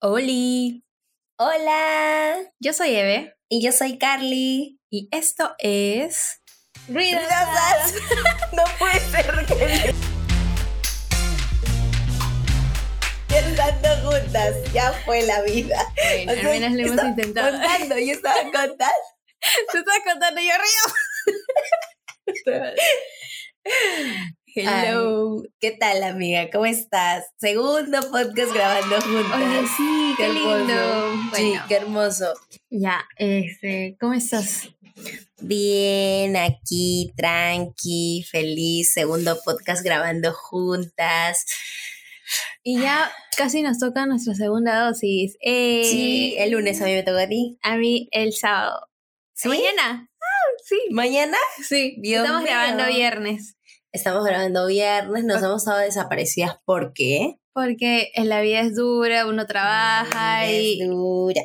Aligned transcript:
Oli. 0.00 0.84
Hola. 1.40 2.36
Yo 2.60 2.72
soy 2.72 2.94
Eve. 2.94 3.36
Y 3.48 3.64
yo 3.64 3.72
soy 3.72 3.98
Carly. 3.98 4.78
Y 4.90 5.08
esto 5.10 5.56
es. 5.58 6.40
Ruidosas. 6.88 7.94
no 8.52 8.62
puede 8.78 9.00
ser 9.10 9.44
que. 9.46 9.92
Cantando 13.56 14.08
juntas, 14.08 14.54
ya 14.72 14.92
fue 15.04 15.22
la 15.22 15.42
vida. 15.42 15.84
Bueno, 16.26 16.30
al 16.30 16.44
menos 16.44 16.72
lo 16.72 16.86
hemos 16.86 17.04
intentado. 17.04 17.58
Contando, 17.58 17.98
yo 17.98 18.12
estaba 18.12 18.40
contando. 18.42 18.84
Tú 19.72 19.78
estás 19.78 19.98
contando 20.04 20.40
y 20.40 20.46
yo 20.46 20.52
río. 22.44 22.74
Hello. 24.54 25.42
Ay, 25.42 25.50
¿Qué 25.60 25.70
tal, 25.72 26.02
amiga? 26.02 26.48
¿Cómo 26.50 26.66
estás? 26.66 27.24
Segundo 27.38 28.00
podcast 28.10 28.52
grabando 28.52 29.00
juntas. 29.00 29.36
Oye, 29.36 29.68
sí, 29.76 30.14
qué 30.16 30.28
lindo. 30.32 31.14
Sí, 31.34 31.54
qué 31.68 31.74
hermoso. 31.74 32.32
ya, 32.70 33.04
este, 33.16 33.96
¿cómo 34.00 34.14
estás? 34.14 34.68
Bien, 35.40 36.36
aquí, 36.36 37.12
tranqui, 37.16 38.24
feliz. 38.30 38.92
Segundo 38.92 39.38
podcast 39.44 39.84
grabando 39.84 40.32
juntas. 40.32 41.44
Y 42.62 42.80
ya 42.80 43.10
casi 43.36 43.62
nos 43.62 43.78
toca 43.78 44.06
nuestra 44.06 44.34
segunda 44.34 44.86
dosis. 44.86 45.36
Eh, 45.40 45.82
Sí, 45.84 46.34
el 46.38 46.50
lunes 46.52 46.80
a 46.80 46.84
mí 46.86 46.92
me 46.92 47.02
toca 47.02 47.22
a 47.22 47.28
ti. 47.28 47.58
A 47.62 47.76
mí 47.76 48.08
el 48.12 48.32
sábado. 48.32 48.88
¿Sí? 49.34 49.48
Mañana. 49.48 50.08
Ah, 50.20 50.50
sí. 50.64 50.78
¿Mañana? 50.90 51.36
Sí. 51.62 51.96
Dios 52.00 52.22
Estamos 52.24 52.42
mío. 52.42 52.50
grabando 52.52 52.86
viernes. 52.86 53.54
Estamos 53.92 54.24
grabando 54.24 54.66
viernes, 54.66 55.24
nos 55.24 55.42
hemos 55.42 55.62
estado 55.62 55.78
desaparecidas. 55.78 56.58
¿Por 56.64 56.92
qué? 56.92 57.38
Porque 57.54 58.10
en 58.14 58.28
la 58.28 58.40
vida 58.42 58.60
es 58.60 58.74
dura, 58.76 59.26
uno 59.26 59.46
trabaja 59.46 60.46
Es 60.46 60.62
y, 60.62 60.84
dura. 60.84 61.40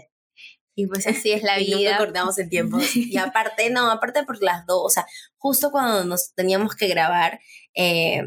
y 0.76 0.88
pues 0.88 1.08
así 1.08 1.32
es 1.32 1.42
la 1.44 1.58
Y 1.60 1.68
nunca 1.72 1.78
vida. 1.80 1.98
cortamos 1.98 2.38
el 2.38 2.50
tiempo. 2.50 2.78
Y 2.96 3.18
aparte, 3.18 3.70
no, 3.70 3.90
aparte 3.90 4.24
por 4.24 4.42
las 4.44 4.66
dos, 4.66 4.82
o 4.86 4.90
sea, 4.90 5.06
justo 5.38 5.72
cuando 5.72 6.04
nos 6.06 6.34
teníamos 6.36 6.76
que 6.76 6.88
grabar, 6.88 7.40
eh, 7.76 8.22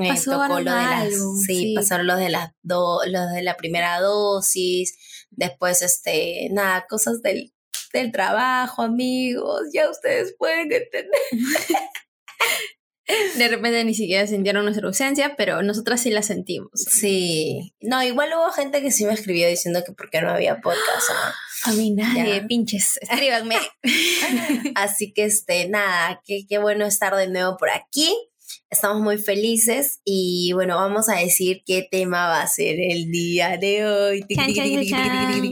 eh, 0.00 0.08
Pasó 0.08 0.30
tocó 0.40 0.46
lo 0.48 0.56
de 0.56 0.62
las, 0.64 1.02
algo, 1.02 1.34
sí, 1.44 1.54
sí. 1.56 1.74
pasaron 1.74 2.06
los 2.06 2.18
de 2.20 2.28
las 2.28 2.52
dos, 2.62 3.04
los 3.08 3.32
de 3.32 3.42
la 3.42 3.56
primera 3.56 3.98
dosis, 4.00 5.26
después, 5.30 5.82
este, 5.82 6.48
nada, 6.52 6.86
cosas 6.88 7.20
del, 7.20 7.52
del 7.92 8.12
trabajo, 8.12 8.82
amigos, 8.82 9.62
ya 9.74 9.90
ustedes 9.90 10.36
pueden 10.38 10.70
entender. 10.72 11.10
De 13.36 13.48
repente 13.48 13.82
ni 13.84 13.94
siquiera 13.94 14.26
sintieron 14.26 14.64
nuestra 14.64 14.86
ausencia, 14.86 15.34
pero 15.36 15.62
nosotras 15.62 16.02
sí 16.02 16.10
la 16.10 16.22
sentimos. 16.22 16.70
Sí, 16.74 17.74
no, 17.80 18.02
igual 18.02 18.30
hubo 18.36 18.50
gente 18.52 18.82
que 18.82 18.90
sí 18.90 19.04
me 19.06 19.14
escribió 19.14 19.48
diciendo 19.48 19.82
que 19.84 19.92
por 19.92 20.10
qué 20.10 20.20
no 20.20 20.30
había 20.30 20.60
podcast. 20.60 21.10
A 21.64 21.72
mí 21.72 21.90
nadie, 21.92 22.36
Ya. 22.36 22.46
pinches, 22.46 22.98
escríbanme. 23.00 23.56
Así 24.74 25.12
que, 25.12 25.24
este, 25.24 25.68
nada, 25.68 26.20
qué, 26.26 26.42
qué 26.48 26.58
bueno 26.58 26.84
estar 26.86 27.14
de 27.16 27.28
nuevo 27.28 27.56
por 27.56 27.70
aquí. 27.70 28.14
Estamos 28.70 29.00
muy 29.00 29.18
felices 29.18 30.00
y 30.04 30.52
bueno, 30.52 30.76
vamos 30.76 31.08
a 31.08 31.16
decir 31.16 31.62
qué 31.66 31.86
tema 31.90 32.28
va 32.28 32.42
a 32.42 32.46
ser 32.48 32.76
el 32.78 33.10
día 33.10 33.56
de 33.56 33.86
hoy. 33.86 34.24
Chan, 34.34 34.54
chan, 34.54 34.72
chan, 34.74 34.86
chan. 34.86 35.42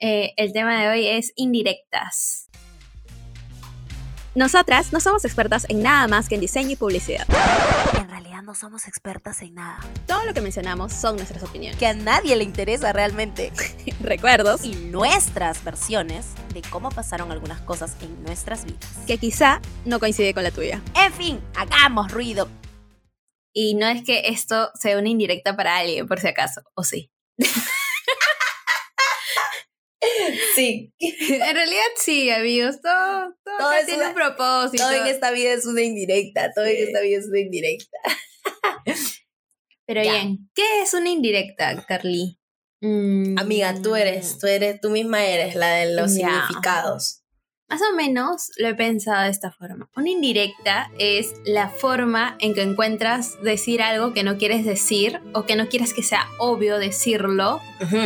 Eh, 0.00 0.32
el 0.36 0.52
tema 0.52 0.80
de 0.80 0.88
hoy 0.90 1.08
es 1.08 1.32
indirectas. 1.34 2.47
Nosotras 4.38 4.92
no 4.92 5.00
somos 5.00 5.24
expertas 5.24 5.66
en 5.68 5.82
nada 5.82 6.06
más 6.06 6.28
que 6.28 6.36
en 6.36 6.40
diseño 6.40 6.70
y 6.70 6.76
publicidad. 6.76 7.26
En 7.98 8.08
realidad 8.08 8.40
no 8.44 8.54
somos 8.54 8.86
expertas 8.86 9.42
en 9.42 9.56
nada. 9.56 9.80
Todo 10.06 10.24
lo 10.26 10.32
que 10.32 10.40
mencionamos 10.40 10.92
son 10.92 11.16
nuestras 11.16 11.42
opiniones, 11.42 11.76
Que 11.76 11.88
a 11.88 11.94
nadie 11.94 12.36
le 12.36 12.44
interesa 12.44 12.92
realmente. 12.92 13.52
recuerdos 14.00 14.64
Y 14.64 14.76
nuestras 14.76 15.64
versiones 15.64 16.26
de 16.54 16.62
cómo 16.62 16.90
pasaron 16.90 17.32
algunas 17.32 17.60
cosas 17.62 17.96
en 18.00 18.22
nuestras 18.22 18.64
vidas. 18.64 18.86
que 19.08 19.18
quizá 19.18 19.60
no 19.84 19.98
coincide 19.98 20.32
con 20.34 20.44
la 20.44 20.52
tuya. 20.52 20.80
En 20.94 21.12
fin, 21.12 21.40
hagamos 21.56 22.12
ruido. 22.12 22.48
Y 23.52 23.74
no 23.74 23.88
es 23.88 24.04
que 24.04 24.28
esto 24.28 24.70
sea 24.80 25.00
una 25.00 25.08
indirecta 25.08 25.56
para 25.56 25.78
alguien, 25.78 26.06
por 26.06 26.20
si 26.20 26.28
acaso, 26.28 26.60
o 26.74 26.84
sí. 26.84 27.10
Sí, 30.54 30.92
en 30.98 31.54
realidad 31.54 31.82
sí, 31.96 32.30
amigos, 32.30 32.80
todo, 32.82 33.34
todo, 33.44 33.56
Todo 33.58 33.68
acá 33.68 33.80
es 33.80 33.86
tiene 33.86 34.00
una- 34.02 34.08
un 34.10 34.14
propósito. 34.14 34.82
todo 34.84 34.92
en 34.92 35.06
esta 35.06 35.30
vida 35.30 35.52
es 35.52 35.66
una 35.66 35.82
indirecta, 35.82 36.52
todo 36.54 36.64
en 36.66 36.86
esta 36.88 37.00
vida 37.00 37.18
es 37.18 37.26
una 37.26 37.40
indirecta. 37.40 37.98
Pero 39.86 40.02
Ya. 40.04 40.12
bien, 40.12 40.50
¿qué 40.54 40.82
es 40.82 40.92
una 40.94 41.08
indirecta, 41.08 41.84
Carly? 41.86 42.38
Mm, 42.80 43.38
Amiga, 43.38 43.74
tú 43.82 43.96
eres, 43.96 44.38
tú 44.38 44.46
eres, 44.46 44.80
tú 44.80 44.90
misma 44.90 45.24
eres 45.24 45.54
la 45.54 45.74
de 45.76 45.94
los 45.94 46.14
Ya. 46.14 46.28
significados. 46.28 47.22
Más 47.70 47.80
o 47.82 47.94
menos 47.94 48.50
lo 48.56 48.68
he 48.68 48.74
pensado 48.74 49.24
de 49.24 49.30
esta 49.30 49.50
forma. 49.50 49.90
Una 49.96 50.08
indirecta 50.10 50.90
es 50.98 51.34
la 51.44 51.68
forma 51.68 52.36
en 52.40 52.54
que 52.54 52.62
encuentras 52.62 53.40
decir 53.42 53.82
algo 53.82 54.14
que 54.14 54.22
no 54.22 54.38
quieres 54.38 54.64
decir 54.64 55.20
o 55.34 55.44
que 55.44 55.54
no 55.56 55.68
quieres 55.68 55.92
que 55.92 56.02
sea 56.02 56.26
obvio 56.38 56.78
decirlo, 56.78 57.60
Ujú, 57.82 57.98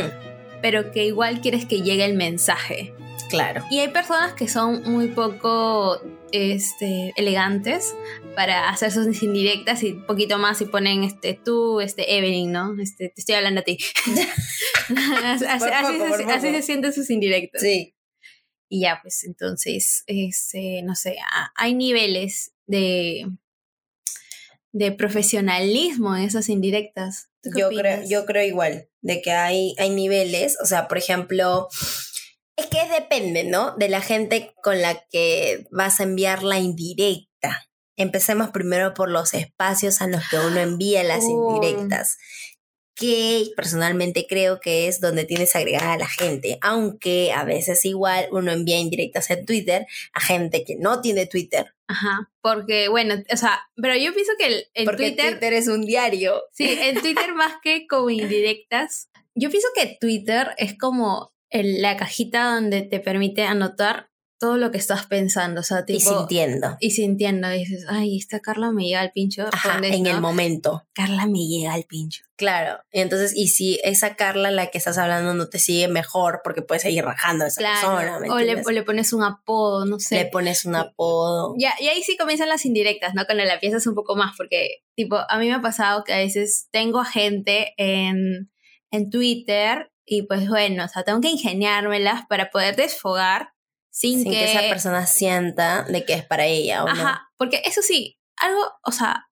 pero 0.62 0.93
que 0.93 1.05
igual 1.05 1.41
quieres 1.41 1.67
que 1.67 1.83
llegue 1.83 2.05
el 2.05 2.15
mensaje. 2.15 2.95
Claro. 3.28 3.65
Y 3.71 3.81
hay 3.81 3.89
personas 3.89 4.34
que 4.34 4.47
son 4.47 4.83
muy 4.84 5.09
poco 5.09 6.00
este, 6.33 7.12
elegantes 7.17 7.95
para 8.37 8.69
hacer 8.69 8.93
sus 8.93 9.22
indirectas 9.22 9.83
y 9.83 9.93
un 9.93 10.06
poquito 10.06 10.39
más 10.39 10.61
y 10.61 10.67
ponen 10.67 11.03
este, 11.03 11.34
tú, 11.34 11.81
este, 11.81 12.17
Evelyn, 12.17 12.53
¿no? 12.53 12.78
Este, 12.81 13.09
te 13.09 13.21
estoy 13.21 13.34
hablando 13.34 13.61
a 13.61 13.65
ti. 13.65 13.78
así, 15.49 15.99
se, 16.17 16.25
así 16.33 16.62
sienten 16.62 16.93
sus 16.93 17.11
indirectas. 17.11 17.61
Sí. 17.61 17.95
Y 18.69 18.83
ya, 18.83 19.01
pues 19.03 19.25
entonces, 19.25 20.05
este, 20.06 20.83
no 20.83 20.95
sé, 20.95 21.17
hay 21.56 21.75
niveles 21.75 22.53
de, 22.67 23.27
de 24.72 24.93
profesionalismo 24.93 26.16
en 26.16 26.22
esas 26.25 26.49
indirectas. 26.49 27.28
¿Tú 27.43 27.50
qué 27.55 27.60
Yo 27.60 27.69
creo, 27.69 28.03
yo 28.09 28.27
creo 28.27 28.44
igual, 28.44 28.88
de 29.00 29.21
que 29.22 29.33
hay, 29.33 29.75
hay 29.78 29.91
niveles, 29.91 30.56
o 30.62 30.66
sea, 30.66 30.88
por 30.88 30.99
ejemplo, 30.99 31.69
es 32.56 32.66
que 32.66 32.78
depende, 32.88 33.44
¿no? 33.44 33.75
De 33.77 33.88
la 33.88 34.00
gente 34.00 34.55
con 34.62 34.81
la 34.81 35.05
que 35.10 35.66
vas 35.71 36.00
a 36.00 36.05
enviar 36.05 36.43
la 36.43 36.59
indirecta. 36.59 37.69
Empecemos 37.97 38.50
primero 38.50 38.94
por 38.94 39.10
los 39.10 39.34
espacios 39.34 40.00
a 40.00 40.06
los 40.06 40.27
que 40.28 40.38
uno 40.38 40.60
envía 40.60 41.03
las 41.03 41.25
Oh. 41.25 41.56
indirectas, 41.60 42.16
que 42.94 43.50
personalmente 43.56 44.27
creo 44.28 44.60
que 44.60 44.87
es 44.89 45.00
donde 45.00 45.25
tienes 45.25 45.54
agregada 45.56 45.94
a 45.94 45.99
la 45.99 46.09
gente, 46.09 46.59
aunque 46.62 47.33
a 47.33 47.44
veces 47.44 47.84
igual 47.84 48.28
uno 48.33 48.53
envía 48.53 48.78
indirectas 48.78 49.31
en 49.31 49.44
Twitter 49.44 49.87
a 50.12 50.21
gente 50.21 50.65
que 50.65 50.77
no 50.77 51.00
tiene 51.00 51.27
Twitter, 51.27 51.75
Ajá, 51.89 52.31
porque 52.42 52.88
bueno, 52.88 53.14
o 53.32 53.36
sea, 53.36 53.60
pero 53.76 53.97
yo 53.97 54.12
pienso 54.12 54.32
que 54.38 54.47
el, 54.47 54.64
en 54.75 54.84
porque 54.84 55.08
Twitter, 55.12 55.30
Twitter 55.32 55.53
es 55.54 55.69
un 55.69 55.86
diario. 55.86 56.42
sí, 56.53 56.76
en 56.80 57.00
Twitter 57.00 57.32
más 57.34 57.54
que 57.62 57.86
como 57.86 58.10
indirectas, 58.10 59.08
yo 59.34 59.48
pienso 59.50 59.69
que 59.75 59.97
Twitter 60.00 60.48
es 60.58 60.76
como 60.76 61.32
el- 61.50 61.80
la 61.80 61.97
cajita 61.97 62.54
donde 62.54 62.82
te 62.82 63.00
permite 63.00 63.44
anotar 63.44 64.08
todo 64.42 64.56
lo 64.56 64.72
que 64.72 64.78
estás 64.78 65.06
pensando, 65.06 65.60
o 65.60 65.62
sea, 65.62 65.84
tipo... 65.84 65.98
y 65.98 66.00
sintiendo. 66.00 66.76
y 66.80 66.91
sintiendo, 66.91 67.48
dices, 67.48 67.86
ay, 67.88 68.19
esta 68.19 68.41
Carla 68.41 68.72
me 68.72 68.82
llega 68.82 69.00
al 69.00 69.12
pincho. 69.12 69.47
Ajá, 69.53 69.78
en 69.80 70.04
el 70.04 70.20
momento. 70.20 70.84
Carla 70.94 71.28
me 71.28 71.47
llega 71.47 71.75
al 71.75 71.84
pincho. 71.84 72.25
Claro, 72.34 72.82
y 72.91 73.03
entonces, 73.03 73.36
y 73.36 73.47
si 73.47 73.78
esa 73.84 74.16
Carla 74.16 74.50
la 74.50 74.66
que 74.66 74.78
estás 74.78 74.98
hablando 74.98 75.32
no 75.32 75.48
te 75.48 75.60
sigue 75.60 75.86
mejor, 75.86 76.41
porque 76.42 76.60
puedes 76.60 76.82
seguir 76.82 77.04
rajando 77.04 77.44
a 77.44 77.47
esa 77.47 77.60
persona, 77.60 78.19
¿me 78.19 78.30
o, 78.30 78.34
le, 78.34 78.41
entiendes? 78.41 78.66
o 78.66 78.70
le 78.72 78.82
pones 78.82 79.12
un 79.12 79.22
apodo, 79.22 79.84
no 79.84 80.00
sé. 80.00 80.16
Le 80.16 80.26
pones 80.26 80.64
un 80.64 80.74
apodo. 80.74 81.54
Ya, 81.56 81.72
y 81.78 81.86
ahí 81.86 82.03
sí 82.03 82.16
comienzan 82.16 82.48
las 82.48 82.66
indirectas, 82.66 83.14
¿no? 83.14 83.24
Cuando 83.26 83.44
la 83.44 83.60
piensas 83.60 83.86
un 83.86 83.94
poco 83.94 84.16
más, 84.16 84.34
porque, 84.36 84.78
tipo, 84.97 85.19
a 85.28 85.38
mí 85.38 85.47
me 85.47 85.54
ha 85.54 85.62
pasado 85.62 86.03
que 86.03 86.14
a 86.14 86.19
veces 86.19 86.66
tengo 86.72 86.98
a 86.98 87.04
gente 87.04 87.74
en, 87.76 88.50
en 88.91 89.09
Twitter 89.09 89.92
y 90.04 90.22
pues 90.22 90.48
bueno, 90.48 90.84
o 90.84 90.88
sea, 90.88 91.04
tengo 91.04 91.20
que 91.20 91.30
ingeniármelas 91.30 92.27
para 92.28 92.50
poder 92.50 92.74
desfogar 92.74 93.52
sin, 93.92 94.22
sin 94.22 94.33
que, 94.33 94.50
esa 94.50 94.60
persona 94.62 95.06
sienta 95.06 95.84
de 95.84 96.04
que 96.04 96.15
es 96.15 96.24
para 96.24 96.47
ella 96.47 96.83
o 96.83 96.86
no. 96.86 96.92
Ajá, 96.92 97.30
porque 97.36 97.62
eso 97.65 97.83
sí, 97.83 98.18
algo, 98.36 98.60
o 98.84 98.91
sea, 98.91 99.28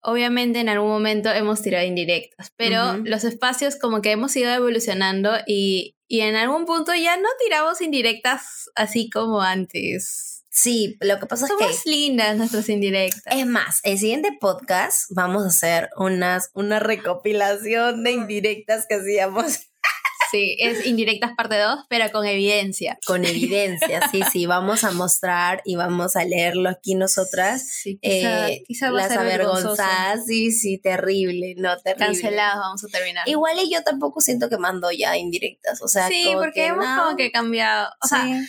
obviamente 0.00 0.60
en 0.60 0.68
algún 0.68 0.88
momento 0.88 1.30
hemos 1.30 1.60
tirado 1.60 1.84
indirectas, 1.84 2.52
pero 2.56 2.96
los 2.98 3.24
espacios 3.24 3.76
como 3.76 4.00
que 4.00 4.12
hemos 4.12 4.34
ido 4.36 4.50
evolucionando 4.50 5.32
y, 5.44 5.96
y 6.06 6.20
en 6.20 6.36
algún 6.36 6.66
punto 6.66 6.94
ya 6.94 7.16
no 7.16 7.28
tiramos 7.42 7.80
indirectas 7.80 8.70
así 8.76 9.10
como 9.10 9.42
antes. 9.42 10.44
Sí, 10.52 10.96
lo 11.00 11.18
que 11.18 11.26
pasa 11.26 11.46
es 11.46 11.52
que 11.58 11.64
más 11.64 11.86
lindas 11.86 12.36
nuestras 12.36 12.68
indirectas. 12.68 13.34
es 13.36 13.46
más, 13.46 13.80
el 13.82 13.98
siguiente 13.98 14.36
podcast 14.40 15.10
vamos 15.10 15.44
a 15.44 15.48
hacer 15.48 15.90
unas, 15.96 16.50
una 16.54 16.78
recopilación 16.78 18.04
de 18.04 18.12
indirectas 18.12 18.86
que 18.88 18.94
hacíamos. 18.94 19.69
Sí, 20.30 20.56
es 20.58 20.86
indirectas 20.86 21.32
parte 21.36 21.58
2, 21.58 21.86
pero 21.88 22.10
con 22.12 22.26
evidencia. 22.26 22.98
Con 23.06 23.24
evidencia, 23.24 24.08
sí, 24.10 24.20
sí, 24.30 24.46
vamos 24.46 24.84
a 24.84 24.92
mostrar 24.92 25.62
y 25.64 25.76
vamos 25.76 26.16
a 26.16 26.24
leerlo 26.24 26.68
aquí 26.68 26.94
nosotras. 26.94 27.66
Sí, 27.66 27.98
quizá, 28.00 28.48
Eh, 28.50 28.62
quizá 28.66 28.90
va 28.90 29.04
a 29.04 29.08
las 29.08 29.16
avergonzadas, 29.16 30.26
sí, 30.26 30.52
sí, 30.52 30.78
terrible, 30.78 31.54
no, 31.56 31.76
terrible. 31.78 32.06
Cancelados 32.06 32.60
vamos 32.60 32.84
a 32.84 32.88
terminar. 32.88 33.28
Igual 33.28 33.58
y 33.62 33.72
yo 33.72 33.82
tampoco 33.82 34.20
siento 34.20 34.48
que 34.48 34.58
mando 34.58 34.90
ya 34.90 35.16
indirectas, 35.16 35.82
o 35.82 35.88
sea, 35.88 36.08
sí, 36.08 36.30
porque 36.34 36.50
que 36.52 36.66
hemos 36.66 36.84
no. 36.84 37.04
como 37.04 37.16
que 37.16 37.30
cambiado. 37.30 37.88
O 38.02 38.06
sea, 38.06 38.24
Sí. 38.24 38.46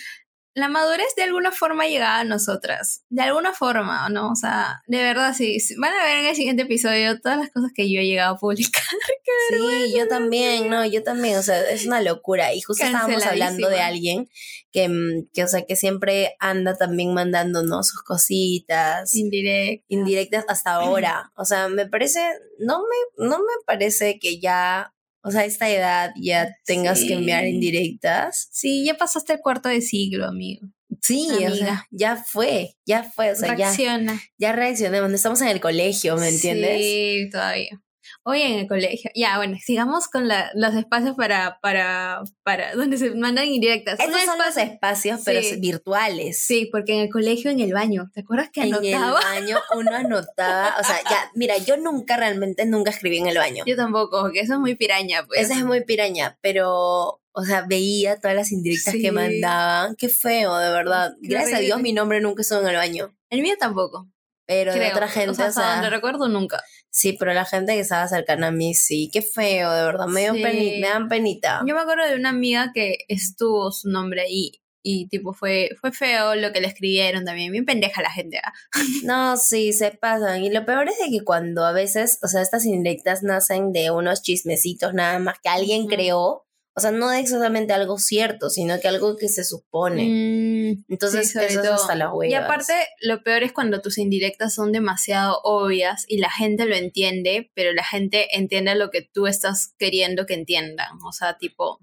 La 0.53 0.67
madurez 0.67 1.15
de 1.15 1.23
alguna 1.23 1.51
forma 1.51 1.87
llegaba 1.87 2.19
a 2.19 2.23
nosotras. 2.23 3.03
De 3.09 3.21
alguna 3.21 3.53
forma, 3.53 4.09
¿no? 4.09 4.31
O 4.31 4.35
sea, 4.35 4.81
de 4.87 4.97
verdad, 4.97 5.33
sí. 5.33 5.57
Van 5.77 5.93
a 5.93 6.03
ver 6.03 6.17
en 6.19 6.25
el 6.25 6.35
siguiente 6.35 6.63
episodio 6.63 7.19
todas 7.21 7.37
las 7.37 7.51
cosas 7.51 7.71
que 7.73 7.89
yo 7.91 8.01
he 8.01 8.05
llegado 8.05 8.35
a 8.35 8.39
publicar. 8.39 8.83
Sí, 9.49 9.93
yo 9.97 10.07
también, 10.07 10.69
no, 10.69 10.85
yo 10.85 11.03
también, 11.03 11.37
o 11.37 11.41
sea, 11.41 11.59
es 11.69 11.85
una 11.85 12.01
locura. 12.01 12.53
Y 12.53 12.61
justo 12.61 12.83
estábamos 12.85 13.25
hablando 13.25 13.69
de 13.69 13.81
alguien 13.81 14.29
que, 14.71 14.87
mm, 14.87 15.29
que, 15.33 15.43
o 15.43 15.47
sea, 15.47 15.65
que 15.65 15.75
siempre 15.75 16.35
anda 16.39 16.77
también 16.77 17.13
mandándonos 17.13 17.87
sus 17.87 18.03
cositas 18.03 19.13
Indirecto. 19.15 19.85
indirectas 19.89 20.45
hasta 20.47 20.73
ahora. 20.73 21.31
O 21.35 21.45
sea, 21.45 21.69
me 21.69 21.87
parece, 21.87 22.19
no 22.59 22.79
me, 22.79 23.27
no 23.27 23.39
me 23.39 23.53
parece 23.65 24.19
que 24.19 24.39
ya, 24.39 24.93
o 25.23 25.31
sea, 25.31 25.41
a 25.41 25.45
esta 25.45 25.69
edad 25.69 26.11
ya 26.19 26.55
tengas 26.65 27.03
que 27.03 27.13
enviar 27.13 27.45
indirectas. 27.47 28.47
Sí, 28.51 28.85
ya 28.85 28.95
pasaste 28.95 29.33
el 29.33 29.39
cuarto 29.39 29.69
de 29.69 29.81
siglo, 29.81 30.25
amigo. 30.25 30.67
Sí, 31.01 31.27
o 31.31 31.37
sea, 31.37 31.47
Amiga. 31.47 31.87
ya 31.89 32.15
fue, 32.17 32.75
ya 32.85 33.03
fue, 33.03 33.31
o 33.31 33.35
sea, 33.35 33.49
ya, 33.49 33.55
Reacciona. 33.55 34.21
ya 34.37 34.51
reaccionemos. 34.51 35.09
No 35.09 35.15
estamos 35.15 35.41
en 35.41 35.47
el 35.47 35.61
colegio, 35.61 36.17
¿me 36.17 36.29
entiendes? 36.29 36.77
Sí, 36.81 37.29
todavía. 37.31 37.81
Hoy 38.23 38.41
en 38.43 38.59
el 38.59 38.67
colegio. 38.67 39.09
Ya, 39.15 39.37
bueno, 39.37 39.57
sigamos 39.59 40.07
con 40.07 40.27
la- 40.27 40.51
los 40.53 40.75
espacios 40.75 41.15
para, 41.15 41.57
para, 41.59 42.21
para, 42.43 42.75
donde 42.75 42.97
se 42.99 43.09
mandan 43.15 43.47
indirectas. 43.47 43.97
Un 43.99 44.05
Estos 44.05 44.21
son 44.25 44.37
los 44.37 44.47
espacio- 44.57 44.73
espacios, 44.73 45.21
pero 45.25 45.41
Sí. 45.41 45.55
virtuales. 45.59 46.37
Sí, 46.37 46.69
porque 46.71 46.93
en 46.93 46.99
el 47.01 47.09
colegio, 47.09 47.49
en 47.49 47.59
el 47.61 47.73
baño. 47.73 48.11
¿Te 48.13 48.21
acuerdas 48.21 48.49
que 48.53 48.61
En 48.61 48.75
anotaba? 48.75 49.19
el 49.35 49.41
baño 49.43 49.57
uno 49.75 49.95
anotaba, 49.95 50.75
o 50.79 50.83
sea, 50.83 50.97
ya, 51.09 51.31
mira, 51.33 51.57
yo 51.57 51.77
nunca 51.77 52.15
realmente 52.15 52.65
nunca 52.67 52.91
escribí 52.91 53.17
en 53.17 53.27
el 53.27 53.37
baño. 53.37 53.63
Yo 53.65 53.75
tampoco, 53.75 54.21
porque 54.21 54.41
eso 54.41 54.53
es 54.53 54.59
muy 54.59 54.75
piraña, 54.75 55.25
pues. 55.25 55.41
Esa 55.41 55.55
es 55.57 55.65
muy 55.65 55.83
piraña, 55.83 56.37
pero, 56.41 57.21
o 57.31 57.43
sea, 57.43 57.65
veía 57.67 58.19
todas 58.19 58.35
las 58.35 58.51
indirectas 58.51 58.93
Sí. 58.93 59.01
que 59.01 59.11
mandaban. 59.11 59.95
Qué 59.95 60.09
feo, 60.09 60.55
de 60.57 60.69
verdad. 60.69 61.13
Qué 61.23 61.27
Gracias 61.29 61.57
a 61.57 61.61
Dios 61.61 61.81
mi 61.81 61.91
nombre 61.91 62.21
nunca 62.21 62.43
estuvo 62.43 62.59
en 62.61 62.67
el 62.67 62.75
baño. 62.75 63.17
El 63.31 63.41
mío 63.41 63.55
tampoco. 63.59 64.07
Pero 64.47 64.73
de 64.73 64.89
otra 64.91 65.07
gente, 65.07 65.29
o 65.29 65.33
sea, 65.33 65.47
o 65.47 65.51
sea, 65.53 65.73
donde 65.75 65.89
recuerdo 65.89 66.27
nunca. 66.27 66.61
Sí, 66.91 67.13
pero 67.13 67.33
la 67.33 67.45
gente 67.45 67.73
que 67.73 67.79
estaba 67.79 68.07
cercana 68.07 68.47
a 68.47 68.51
mí, 68.51 68.73
sí. 68.75 69.09
Qué 69.11 69.21
feo, 69.23 69.71
de 69.71 69.83
verdad. 69.83 70.05
Me, 70.07 70.29
Sí. 70.29 70.43
peni- 70.43 70.79
me 70.81 70.87
dan 70.87 71.07
penita. 71.09 71.61
Yo 71.65 71.73
me 71.73 71.81
acuerdo 71.81 72.05
de 72.07 72.15
una 72.15 72.29
amiga 72.29 72.71
que 72.73 72.97
estuvo 73.07 73.71
su 73.71 73.89
nombre 73.89 74.21
ahí. 74.21 74.51
Y 74.83 75.07
tipo, 75.09 75.33
fue, 75.33 75.69
fue 75.79 75.91
feo 75.91 76.33
lo 76.33 76.51
que 76.51 76.59
le 76.59 76.67
escribieron 76.67 77.23
también. 77.23 77.51
Bien 77.51 77.65
pendeja 77.65 78.01
la 78.01 78.09
gente. 78.11 78.39
¿ah? 78.43 78.51
No, 79.05 79.37
sí, 79.37 79.73
se 79.73 79.91
pasan. 79.91 80.43
Y 80.43 80.49
lo 80.49 80.65
peor 80.65 80.89
es 80.89 80.97
de 80.97 81.11
que 81.15 81.23
cuando 81.23 81.65
a 81.65 81.71
veces, 81.71 82.17
o 82.23 82.27
sea, 82.27 82.41
estas 82.41 82.65
indirectas 82.65 83.21
nacen 83.23 83.71
de 83.73 83.91
unos 83.91 84.21
chismecitos 84.23 84.93
nada 84.95 85.19
más 85.19 85.35
que 85.41 85.49
alguien 85.49 85.87
creó. 85.87 86.45
O 86.73 86.79
sea, 86.79 86.89
no 86.91 87.09
de 87.09 87.19
exactamente 87.19 87.73
algo 87.73 87.97
cierto, 87.99 88.49
sino 88.49 88.79
que 88.79 88.87
algo 88.87 89.17
que 89.17 89.27
se 89.27 89.43
supone. 89.43 90.03
Mm, 90.07 90.60
Entonces, 90.89 91.31
sí, 91.31 91.39
eso 91.39 91.59
es 91.59 91.65
todo. 91.65 91.75
hasta 91.75 91.95
las 91.95 92.09
huevas. 92.13 92.31
Y 92.31 92.35
aparte, 92.35 92.73
lo 93.01 93.23
peor 93.23 93.43
es 93.43 93.53
cuando 93.53 93.81
tus 93.81 93.97
indirectas 93.97 94.53
son 94.53 94.71
demasiado 94.71 95.39
obvias 95.43 96.05
y 96.07 96.17
la 96.17 96.29
gente 96.29 96.65
lo 96.65 96.75
entiende, 96.75 97.51
pero 97.53 97.73
la 97.73 97.83
gente 97.83 98.37
entiende 98.37 98.75
lo 98.75 98.89
que 98.89 99.01
tú 99.01 99.27
estás 99.27 99.73
queriendo 99.77 100.25
que 100.25 100.33
entiendan. 100.33 100.97
O 101.05 101.11
sea, 101.11 101.37
tipo, 101.37 101.79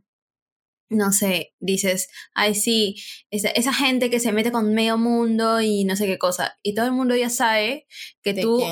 no 0.91 1.13
sé, 1.13 1.55
dices, 1.59 2.09
ay, 2.35 2.55
sí, 2.55 2.97
esa, 3.31 3.49
esa 3.51 3.73
gente 3.73 4.11
que 4.11 4.21
se 4.21 4.33
mete 4.33 4.53
con 4.53 4.75
medio 4.75 4.97
mundo 4.97 5.61
y 5.61 5.85
no 5.85 5.97
sé 5.97 6.07
qué 6.07 6.19
cosa. 6.19 6.57
Y 6.63 6.75
todo 6.75 6.87
el 6.87 6.93
mundo 6.93 7.15
ya 7.15 7.31
sabe 7.31 7.87
que 8.23 8.33
¿De 8.33 8.43
tú, 8.43 8.63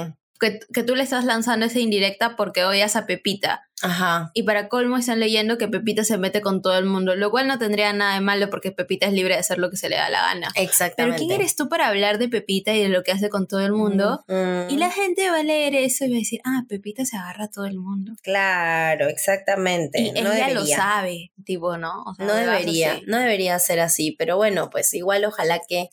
que, 0.40 0.60
que 0.72 0.82
tú 0.82 0.94
le 0.94 1.02
estás 1.02 1.24
lanzando 1.24 1.66
esa 1.66 1.80
indirecta 1.80 2.36
porque 2.36 2.64
odias 2.64 2.96
a 2.96 3.06
Pepita. 3.06 3.68
Ajá. 3.82 4.31
Y 4.32 4.44
para 4.44 4.69
colmo 4.69 4.96
están 4.96 5.20
leyendo 5.20 5.58
que 5.58 5.69
Pepita 5.69 6.02
se 6.02 6.17
mete 6.17 6.40
con 6.40 6.62
todo 6.62 6.78
el 6.78 6.87
mundo, 6.87 7.14
lo 7.14 7.31
cual 7.31 7.46
no 7.46 7.58
tendría 7.58 7.93
nada 7.93 8.14
de 8.14 8.20
malo 8.20 8.49
porque 8.49 8.73
Pepita 8.73 9.06
es 9.06 9.12
libre 9.12 9.34
de 9.34 9.40
hacer 9.40 9.58
lo 9.58 9.69
que 9.70 9.76
se 9.76 9.88
le 9.90 9.96
da 9.96 10.08
la 10.08 10.23
gana. 10.23 10.49
Pero 10.55 10.64
Exactamente. 10.67 11.19
¿quién 11.19 11.31
eres 11.32 11.56
tú 11.56 11.69
para 11.69 11.88
hablar 11.88 12.19
de 12.19 12.28
Pepita 12.28 12.73
y 12.73 12.82
de 12.82 12.88
lo 12.88 13.02
que 13.02 13.12
hace 13.12 13.28
con 13.28 13.46
todo 13.46 13.61
el 13.61 13.73
mundo? 13.73 14.25
Ujú. 14.28 14.67
Y 14.70 14.76
la 14.78 14.90
gente 14.90 15.28
va 15.31 15.40
a 15.40 15.43
leer 15.43 15.75
eso 15.75 16.06
y 16.06 16.11
va 16.11 16.17
a 16.17 16.19
decir, 16.19 16.40
ah, 16.44 16.62
Pepita 16.69 17.05
se 17.05 17.17
agarra 17.19 17.44
a 17.44 17.50
todo 17.50 17.67
el 17.67 17.78
mundo. 17.78 18.12
Claro, 18.23 19.08
exactamente. 19.08 20.00
Y 20.00 20.11
no 20.12 20.20
ella 20.32 20.46
debería. 20.49 20.55
lo 20.55 20.67
sabe, 20.67 21.32
tipo, 21.44 21.76
¿no? 21.76 22.02
O 22.05 22.14
sea, 22.14 22.25
No 22.26 22.34
debería, 22.34 22.93
así. 22.94 23.02
no 23.06 23.19
debería 23.19 23.58
ser 23.58 23.81
así, 23.81 24.12
pero 24.19 24.37
bueno, 24.38 24.70
pues 24.70 24.93
igual 24.94 25.25
ojalá 25.26 25.61
que 25.69 25.90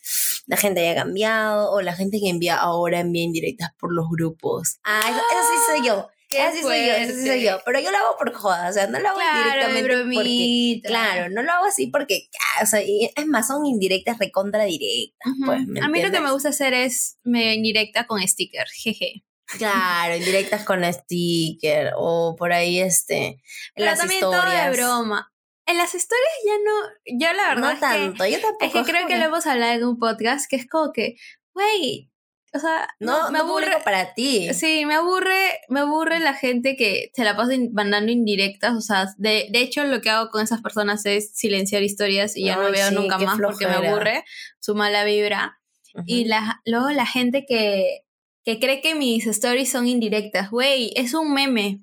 la 0.48 0.56
gente 0.58 0.88
haya 0.88 1.02
cambiado 1.04 1.70
o 1.72 1.82
la 1.82 1.94
gente 1.96 2.20
que 2.22 2.30
envía 2.30 2.56
ahora 2.56 3.00
envía 3.02 3.24
indirectas 3.24 3.72
por 3.78 3.94
los 3.94 4.06
grupos. 4.10 4.78
Ah, 4.84 5.02
eso, 5.06 5.18
eso 5.18 5.50
sí 5.52 5.78
soy 5.80 5.88
yo. 5.88 6.10
Qué 6.34 6.42
Eso 6.42 6.56
sí 6.56 6.62
soy 6.64 6.88
yo, 6.88 6.94
eso 6.94 7.14
sí 7.14 7.28
soy 7.28 7.44
yo. 7.44 7.60
Pero 7.66 7.80
yo 7.80 7.92
lo 7.92 7.98
hago 7.98 8.18
por 8.18 8.34
joda, 8.34 8.70
o 8.70 8.74
sea, 8.74 8.88
no 8.88 9.00
lo 9.00 9.10
hago 9.10 9.20
Claro, 9.20 9.74
directamente 9.74 10.16
porque... 10.16 10.82
Claro, 10.84 11.30
no 11.30 11.44
lo 11.44 11.52
hago 11.52 11.66
así 11.66 11.88
porque, 11.88 12.30
ah, 12.58 12.64
o 12.64 12.66
sea, 12.66 12.82
y 12.84 13.10
es 13.16 13.28
más, 13.28 13.48
son 13.48 13.66
indirectas 13.66 14.18
recontra 14.18 14.64
directas, 14.64 15.34
pues, 15.46 15.68
¿me 15.68 15.80
a 15.82 15.88
mí 15.88 16.02
lo 16.02 16.12
que 16.12 16.20
me 16.20 16.32
gusta 16.32 16.50
hacer 16.50 16.74
es 16.74 17.20
me 17.24 17.54
indirecta 17.54 18.08
con 18.08 18.22
sticker, 18.28 18.68
jeje. 18.68 19.24
Claro, 19.58 20.16
indirectas 20.16 20.64
con 20.64 20.84
sticker 20.92 21.92
o 21.96 22.36
por 22.36 22.54
ahí, 22.54 22.80
este, 22.80 23.42
Pero 23.76 23.86
las 23.86 24.00
también 24.00 24.22
historias. 24.24 24.44
todo 24.44 24.64
de 24.64 24.72
broma. 24.72 25.30
En 25.66 25.78
las 25.78 25.96
historias 25.96 26.34
ya 26.46 26.54
no, 26.58 27.18
yo 27.20 27.34
la 27.34 27.50
verdad 27.50 27.62
No 27.62 27.70
es 27.70 27.76
que 27.76 27.80
tanto, 27.82 28.26
yo 28.26 28.42
tampoco. 28.42 28.66
Es 28.66 28.74
que 28.74 28.92
creo 28.92 29.08
que 29.08 29.18
lo 29.18 29.26
hemos 29.26 29.46
hablado 29.48 29.74
en 29.74 29.84
un 29.86 29.98
podcast 29.98 30.50
que 30.50 30.58
es 30.58 30.68
como 30.68 30.92
que, 30.92 31.16
güey, 31.54 32.12
o 32.54 32.60
sea, 32.60 32.88
No, 33.00 33.32
me 33.32 33.40
aburre. 33.40 33.78
para 33.84 34.14
ti. 34.14 34.54
Sí, 34.54 34.86
me 34.86 34.94
aburre, 34.96 35.60
me 35.70 35.82
aburre 35.82 36.20
la 36.20 36.34
gente 36.34 36.76
que 36.76 37.10
se 37.14 37.24
la 37.24 37.36
pasa 37.36 37.54
mandando 37.72 38.12
indirectas. 38.12 38.76
O 38.76 38.82
sea, 38.82 39.08
de, 39.18 39.48
de 39.52 39.60
hecho, 39.62 39.84
lo 39.86 40.02
que 40.02 40.10
hago 40.10 40.30
con 40.30 40.42
esas 40.44 40.62
personas 40.62 41.06
es 41.06 41.32
silenciar 41.36 41.84
historias 41.84 42.38
y 42.38 42.46
ya 42.46 42.56
no 42.56 42.72
veo 42.72 42.90
sí, 42.90 42.96
nunca 42.96 43.18
más 43.18 43.40
porque 43.40 43.68
me 43.68 43.74
aburre 43.74 44.24
su 44.60 44.76
mala 44.76 45.04
vibra. 45.04 45.60
Y 46.06 46.26
la, 46.26 46.62
luego 46.66 46.90
la 46.90 47.06
gente 47.06 47.46
que, 47.48 48.02
que 48.44 48.60
cree 48.60 48.82
que 48.82 48.96
mis 48.96 49.26
stories 49.28 49.72
son 49.72 49.88
indirectas, 49.88 50.50
güey, 50.50 50.92
es 50.96 51.14
un 51.14 51.34
meme. 51.34 51.82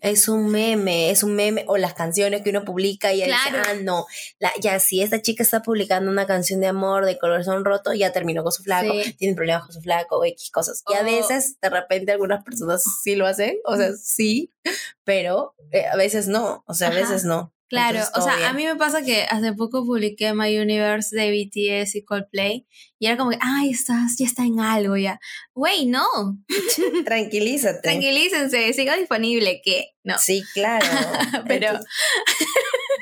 Es 0.00 0.28
un 0.28 0.48
meme, 0.50 1.10
es 1.10 1.22
un 1.22 1.34
meme, 1.34 1.64
o 1.68 1.76
las 1.76 1.92
canciones 1.94 2.42
que 2.42 2.50
uno 2.50 2.64
publica 2.64 3.12
y 3.12 3.18
ya 3.18 3.26
dice, 3.26 3.36
Claro. 3.50 3.64
ah, 3.68 3.74
no, 3.82 4.06
la, 4.38 4.50
ya 4.60 4.78
si 4.80 5.02
esta 5.02 5.20
chica 5.20 5.42
está 5.42 5.60
publicando 5.62 6.10
una 6.10 6.26
canción 6.26 6.60
de 6.60 6.68
amor 6.68 7.04
de 7.04 7.18
corazón 7.18 7.64
roto, 7.64 7.92
ya 7.92 8.10
terminó 8.12 8.42
con 8.42 8.52
su 8.52 8.62
flaco, 8.62 8.92
Sí. 9.02 9.12
tiene 9.14 9.34
problemas 9.34 9.64
con 9.64 9.72
su 9.74 9.80
flaco, 9.82 10.18
o 10.18 10.24
X 10.24 10.50
cosas. 10.50 10.82
Y 10.88 10.94
a 10.94 11.00
O- 11.00 11.04
veces, 11.04 11.56
de 11.60 11.68
repente, 11.70 12.12
algunas 12.12 12.42
personas 12.44 12.82
sí 13.02 13.14
lo 13.16 13.26
hacen, 13.26 13.58
o 13.64 13.76
sea, 13.76 13.92
sí, 13.92 14.52
pero 15.04 15.54
eh, 15.72 15.84
a 15.86 15.96
veces 15.96 16.28
no, 16.28 16.64
o 16.66 16.74
sea, 16.74 16.88
a 16.88 16.92
veces 16.94 17.24
no. 17.24 17.52
Claro, 17.68 17.98
Entonces, 17.98 18.16
o 18.16 18.22
sea, 18.24 18.36
bien. 18.36 18.48
a 18.48 18.52
mí 18.54 18.64
me 18.64 18.76
pasa 18.76 19.02
que 19.04 19.24
hace 19.28 19.52
poco 19.52 19.84
publiqué 19.84 20.32
My 20.32 20.58
Universe 20.58 21.14
de 21.14 21.30
BTS 21.30 21.96
y 21.96 22.04
Coldplay 22.04 22.66
y 22.98 23.06
era 23.06 23.16
como 23.18 23.30
que, 23.30 23.38
ay, 23.42 23.70
estás, 23.70 24.16
ya 24.18 24.24
está 24.24 24.44
en 24.44 24.58
algo 24.60 24.96
ya. 24.96 25.20
Güey, 25.54 25.84
no, 25.86 26.06
Tranquilízate. 27.04 27.80
tranquilícense, 27.82 28.72
siga 28.72 28.96
disponible, 28.96 29.60
que 29.62 29.90
no. 30.02 30.16
Sí, 30.18 30.42
claro. 30.54 30.86
Pero- 31.46 31.68
Entonces, 31.68 31.86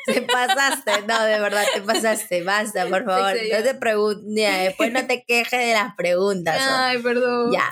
Te 0.06 0.22
pasaste, 0.22 0.92
no, 1.08 1.22
de 1.24 1.40
verdad, 1.40 1.64
te 1.74 1.80
pasaste. 1.82 2.42
Basta, 2.42 2.86
por 2.88 3.04
favor. 3.04 3.34
No 3.52 3.62
te 3.62 3.74
preguntes, 3.74 4.58
después 4.64 4.92
no 4.92 5.06
te 5.06 5.24
quejes 5.26 5.60
de 5.60 5.72
las 5.74 5.94
preguntas. 5.96 6.60
Ay, 6.60 6.98
perdón. 7.02 7.52
Ya. 7.52 7.70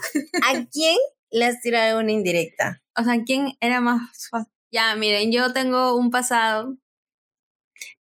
¿A 0.48 0.64
quién 0.72 0.96
le 1.30 1.44
has 1.44 1.60
tirado 1.60 1.96
alguna 1.98 2.12
indirecta? 2.12 2.82
O 2.96 3.04
sea, 3.04 3.16
¿quién 3.24 3.56
era 3.60 3.80
más 3.80 4.00
fácil? 4.30 4.52
Ya, 4.72 4.96
miren, 4.96 5.30
yo 5.30 5.52
tengo 5.52 5.94
un 5.94 6.10
pasado 6.10 6.76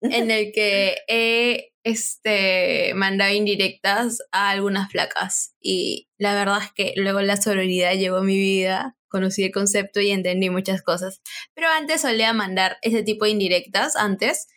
en 0.01 0.31
el 0.31 0.51
que 0.51 0.97
he 1.07 1.71
este, 1.83 2.93
mandado 2.95 3.33
indirectas 3.33 4.19
a 4.31 4.49
algunas 4.49 4.91
flacas. 4.91 5.55
Y 5.59 6.09
la 6.17 6.33
verdad 6.35 6.59
es 6.63 6.71
que 6.73 6.93
luego 6.95 7.21
la 7.21 7.37
sororidad 7.37 7.93
llegó 7.93 8.17
a 8.17 8.23
mi 8.23 8.37
vida, 8.37 8.97
conocí 9.07 9.43
el 9.43 9.51
concepto 9.51 9.99
y 10.01 10.11
entendí 10.11 10.49
muchas 10.49 10.81
cosas. 10.81 11.21
Pero 11.53 11.67
antes 11.69 12.01
solía 12.01 12.33
mandar 12.33 12.77
ese 12.81 13.03
tipo 13.03 13.25
de 13.25 13.31
indirectas, 13.31 13.95
antes. 13.95 14.47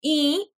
Y, 0.00 0.52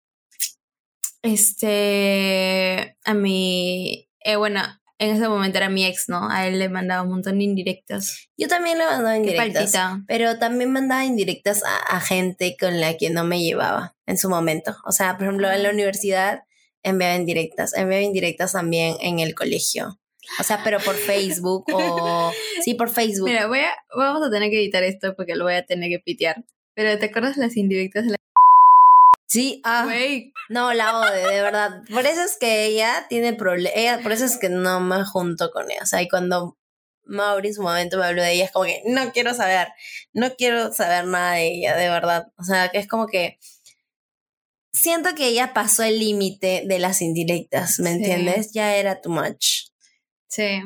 este, 1.23 2.97
a 3.05 3.15
mi, 3.15 4.09
eh, 4.21 4.37
bueno, 4.37 4.63
en 4.99 5.11
ese 5.11 5.29
momento 5.29 5.59
era 5.59 5.69
mi 5.69 5.85
ex, 5.85 6.09
¿no? 6.09 6.31
A 6.31 6.47
él 6.47 6.59
le 6.59 6.69
mandaba 6.69 7.03
un 7.03 7.11
montón 7.11 7.39
de 7.39 7.45
indirectas. 7.45 8.29
Yo 8.37 8.49
también 8.49 8.79
le 8.79 8.87
mandaba 8.87 9.13
Qué 9.13 9.19
indirectas. 9.19 9.73
Pero 10.07 10.39
también 10.39 10.73
mandaba 10.73 11.05
indirectas 11.05 11.63
a, 11.65 11.97
a 11.97 12.01
gente 12.01 12.57
con 12.59 12.81
la 12.81 12.97
que 12.97 13.11
no 13.11 13.25
me 13.25 13.43
llevaba 13.43 13.95
en 14.07 14.17
su 14.19 14.29
momento. 14.31 14.75
O 14.85 14.93
sea, 14.93 15.17
por 15.17 15.25
ejemplo, 15.25 15.51
en 15.51 15.63
la 15.63 15.71
universidad 15.71 16.45
enviaba 16.83 17.15
indirectas. 17.17 17.75
Enviaba 17.75 18.03
indirectas 18.03 18.53
también 18.53 18.97
en 19.01 19.19
el 19.19 19.35
colegio. 19.35 19.99
O 20.41 20.43
sea, 20.43 20.61
pero 20.65 20.81
por 20.81 20.95
Facebook 20.95 21.67
o... 21.73 22.33
Sí, 22.65 22.75
por 22.75 22.89
Facebook. 22.89 23.29
Mira, 23.29 23.47
voy 23.47 23.61
a, 23.61 23.71
vamos 23.95 24.27
a 24.27 24.31
tener 24.31 24.51
que 24.51 24.59
editar 24.59 24.83
esto 24.83 25.15
porque 25.15 25.37
lo 25.37 25.45
voy 25.45 25.55
a 25.55 25.65
tener 25.65 25.91
que 25.91 26.01
pitear. 26.01 26.45
Pero 26.75 26.99
¿te 26.99 27.07
acuerdas 27.07 27.37
las 27.37 27.57
indirectas 27.57 28.05
de 28.05 28.11
la 28.13 28.17
Sí, 29.27 29.61
ah. 29.65 29.89
No, 30.49 30.73
la 30.73 30.99
odio, 30.99 31.27
de 31.29 31.43
verdad. 31.43 31.83
Por 31.93 32.07
eso 32.07 32.23
es 32.23 32.37
que 32.39 32.67
ella 32.67 33.07
tiene 33.09 33.33
problemas. 33.33 34.03
Por 34.03 34.13
eso 34.13 34.25
es 34.25 34.37
que 34.39 34.49
no 34.49 34.81
me 34.81 35.05
junto 35.05 35.51
con 35.51 35.71
ella. 35.71 35.81
O 35.83 35.87
sea, 35.87 36.01
y 36.01 36.09
cuando 36.09 36.57
Mauri 37.05 37.49
en 37.49 37.55
su 37.55 37.63
momento 37.63 37.99
me 37.99 38.05
habló 38.07 38.23
de 38.23 38.33
ella, 38.33 38.45
es 38.45 38.53
como 38.53 38.67
que 38.67 38.83
no 38.87 39.13
quiero 39.13 39.35
saber. 39.35 39.69
No 40.13 40.35
quiero 40.37 40.73
saber 40.73 41.07
nada 41.07 41.35
de 41.35 41.49
ella, 41.49 41.77
de 41.77 41.89
verdad. 41.89 42.29
O 42.39 42.45
sea, 42.45 42.69
que 42.71 42.79
es 42.79 42.87
como 42.89 43.07
que. 43.09 43.39
Siento 44.73 45.15
que 45.15 45.29
ella 45.29 45.55
pasó 45.55 45.83
el 45.83 45.99
límite 45.99 46.63
de 46.67 46.79
las 46.79 47.01
indirectas, 47.01 47.79
¿me 47.81 47.91
Sí. 47.91 47.97
entiendes? 47.97 48.53
Ya 48.53 48.77
era 48.77 49.01
too 49.01 49.11
much. 49.11 49.71
Sí. 50.29 50.61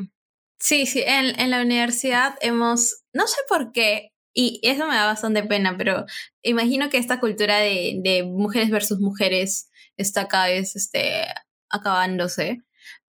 Sí, 0.58 0.84
sí, 0.86 1.02
en, 1.06 1.38
en 1.40 1.50
la 1.50 1.62
universidad 1.62 2.34
hemos, 2.42 3.04
no 3.14 3.26
sé 3.28 3.36
por 3.48 3.72
qué, 3.72 4.12
y 4.40 4.60
eso 4.62 4.86
me 4.86 4.94
da 4.94 5.06
bastante 5.06 5.42
pena, 5.42 5.76
pero 5.76 6.04
imagino 6.42 6.88
que 6.90 6.98
esta 6.98 7.20
cultura 7.20 7.58
de, 7.58 7.98
de 8.02 8.22
mujeres 8.24 8.70
versus 8.70 8.98
mujeres 9.00 9.70
está 9.96 10.28
cada 10.28 10.46
vez 10.46 10.76
este, 10.76 11.26
acabándose. 11.68 12.62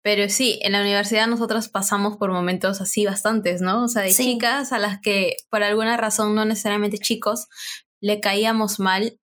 Pero 0.04 0.30
sí, 0.30 0.60
en 0.62 0.74
la 0.74 0.82
universidad 0.82 1.26
nosotros 1.28 1.68
pasamos 1.68 2.18
por 2.18 2.32
momentos 2.32 2.80
así 2.80 3.06
bastantes, 3.06 3.62
¿no? 3.62 3.86
O 3.86 3.88
sea, 3.88 4.04
de 4.04 4.12
Sí. 4.12 4.24
chicas 4.24 4.72
a 4.72 4.78
las 4.78 5.00
que 5.02 5.36
por 5.50 5.64
alguna 5.64 5.98
razón, 5.98 6.36
no 6.36 6.46
necesariamente 6.46 7.00
chicos, 7.00 7.48
le 8.02 8.20
caíamos 8.20 8.80
mal 8.80 9.20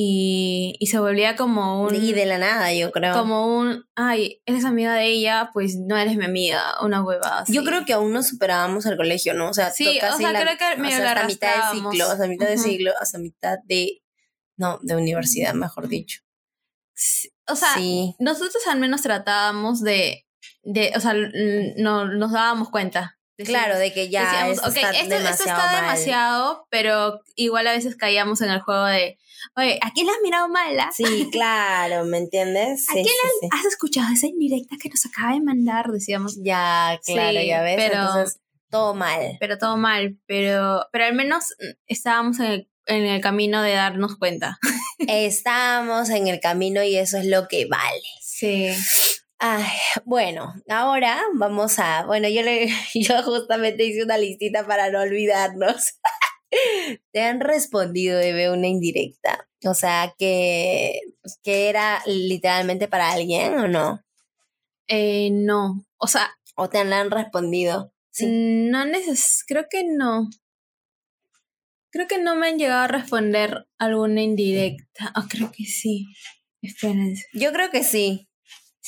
y, 0.00 0.76
y 0.78 0.86
se 0.86 1.00
volvía 1.00 1.34
como 1.34 1.82
un... 1.82 1.92
Y 1.92 2.12
de 2.12 2.24
la 2.24 2.38
nada, 2.38 2.72
yo 2.72 2.92
creo. 2.92 3.14
Como 3.14 3.58
un, 3.58 3.84
ay, 3.96 4.40
eres 4.46 4.64
amiga 4.64 4.94
de 4.94 5.06
ella, 5.06 5.50
pues 5.52 5.74
no 5.76 5.96
eres 5.96 6.16
mi 6.16 6.24
amiga, 6.24 6.62
una 6.82 7.02
hueva. 7.02 7.42
Yo 7.48 7.64
creo 7.64 7.84
que 7.84 7.94
aún 7.94 8.12
no 8.12 8.22
superábamos 8.22 8.86
el 8.86 8.96
colegio, 8.96 9.34
¿no? 9.34 9.48
O 9.50 9.52
sea, 9.54 9.72
Sí, 9.72 9.98
o 9.98 10.00
casi 10.00 10.18
sea, 10.22 10.30
la- 10.30 10.40
creo 10.40 10.56
que 10.56 10.80
medio 10.80 10.98
sea, 10.98 11.04
la 11.04 11.10
hasta 11.12 11.26
mitad 11.26 11.72
de 11.72 11.80
ciclo, 11.80 12.04
hasta 12.04 12.28
mitad 12.28 12.46
de 12.46 12.58
siglo, 12.58 12.92
hasta 13.00 13.18
mitad 13.18 13.58
de. 13.64 14.00
No, 14.56 14.78
de 14.82 14.94
universidad, 14.94 15.52
mejor 15.54 15.88
dicho. 15.88 16.20
O 17.48 17.56
sea, 17.56 17.74
sí. 17.74 18.14
nosotros 18.20 18.62
al 18.68 18.78
menos 18.78 19.02
tratábamos 19.02 19.82
de, 19.82 20.26
de 20.62 20.92
o 20.94 21.00
sea, 21.00 21.12
no, 21.76 22.04
nos 22.06 22.30
dábamos 22.30 22.70
cuenta. 22.70 23.17
Claro, 23.44 23.78
de 23.78 23.92
que 23.92 24.08
ya 24.08 24.24
decíamos, 24.24 24.56
esto 24.56 24.68
ok, 24.68 24.76
está 24.76 24.90
esto, 24.90 25.02
esto 25.02 25.14
demasiado 25.16 25.58
está 25.60 25.72
mal. 25.72 25.80
demasiado, 25.82 26.66
pero 26.70 27.20
igual 27.36 27.66
a 27.68 27.72
veces 27.72 27.96
caíamos 27.96 28.40
en 28.40 28.50
el 28.50 28.60
juego 28.60 28.84
de, 28.86 29.18
oye, 29.56 29.78
¿a 29.82 29.92
quién 29.92 30.06
le 30.06 30.12
has 30.12 30.18
mirado 30.22 30.48
mala? 30.48 30.90
Sí, 30.92 31.04
claro, 31.32 32.04
¿me 32.04 32.18
entiendes? 32.18 32.88
¿A 32.88 32.92
quién 32.94 33.04
sí, 33.06 33.12
sí. 33.40 33.48
¿Has 33.52 33.64
escuchado 33.66 34.12
esa 34.12 34.26
indirecta 34.26 34.76
que 34.80 34.88
nos 34.88 35.06
acaba 35.06 35.34
de 35.34 35.40
mandar? 35.40 35.86
Decíamos, 35.88 36.36
Ya, 36.42 36.98
claro, 37.04 37.40
ya 37.40 37.62
ves. 37.62 37.76
pero- 37.76 37.94
Entonces, 38.00 38.40
todo 38.70 38.94
mal. 38.94 39.36
pero 39.40 39.56
todo 39.56 39.76
mal, 39.78 40.18
pero, 40.26 40.86
pero 40.92 41.04
al 41.06 41.14
menos 41.14 41.44
mm, 41.60 41.64
estábamos 41.86 42.38
en 42.40 42.46
el, 42.46 42.68
en 42.86 43.06
el 43.06 43.20
camino 43.20 43.62
de 43.62 43.72
darnos 43.74 44.16
cuenta. 44.16 44.58
Estamos 45.06 46.10
en 46.10 46.26
el 46.28 46.40
camino 46.40 46.82
y 46.82 46.96
eso 46.96 47.18
es 47.18 47.24
lo 47.26 47.46
que 47.48 47.66
vale. 47.66 48.02
Sí. 48.20 48.68
Ay, 49.40 49.64
bueno, 50.04 50.52
ahora 50.68 51.22
vamos 51.34 51.78
a, 51.78 52.04
bueno, 52.06 52.28
yo 52.28 52.42
le, 52.42 52.68
yo 52.94 53.22
justamente 53.22 53.84
hice 53.84 54.02
una 54.02 54.18
listita 54.18 54.66
para 54.66 54.90
no 54.90 55.00
olvidarnos. 55.00 55.94
Te 57.12 57.22
han 57.22 57.40
respondido, 57.40 58.18
Eve, 58.20 58.50
una 58.50 58.66
indirecta. 58.68 59.48
O 59.64 59.74
sea, 59.74 60.14
que, 60.18 61.00
que 61.42 61.68
era 61.68 62.02
literalmente 62.06 62.88
para 62.88 63.12
alguien 63.12 63.58
o 63.58 63.68
no. 63.68 64.00
Eh, 64.88 65.30
no, 65.32 65.84
o 65.98 66.06
sea, 66.06 66.30
O 66.56 66.68
te 66.68 66.78
han 66.78 67.10
respondido. 67.10 67.92
Sí. 68.10 68.26
no 68.26 68.84
neces 68.84 69.44
creo 69.46 69.66
que 69.70 69.84
no. 69.84 70.28
Creo 71.90 72.06
que 72.08 72.18
no 72.18 72.36
me 72.36 72.48
han 72.48 72.58
llegado 72.58 72.82
a 72.82 72.88
responder 72.88 73.66
alguna 73.78 74.22
indirecta. 74.22 75.12
Ah, 75.14 75.26
creo 75.28 75.52
que 75.52 75.64
sí. 75.64 76.06
Espérense. 76.62 77.24
Yo 77.32 77.52
creo 77.52 77.70
que 77.70 77.84
sí. 77.84 78.27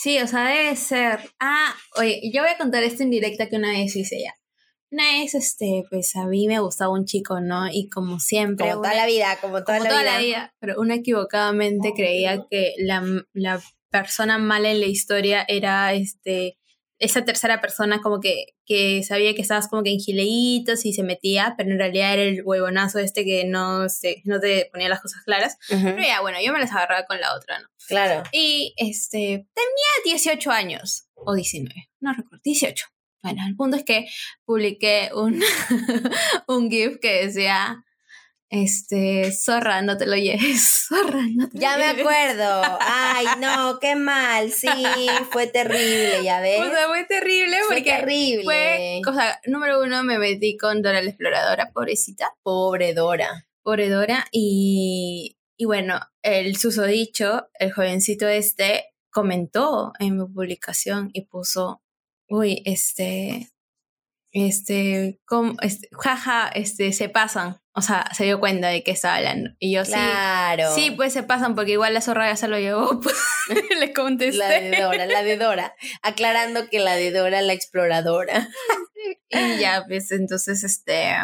Sí, 0.00 0.19
o 0.19 0.26
sea, 0.26 0.49
debe 0.49 0.76
ser. 0.76 1.21
Ah, 1.40 1.75
oye, 1.99 2.23
yo 2.33 2.40
voy 2.40 2.50
a 2.50 2.57
contar 2.57 2.83
esta 2.83 3.02
indirecta 3.02 3.50
que 3.50 3.57
una 3.57 3.73
vez 3.73 3.95
hice 3.95 4.16
ya. 4.23 4.35
Una 4.90 5.04
vez, 5.04 5.35
este, 5.35 5.85
pues 5.90 6.16
a 6.16 6.26
mí 6.26 6.49
me 6.49 6.59
gustaba 6.59 6.90
un 6.90 7.04
chico, 7.04 7.40
¿no? 7.40 7.69
Y 7.71 7.90
como 7.90 8.19
siempre. 8.19 8.71
Como 8.71 8.80
toda 8.80 8.95
la 8.95 9.04
vida, 9.04 9.37
como 9.42 9.62
toda, 9.62 9.76
como 9.76 9.85
la, 9.85 9.90
toda 9.90 10.00
vida. 10.00 10.12
la 10.12 10.19
vida, 10.19 10.54
pero 10.59 10.80
una 10.80 10.95
equivocadamente 10.95 11.92
creía 11.95 12.47
que 12.50 12.73
la, 12.78 13.04
la 13.35 13.61
persona 13.90 14.38
mala 14.38 14.71
en 14.71 14.80
la 14.80 14.87
historia 14.87 15.45
era 15.47 15.92
este 15.92 16.57
esa 17.00 17.25
tercera 17.25 17.62
persona 17.62 18.00
como 18.02 18.21
que, 18.21 18.54
que 18.66 19.02
sabía 19.02 19.35
que 19.35 19.40
estabas 19.40 19.69
como 19.69 19.83
que 19.83 19.90
en 19.90 19.99
gileitos 19.99 20.85
y 20.85 20.92
se 20.92 21.02
metía, 21.02 21.54
pero 21.57 21.71
en 21.71 21.78
realidad 21.78 22.12
era 22.12 22.23
el 22.23 22.42
huevonazo 22.45 22.99
este 22.99 23.25
que 23.25 23.47
no, 23.47 23.87
este, 23.87 24.21
no 24.25 24.38
te 24.38 24.69
ponía 24.71 24.90
las 24.90 25.00
cosas 25.00 25.23
claras. 25.25 25.57
Pero 25.69 25.99
ya, 25.99 26.21
bueno, 26.21 26.38
yo 26.45 26.52
me 26.52 26.61
las 26.61 26.71
agarraba 26.71 27.07
con 27.07 27.19
la 27.19 27.35
otra, 27.35 27.59
¿no? 27.59 27.69
Claro. 27.88 28.23
Y 28.33 28.75
este, 28.76 29.47
tenía 29.54 29.90
18 30.04 30.50
años, 30.50 31.09
o 31.14 31.35
19, 31.35 31.88
no 32.00 32.12
recuerdo, 32.12 32.42
18. 32.45 32.87
Bueno, 33.23 33.42
el 33.47 33.57
punto 33.57 33.76
es 33.78 33.85
que 33.85 34.07
publiqué 34.45 35.11
un, 35.14 35.42
un 36.49 36.71
GIF 36.71 36.99
que 37.00 37.26
decía, 37.26 37.83
este, 38.50 39.33
zorra, 39.33 39.80
no 39.83 39.97
te 39.97 40.07
lo 40.07 40.16
lleves, 40.16 40.87
zorra, 40.88 41.23
no 41.35 41.49
te 41.49 41.54
lo 41.57 41.61
Ya 41.61 41.76
me 41.76 41.85
lleves". 41.87 42.00
acuerdo. 42.00 42.78
Ay, 42.80 43.26
no, 43.40 43.78
qué 43.80 43.95
mal. 43.97 44.50
Sí, 44.52 44.69
fue 45.30 45.47
terrible, 45.47 46.23
ya 46.25 46.40
ves. 46.40 46.61
O 46.61 46.64
sea, 46.71 46.88
fue 46.88 47.04
terrible 47.04 47.57
fue 47.66 47.76
porque 47.76 47.90
terrible. 47.92 48.45
fue, 48.45 49.00
cosa, 49.04 49.40
número 49.47 49.80
uno, 49.83 50.02
me 50.04 50.19
metí 50.19 50.57
con 50.57 50.83
Dora 50.83 51.00
la 51.02 51.11
Exploradora, 51.11 51.71
pobrecita, 51.73 52.35
Pobre 52.42 52.92
Dora. 52.95 53.47
pobre 53.62 53.88
Dora, 53.88 54.26
y, 54.33 55.37
y 55.57 55.64
bueno, 55.66 56.00
el 56.23 56.57
susodicho, 56.57 57.49
el 57.59 57.73
jovencito 57.73 58.26
este, 58.28 58.87
comentó 59.11 59.92
en 59.99 60.19
mi 60.19 60.26
publicación 60.26 61.11
y 61.12 61.23
puso, 61.26 61.83
uy, 62.28 62.62
este, 62.64 63.49
este, 64.32 65.20
¿cómo? 65.26 65.54
este, 65.60 65.88
jaja, 65.92 66.49
este, 66.54 66.92
se 66.92 67.08
pasan, 67.08 67.60
o 67.72 67.82
sea, 67.82 68.08
se 68.16 68.25
dio 68.25 68.40
cuenta 68.40 68.68
de 68.68 68.82
que 68.82 68.92
estaba 68.92 69.16
hablando, 69.16 69.50
y 69.58 69.72
yo 69.72 69.82
Claro. 69.84 70.75
sí, 70.75 70.82
sí, 70.82 70.90
pues 70.92 71.12
se 71.12 71.22
pasan, 71.22 71.54
porque 71.54 71.72
igual 71.72 71.94
la 71.94 72.00
zorra 72.00 72.28
ya 72.28 72.37
se 72.37 72.49
lo 72.49 72.58
llevó, 72.58 73.00
pues, 73.00 73.16
le 73.78 73.92
contesté. 73.92 74.38
La 74.38 74.49
de 74.49 74.80
Dora, 74.80 75.06
la 75.06 75.22
de 75.22 75.37
Dora. 75.37 75.75
Aclarando 76.02 76.68
que 76.68 76.78
la 76.78 76.94
de 76.94 77.10
Dora, 77.10 77.42
la 77.42 77.52
exploradora. 77.52 78.49
Y 79.30 79.58
ya, 79.58 79.84
pues 79.88 80.12
entonces, 80.12 80.62
este, 80.62 81.14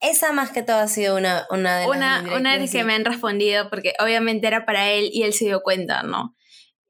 Esa 0.00 0.32
más 0.32 0.50
que 0.50 0.62
todo 0.62 0.76
ha 0.76 0.88
sido 0.88 1.16
una, 1.16 1.46
una 1.48 1.78
de 1.78 1.86
las 1.86 1.96
una, 1.96 2.36
una 2.36 2.66
sí. 2.66 2.76
que 2.76 2.84
me 2.84 2.92
han 2.92 3.06
respondido, 3.06 3.70
porque 3.70 3.94
obviamente 4.00 4.46
era 4.46 4.66
para 4.66 4.90
él 4.90 5.08
y 5.10 5.22
él 5.22 5.32
se 5.32 5.46
dio 5.46 5.62
cuenta, 5.62 6.02
¿no? 6.02 6.36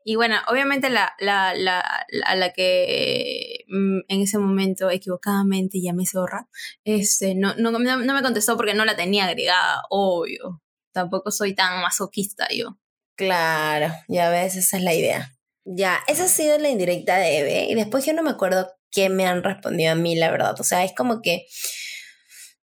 Y 0.06 0.16
bueno, 0.16 0.36
obviamente 0.48 0.90
la, 0.90 1.14
la, 1.18 1.54
la, 1.54 2.04
la, 2.10 2.26
a 2.26 2.36
la 2.36 2.52
que 2.52 3.64
mm, 3.68 4.00
en 4.06 4.20
ese 4.20 4.38
momento 4.38 4.90
equivocadamente 4.90 5.80
llamé 5.80 6.04
zorra, 6.04 6.46
este, 6.84 7.34
no, 7.34 7.54
no, 7.54 7.70
no, 7.70 7.78
no 7.78 8.14
me 8.14 8.22
contestó 8.22 8.56
porque 8.56 8.74
no 8.74 8.84
la 8.84 8.96
tenía 8.96 9.24
agregada, 9.24 9.82
obvio. 9.88 10.62
Tampoco 10.92 11.30
soy 11.30 11.54
tan 11.54 11.80
masoquista 11.80 12.46
yo. 12.54 12.78
Claro, 13.16 13.94
ya 14.08 14.28
ves, 14.28 14.56
esa 14.56 14.76
es 14.76 14.82
la 14.82 14.92
idea. 14.92 15.34
Ya, 15.64 16.00
esa 16.06 16.24
ha 16.24 16.28
sido 16.28 16.58
la 16.58 16.68
indirecta 16.68 17.16
de 17.16 17.38
Eve. 17.38 17.66
Y 17.70 17.74
después 17.74 18.04
yo 18.04 18.12
no 18.12 18.22
me 18.22 18.30
acuerdo 18.30 18.70
qué 18.90 19.08
me 19.08 19.26
han 19.26 19.42
respondido 19.42 19.92
a 19.92 19.94
mí, 19.94 20.14
la 20.16 20.30
verdad. 20.30 20.54
O 20.60 20.64
sea, 20.64 20.84
es 20.84 20.92
como 20.94 21.22
que. 21.22 21.46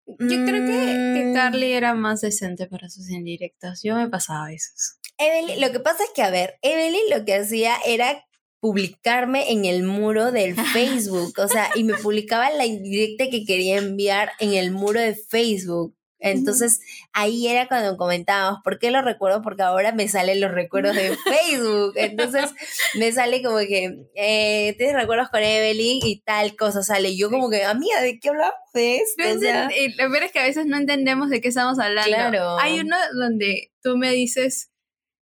Yo 0.05 0.17
creo 0.45 0.65
que, 0.65 1.15
que 1.15 1.25
mm, 1.25 1.33
Carly 1.33 1.73
era 1.73 1.93
más 1.95 2.21
decente 2.21 2.67
para 2.67 2.89
sus 2.89 3.09
indirectas. 3.09 3.81
Yo 3.83 3.95
me 3.95 4.09
pasaba 4.09 4.45
a 4.45 4.49
veces. 4.49 4.99
Evelyn, 5.21 5.61
lo 5.61 5.71
que 5.71 5.79
pasa 5.79 6.03
es 6.03 6.09
que, 6.15 6.21
a 6.21 6.29
ver, 6.29 6.57
Evelyn 6.61 7.09
lo 7.09 7.25
que 7.25 7.35
hacía 7.35 7.75
era 7.85 8.25
publicarme 8.59 9.51
en 9.51 9.65
el 9.65 9.83
muro 9.83 10.31
del 10.31 10.55
Facebook, 10.73 11.33
o 11.37 11.47
sea, 11.47 11.69
y 11.75 11.83
me 11.83 11.95
publicaba 11.95 12.49
la 12.51 12.65
indirecta 12.65 13.29
que 13.29 13.45
quería 13.45 13.77
enviar 13.77 14.31
en 14.39 14.53
el 14.53 14.71
muro 14.71 14.99
de 14.99 15.15
Facebook. 15.15 15.95
Entonces, 16.23 16.79
ahí 17.13 17.47
era 17.47 17.67
cuando 17.67 17.97
comentábamos, 17.97 18.59
¿por 18.63 18.77
qué 18.77 18.91
lo 18.91 19.01
recuerdo? 19.01 19.41
Porque 19.41 19.63
ahora 19.63 19.91
me 19.91 20.07
salen 20.07 20.39
los 20.39 20.51
recuerdos 20.51 20.95
de 20.95 21.17
Facebook. 21.25 21.93
Entonces, 21.95 22.51
me 22.93 23.11
sale 23.11 23.41
como 23.41 23.57
que, 23.57 24.05
eh, 24.15 24.75
¿tienes 24.77 24.95
recuerdos 24.95 25.29
con 25.29 25.41
Evelyn? 25.41 25.99
Y 26.05 26.21
tal 26.21 26.55
cosa 26.55 26.83
sale. 26.83 27.17
Yo 27.17 27.31
como 27.31 27.49
que, 27.49 27.63
amiga, 27.63 28.01
¿de 28.01 28.19
qué 28.19 28.29
hablamos 28.29 28.53
de 28.73 28.97
esto? 28.97 29.23
No 29.23 29.35
O 29.35 29.39
sea, 29.39 29.71
y 29.75 29.89
lo 29.95 30.11
peor 30.11 30.23
es 30.23 30.31
que 30.31 30.39
a 30.39 30.45
veces 30.45 30.67
no 30.67 30.77
entendemos 30.77 31.31
de 31.31 31.41
qué 31.41 31.47
estamos 31.47 31.79
hablando. 31.79 32.15
Claro. 32.15 32.59
Hay 32.59 32.79
uno 32.79 32.95
donde 33.19 33.71
tú 33.81 33.97
me 33.97 34.11
dices, 34.11 34.70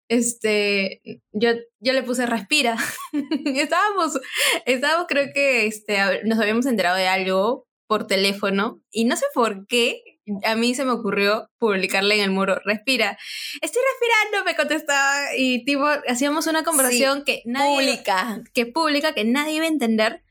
este, 0.07 1.01
yo, 1.31 1.49
yo 1.79 1.93
le 1.93 2.03
puse 2.03 2.25
respira. 2.25 2.77
estábamos, 3.45 4.19
estábamos, 4.65 5.07
creo 5.07 5.27
que 5.33 5.65
este, 5.67 5.97
nos 6.25 6.39
habíamos 6.39 6.65
enterado 6.65 6.97
de 6.97 7.07
algo 7.07 7.67
por 7.87 8.07
teléfono 8.07 8.81
y 8.91 9.05
no 9.05 9.15
sé 9.15 9.25
por 9.33 9.67
qué. 9.67 10.01
A 10.43 10.55
mí 10.55 10.73
se 10.73 10.85
me 10.85 10.91
ocurrió 10.91 11.51
publicarle 11.59 12.15
en 12.15 12.21
el 12.21 12.31
muro, 12.31 12.59
respira. 12.65 13.15
Estoy 13.61 13.81
respirando, 13.93 14.43
me 14.43 14.55
contestaba. 14.55 15.35
Y 15.37 15.63
tipo, 15.65 15.85
hacíamos 16.07 16.47
una 16.47 16.63
conversación 16.63 17.23
que 17.23 17.43
nadie, 17.45 17.75
pública. 17.75 18.41
que 18.55 18.65
pública, 18.65 19.13
que 19.13 19.23
nadie 19.23 19.53
iba 19.57 19.65
a 19.65 19.69
entender. 19.69 20.23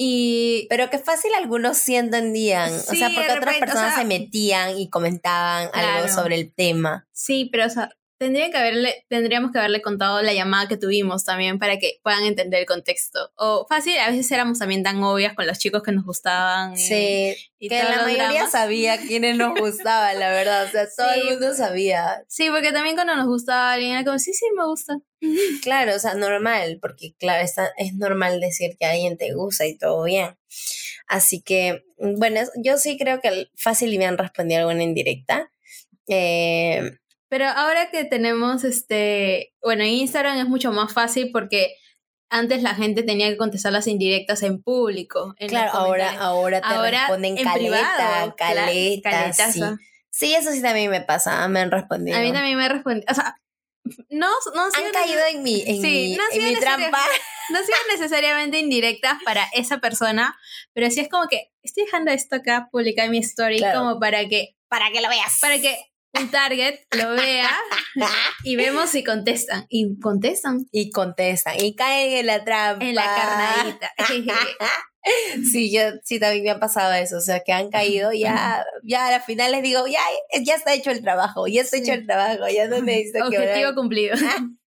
Y 0.00 0.68
Pero 0.70 0.88
que 0.90 1.00
fácil 1.00 1.32
algunos 1.34 1.76
sí 1.78 1.96
entendían. 1.96 2.72
o 2.72 2.78
sea, 2.78 3.10
porque 3.12 3.32
otras 3.32 3.56
o 3.56 3.58
personas 3.58 3.94
sea- 3.94 4.02
se 4.02 4.04
metían 4.04 4.78
y 4.78 4.88
comentaban 4.88 5.68
algo 5.72 6.06
sobre 6.08 6.36
el 6.36 6.54
tema. 6.54 7.08
Sí, 7.12 7.48
pero 7.50 7.66
o 7.66 7.70
sea, 7.70 7.90
tendría 8.18 8.50
que 8.50 8.56
haberle, 8.58 9.04
tendríamos 9.08 9.52
que 9.52 9.58
haberle 9.58 9.80
contado 9.80 10.20
la 10.22 10.32
llamada 10.32 10.68
que 10.68 10.76
tuvimos 10.76 11.24
también 11.24 11.58
para 11.58 11.78
que 11.78 12.00
puedan 12.02 12.24
entender 12.24 12.60
el 12.60 12.66
contexto. 12.66 13.30
O 13.36 13.66
fácil, 13.68 13.96
a 13.98 14.10
veces 14.10 14.30
éramos 14.32 14.58
también 14.58 14.82
tan 14.82 15.02
obvias 15.02 15.34
con 15.34 15.46
los 15.46 15.58
chicos 15.58 15.82
que 15.82 15.92
nos 15.92 16.04
gustaban. 16.04 16.74
y- 16.74 16.76
Sí, 16.76 17.36
y 17.58 17.68
que 17.68 17.80
todos 17.80 17.90
la 17.96 18.02
mayoría 18.02 18.28
dramas. 18.32 18.50
sabía 18.52 18.98
quiénes 18.98 19.36
nos 19.36 19.54
gustaban, 19.60 20.18
la 20.18 20.30
verdad. 20.30 20.64
O 20.66 20.68
sea, 20.70 20.86
todo 20.96 21.12
Sí. 21.14 21.20
el 21.20 21.30
mundo 21.30 21.54
sabía. 21.54 22.24
Sí, 22.28 22.50
porque 22.50 22.72
también 22.72 22.94
cuando 22.96 23.14
nos 23.16 23.26
gustaba 23.26 23.72
alguien 23.72 23.92
era 23.92 24.04
como, 24.04 24.18
sí, 24.18 24.32
sí, 24.34 24.44
me 24.56 24.64
gusta. 24.66 24.98
Claro, 25.62 25.94
o 25.94 25.98
sea, 25.98 26.14
normal, 26.14 26.78
porque 26.80 27.14
claro, 27.18 27.42
está, 27.44 27.70
es 27.76 27.94
normal 27.94 28.40
decir 28.40 28.76
que 28.78 28.86
a 28.86 28.90
alguien 28.90 29.16
te 29.16 29.32
gusta 29.34 29.66
y 29.66 29.76
todo 29.78 30.04
bien. 30.04 30.36
Así 31.06 31.40
que, 31.40 31.84
bueno, 31.96 32.40
yo 32.62 32.76
sí 32.78 32.98
creo 32.98 33.20
que 33.20 33.46
fácil 33.56 33.92
y 33.94 33.98
bien 33.98 34.18
respondí 34.18 34.54
alguna 34.54 34.82
indirecta. 34.82 35.50
Eh, 36.06 36.92
Pero 37.28 37.46
ahora 37.48 37.90
que 37.90 38.04
tenemos 38.04 38.64
este, 38.64 39.52
bueno, 39.62 39.82
en 39.82 39.90
Instagram 39.90 40.38
es 40.38 40.46
mucho 40.48 40.72
más 40.72 40.92
fácil 40.92 41.30
porque 41.32 41.74
antes 42.30 42.62
la 42.62 42.74
gente 42.74 43.02
tenía 43.02 43.28
que 43.28 43.36
contestar 43.36 43.72
las 43.72 43.86
indirectas 43.86 44.42
en 44.42 44.62
público. 44.62 45.34
en 45.38 45.48
claro, 45.48 45.72
ahora, 45.72 46.12
ahora 46.20 46.60
te 46.60 46.66
Ahora 46.66 47.00
responden 47.00 47.38
en 47.38 47.44
caleta, 47.44 47.58
privado, 47.58 48.34
caleta, 48.36 49.10
caletazo. 49.10 49.52
sí. 49.52 49.62
Sí, 50.10 50.34
eso 50.34 50.50
sí 50.52 50.60
también 50.62 50.90
me 50.90 51.00
pasa, 51.02 51.46
me 51.48 51.60
han 51.60 51.70
respondido. 51.70 52.16
A 52.18 52.20
mí 52.22 52.32
también 52.32 52.56
me 52.56 52.68
respondió, 52.68 53.04
o 53.08 53.14
sea, 53.14 53.36
no, 54.10 54.28
no 54.54 54.62
han 54.64 54.92
caído 54.92 55.20
en 55.30 55.42
mi, 55.42 55.60
en 55.60 55.80
Sí, 55.80 55.82
mi, 55.82 56.16
no 56.16 56.22
en 56.32 56.44
mi 56.44 56.56
trampa. 56.56 56.98
no 57.50 57.58
sido 57.60 57.76
necesariamente 57.92 58.58
indirectas 58.58 59.14
para 59.24 59.46
esa 59.54 59.78
persona, 59.78 60.36
pero 60.74 60.90
sí 60.90 61.00
es 61.00 61.08
como 61.08 61.28
que 61.28 61.50
estoy 61.62 61.84
dejando 61.84 62.10
esto 62.10 62.36
acá 62.36 62.68
publicado 62.72 63.06
en 63.06 63.12
mi 63.12 63.18
story 63.18 63.58
Claro. 63.58 63.78
como 63.80 64.00
para 64.00 64.26
que 64.28 64.56
Para 64.68 64.90
que 64.90 65.00
lo 65.00 65.08
veas. 65.08 65.38
para 65.40 65.58
que 65.60 65.78
un 66.20 66.30
target 66.30 66.80
lo 66.96 67.10
vea 67.10 67.50
y 68.44 68.56
vemos 68.56 68.90
si 68.90 69.04
contestan 69.04 69.66
y 69.68 69.98
contestan 70.00 70.66
Y 70.72 70.90
contestan, 70.90 71.54
y 71.58 71.74
caen 71.74 72.12
en 72.18 72.26
la 72.26 72.44
trampa. 72.44 72.84
en 72.84 72.94
la 72.94 73.04
carnadita. 73.04 73.92
Sí, 75.50 75.72
yo 75.72 75.80
sí 76.04 76.20
también 76.20 76.44
me 76.44 76.50
ha 76.50 76.60
pasado 76.60 76.92
eso, 76.92 77.16
o 77.16 77.20
sea, 77.22 77.40
que 77.40 77.52
han 77.52 77.70
caído, 77.70 78.12
ya, 78.12 78.62
ya 78.82 79.06
a 79.06 79.10
la 79.10 79.20
final 79.20 79.52
les 79.52 79.62
digo, 79.62 79.86
ya, 79.86 80.00
ya 80.42 80.54
está 80.54 80.74
hecho 80.74 80.90
el 80.90 81.00
trabajo, 81.00 81.46
ya 81.46 81.62
está 81.62 81.78
hecho 81.78 81.94
el 81.94 82.04
trabajo, 82.04 82.46
ya 82.48 82.66
no 82.66 82.82
necesito 82.82 83.30
que 83.30 83.38
Objetivo 83.38 83.74
cumplido. 83.74 84.16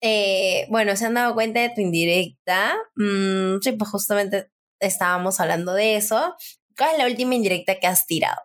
Eh, 0.00 0.66
bueno, 0.70 0.94
se 0.94 1.06
han 1.06 1.14
dado 1.14 1.34
cuenta 1.34 1.60
de 1.60 1.70
tu 1.70 1.80
indirecta. 1.80 2.76
Mm, 2.94 3.58
sí, 3.60 3.72
pues 3.72 3.90
justamente 3.90 4.48
estábamos 4.78 5.40
hablando 5.40 5.74
de 5.74 5.96
eso. 5.96 6.36
¿Cuál 6.76 6.92
es 6.92 6.98
la 6.98 7.06
última 7.06 7.34
indirecta 7.34 7.80
que 7.80 7.88
has 7.88 8.06
tirado? 8.06 8.40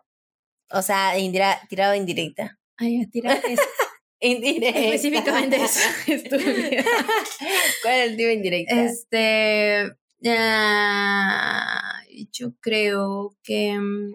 O 0.74 0.82
sea, 0.82 1.18
indira- 1.18 1.60
tirado 1.68 1.94
indirecta. 1.94 2.58
Ay, 2.76 3.00
eso. 3.02 3.62
Indirecta. 4.20 4.78
específicamente 4.80 5.56
eso. 5.62 5.80
¿Cuál 7.82 7.94
es 7.94 8.06
la 8.06 8.10
última 8.10 8.32
indirecta? 8.32 8.82
Este. 8.84 9.92
ah, 10.26 12.00
yo 12.32 12.54
creo 12.60 13.36
que. 13.42 13.78
mm, 13.78 14.14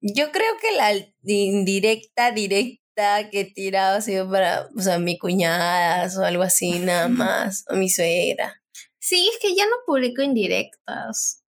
Yo 0.00 0.30
creo 0.32 0.52
que 0.60 0.72
la 0.76 0.92
indirecta, 1.24 2.30
directa 2.32 3.28
que 3.30 3.40
he 3.40 3.44
tirado 3.52 3.98
ha 3.98 4.00
sido 4.00 4.30
para, 4.30 4.68
o 4.76 4.80
sea, 4.80 4.98
mi 4.98 5.18
cuñada 5.18 6.08
o 6.18 6.24
algo 6.24 6.42
así, 6.42 6.78
nada 6.78 7.08
más, 7.08 7.64
o 7.68 7.76
mi 7.76 7.88
suegra. 7.90 8.62
Sí, 8.98 9.28
es 9.32 9.38
que 9.40 9.54
ya 9.54 9.64
no 9.66 9.76
publico 9.86 10.22
indirectas. 10.22 11.42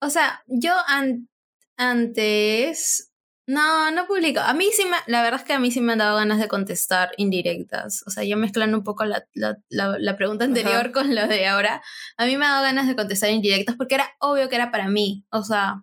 O 0.00 0.08
sea, 0.10 0.42
yo 0.46 0.72
an- 0.86 1.28
antes. 1.76 3.11
No, 3.46 3.90
no 3.90 4.06
publico. 4.06 4.40
A 4.40 4.54
mí 4.54 4.70
sí 4.72 4.84
me. 4.84 4.96
La 5.06 5.22
verdad 5.22 5.40
es 5.40 5.46
que 5.46 5.52
a 5.52 5.58
mí 5.58 5.70
sí 5.72 5.80
me 5.80 5.92
han 5.92 5.98
dado 5.98 6.16
ganas 6.16 6.38
de 6.38 6.46
contestar 6.48 7.10
indirectas. 7.16 8.02
O 8.06 8.10
sea, 8.10 8.22
ya 8.24 8.36
mezclando 8.36 8.76
un 8.78 8.84
poco 8.84 9.04
la, 9.04 9.24
la, 9.34 9.58
la, 9.68 9.96
la 9.98 10.16
pregunta 10.16 10.44
anterior 10.44 10.74
Ajá. 10.76 10.92
con 10.92 11.14
lo 11.14 11.26
de 11.26 11.46
ahora. 11.48 11.82
A 12.16 12.26
mí 12.26 12.36
me 12.36 12.46
ha 12.46 12.50
dado 12.50 12.62
ganas 12.62 12.86
de 12.86 12.94
contestar 12.96 13.30
indirectas 13.30 13.74
porque 13.76 13.96
era 13.96 14.08
obvio 14.20 14.48
que 14.48 14.54
era 14.56 14.70
para 14.70 14.88
mí. 14.88 15.24
O 15.30 15.42
sea, 15.42 15.82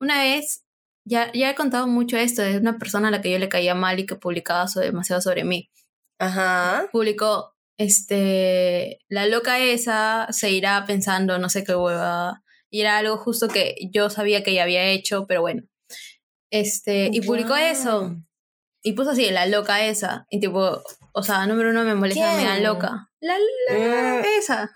una 0.00 0.22
vez. 0.22 0.64
Ya, 1.10 1.32
ya 1.32 1.48
he 1.48 1.54
contado 1.54 1.86
mucho 1.86 2.18
esto 2.18 2.42
de 2.42 2.58
una 2.58 2.76
persona 2.78 3.08
a 3.08 3.10
la 3.10 3.22
que 3.22 3.30
yo 3.30 3.38
le 3.38 3.48
caía 3.48 3.74
mal 3.74 3.98
y 3.98 4.04
que 4.04 4.14
publicaba 4.16 4.68
so- 4.68 4.80
demasiado 4.80 5.22
sobre 5.22 5.42
mí 5.42 5.70
Ajá. 6.18 6.86
publicó, 6.92 7.54
este, 7.78 8.98
la 9.08 9.26
loca 9.26 9.58
esa 9.58 10.26
se 10.32 10.50
irá 10.50 10.84
pensando 10.86 11.38
no 11.38 11.48
sé 11.48 11.64
qué 11.64 11.74
hueva. 11.74 12.42
Y 12.68 12.82
era 12.82 12.98
algo 12.98 13.16
justo 13.16 13.48
que 13.48 13.74
yo 13.90 14.10
sabía 14.10 14.42
que 14.42 14.50
ella 14.50 14.64
había 14.64 14.84
hecho, 14.84 15.26
pero 15.26 15.40
bueno. 15.40 15.62
Este, 16.50 17.10
y 17.12 17.20
publicó 17.20 17.56
eso. 17.56 18.16
Y 18.82 18.92
puso 18.92 19.10
así, 19.10 19.28
la 19.30 19.46
loca 19.46 19.84
esa. 19.84 20.26
Y 20.30 20.40
tipo, 20.40 20.82
o 21.12 21.22
sea, 21.22 21.46
número 21.46 21.70
uno 21.70 21.84
me 21.84 21.94
molesta, 21.94 22.36
me 22.36 22.44
¿Quién? 22.44 22.62
loca. 22.62 23.10
La, 23.20 23.34
la 23.70 24.20
Mm. 24.20 24.24
esa. 24.38 24.70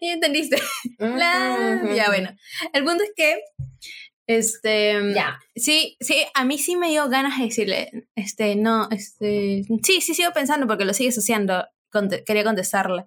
¿Y 0.00 0.08
entendiste? 0.10 0.58
La-. 0.98 1.80
Ya, 1.94 2.08
bueno. 2.08 2.30
El 2.72 2.84
punto 2.84 3.04
es 3.04 3.10
que, 3.14 3.40
este, 4.26 5.14
Ya. 5.14 5.38
Sí, 5.54 5.96
sí, 6.00 6.26
a 6.34 6.44
mí 6.44 6.58
sí 6.58 6.76
me 6.76 6.90
dio 6.90 7.08
ganas 7.08 7.38
de 7.38 7.44
decirle, 7.44 7.90
este, 8.14 8.56
no, 8.56 8.88
este, 8.90 9.62
sí, 9.82 10.00
sí 10.00 10.14
sigo 10.14 10.32
pensando 10.32 10.66
porque 10.66 10.84
lo 10.84 10.92
sigues 10.92 11.16
haciendo, 11.16 11.64
conte- 11.90 12.24
quería 12.24 12.44
contestarle, 12.44 13.04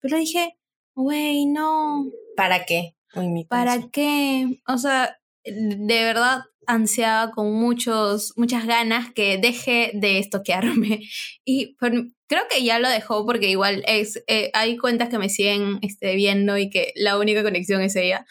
pero 0.00 0.16
dije, 0.18 0.56
güey, 0.94 1.46
no, 1.46 2.06
¿Para 2.36 2.64
qué? 2.64 2.96
Uy, 3.14 3.28
mi 3.28 3.44
¿para 3.44 3.78
qué? 3.92 4.60
O 4.66 4.76
sea, 4.78 5.20
de 5.44 6.04
verdad 6.04 6.42
ansiaba 6.66 7.30
con 7.32 7.52
muchos, 7.52 8.32
muchas 8.36 8.66
ganas 8.66 9.12
que 9.12 9.38
deje 9.38 9.90
de 9.94 10.18
estoquearme 10.18 11.00
y 11.44 11.74
por- 11.76 11.92
creo 12.26 12.42
que 12.50 12.64
ya 12.64 12.78
lo 12.78 12.88
dejó 12.88 13.24
porque 13.26 13.48
igual 13.50 13.84
es, 13.86 14.22
eh, 14.26 14.50
hay 14.54 14.76
cuentas 14.76 15.08
que 15.08 15.18
me 15.18 15.28
siguen 15.28 15.78
este, 15.82 16.14
viendo 16.16 16.56
y 16.58 16.70
que 16.70 16.92
la 16.96 17.18
única 17.18 17.42
conexión 17.42 17.80
es 17.82 17.94
ella, 17.96 18.26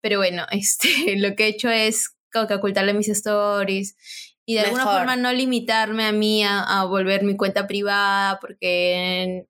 pero 0.00 0.18
bueno, 0.18 0.44
este, 0.52 1.16
lo 1.16 1.34
que 1.34 1.44
he 1.44 1.48
hecho 1.48 1.70
es 1.70 2.10
como 2.32 2.46
que 2.46 2.54
ocultarle 2.54 2.92
mis 2.94 3.08
stories 3.08 3.96
y 4.44 4.54
de 4.54 4.60
alguna 4.60 4.84
Mejor. 4.84 4.98
forma 4.98 5.16
no 5.16 5.32
limitarme 5.32 6.04
a 6.04 6.12
mí 6.12 6.42
a, 6.44 6.62
a 6.62 6.84
volver 6.84 7.22
mi 7.22 7.36
cuenta 7.36 7.66
privada 7.66 8.38
porque 8.40 9.46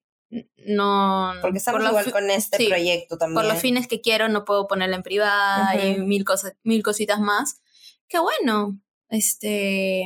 no... 0.66 1.32
Porque 1.40 1.58
estamos 1.58 1.80
por 1.80 1.88
igual 1.90 2.10
con 2.12 2.30
este 2.30 2.56
sí, 2.58 2.66
proyecto 2.68 3.16
también. 3.16 3.34
por 3.34 3.44
los 3.52 3.60
fines 3.60 3.86
que 3.88 4.00
quiero 4.00 4.28
no 4.28 4.44
puedo 4.44 4.66
ponerla 4.66 4.96
en 4.96 5.02
privada 5.02 5.74
y 5.82 5.92
Ujú. 5.94 6.02
mil 6.04 6.24
cosas 6.24 6.54
mil 6.64 6.82
cositas 6.82 7.18
más 7.20 7.60
que 8.08 8.18
bueno 8.18 8.80
este 9.10 10.04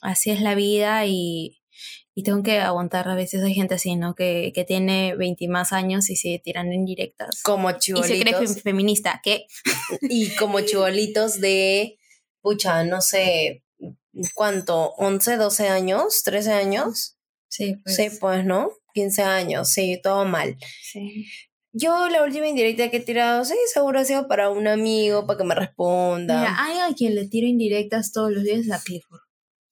así 0.00 0.30
es 0.30 0.40
la 0.40 0.54
vida 0.54 1.06
y, 1.06 1.60
y 2.14 2.22
tengo 2.22 2.42
que 2.42 2.58
aguantar 2.58 3.08
a 3.08 3.14
veces 3.14 3.42
hay 3.42 3.54
gente 3.54 3.74
así 3.74 3.96
no 3.96 4.14
que, 4.14 4.52
que 4.54 4.64
tiene 4.64 5.14
20 5.16 5.44
y 5.44 5.48
más 5.48 5.72
años 5.72 6.10
y 6.10 6.16
sigue 6.16 6.38
tirando 6.38 6.74
indirectas 6.74 7.42
Como 7.42 7.70
y 7.70 7.74
se 7.74 7.78
cree 7.80 8.32
chibolitos. 8.32 8.40
fem- 8.56 8.62
feminista 8.62 9.20
que 9.22 9.46
Y 10.02 10.30
como 10.36 10.60
chibolitos 10.60 11.40
de, 11.40 11.98
pucha, 12.40 12.84
no 12.84 13.00
sé, 13.00 13.62
¿cuánto? 14.34 14.94
¿11, 14.98 15.36
12 15.36 15.68
años? 15.68 16.22
¿13 16.24 16.52
años? 16.52 17.16
sí 17.48 17.76
pues, 17.82 17.96
Sí, 17.96 18.08
pues, 18.20 18.44
¿no? 18.44 18.70
15 18.94 19.22
años, 19.22 19.68
sí, 19.70 20.00
todo 20.02 20.24
mal. 20.24 20.56
sí. 20.82 21.26
Yo 21.78 22.08
la 22.08 22.22
última 22.22 22.48
indirecta 22.48 22.90
que 22.90 22.98
he 22.98 23.00
tirado, 23.00 23.44
sí, 23.44 23.54
seguro 23.72 24.00
ha 24.00 24.04
sido 24.04 24.28
para 24.28 24.48
un 24.48 24.66
amigo, 24.66 25.26
para 25.26 25.38
que 25.38 25.44
me 25.44 25.54
responda. 25.54 26.38
Mira, 26.38 26.56
hay 26.58 26.78
a 26.78 26.94
quien 26.94 27.14
le 27.14 27.28
tiro 27.28 27.46
indirectas 27.46 28.12
todos 28.12 28.30
los 28.32 28.44
días 28.44 28.70
a 28.70 28.80
Clifford 28.84 29.26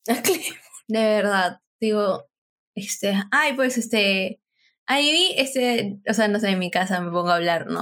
de 0.06 1.00
verdad 1.00 1.60
digo 1.80 2.26
este 2.74 3.14
ay 3.30 3.54
pues 3.54 3.78
este 3.78 4.40
ahí 4.86 5.10
vi 5.12 5.34
este 5.36 5.98
o 6.08 6.14
sea 6.14 6.28
no 6.28 6.40
sé 6.40 6.50
en 6.50 6.58
mi 6.58 6.70
casa 6.70 7.00
me 7.00 7.10
pongo 7.10 7.30
a 7.30 7.36
hablar 7.36 7.66
no 7.66 7.80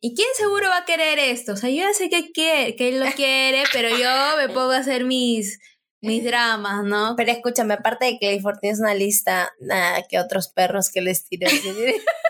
y 0.00 0.14
quién 0.14 0.28
seguro 0.36 0.68
va 0.68 0.78
a 0.78 0.84
querer 0.84 1.18
esto 1.18 1.52
o 1.52 1.56
sea 1.56 1.70
yo 1.70 1.76
ya 1.76 1.92
sé 1.92 2.08
que 2.08 2.32
quiere 2.32 2.76
que 2.76 2.88
él 2.88 3.00
lo 3.00 3.06
quiere 3.16 3.64
pero 3.72 3.90
yo 3.90 4.36
me 4.38 4.48
pongo 4.48 4.72
a 4.72 4.78
hacer 4.78 5.04
mis 5.04 5.58
mis 6.00 6.22
dramas 6.22 6.84
no 6.84 7.14
Pero 7.16 7.32
escúchame, 7.32 7.72
aparte 7.72 8.04
de 8.04 8.18
Clifford, 8.18 8.58
tienes 8.60 8.78
una 8.78 8.92
lista 8.92 9.50
nada, 9.58 10.02
que 10.06 10.18
otros 10.18 10.48
perros 10.48 10.90
que 10.90 11.00
les 11.00 11.24
tiras. 11.24 11.50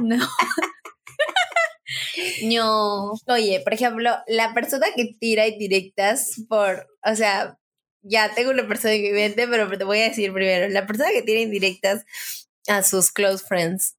no 0.00 0.28
no 2.44 3.12
Oye, 3.26 3.60
por 3.60 3.74
ejemplo, 3.74 4.10
la 4.26 4.54
persona 4.54 4.86
que 4.96 5.14
tira 5.18 5.46
indirectas 5.46 6.42
por, 6.48 6.88
o 7.04 7.14
sea, 7.14 7.58
ya 8.02 8.34
tengo 8.34 8.50
una 8.50 8.66
persona 8.66 8.94
en 8.94 9.02
mi 9.02 9.10
mente, 9.10 9.46
pero 9.46 9.68
te 9.76 9.84
voy 9.84 10.00
a 10.00 10.08
decir 10.08 10.32
primero, 10.32 10.68
la 10.68 10.86
persona 10.86 11.10
que 11.10 11.22
tira 11.22 11.40
indirectas 11.40 12.04
a 12.68 12.82
sus 12.82 13.12
close 13.12 13.44
friends. 13.46 13.96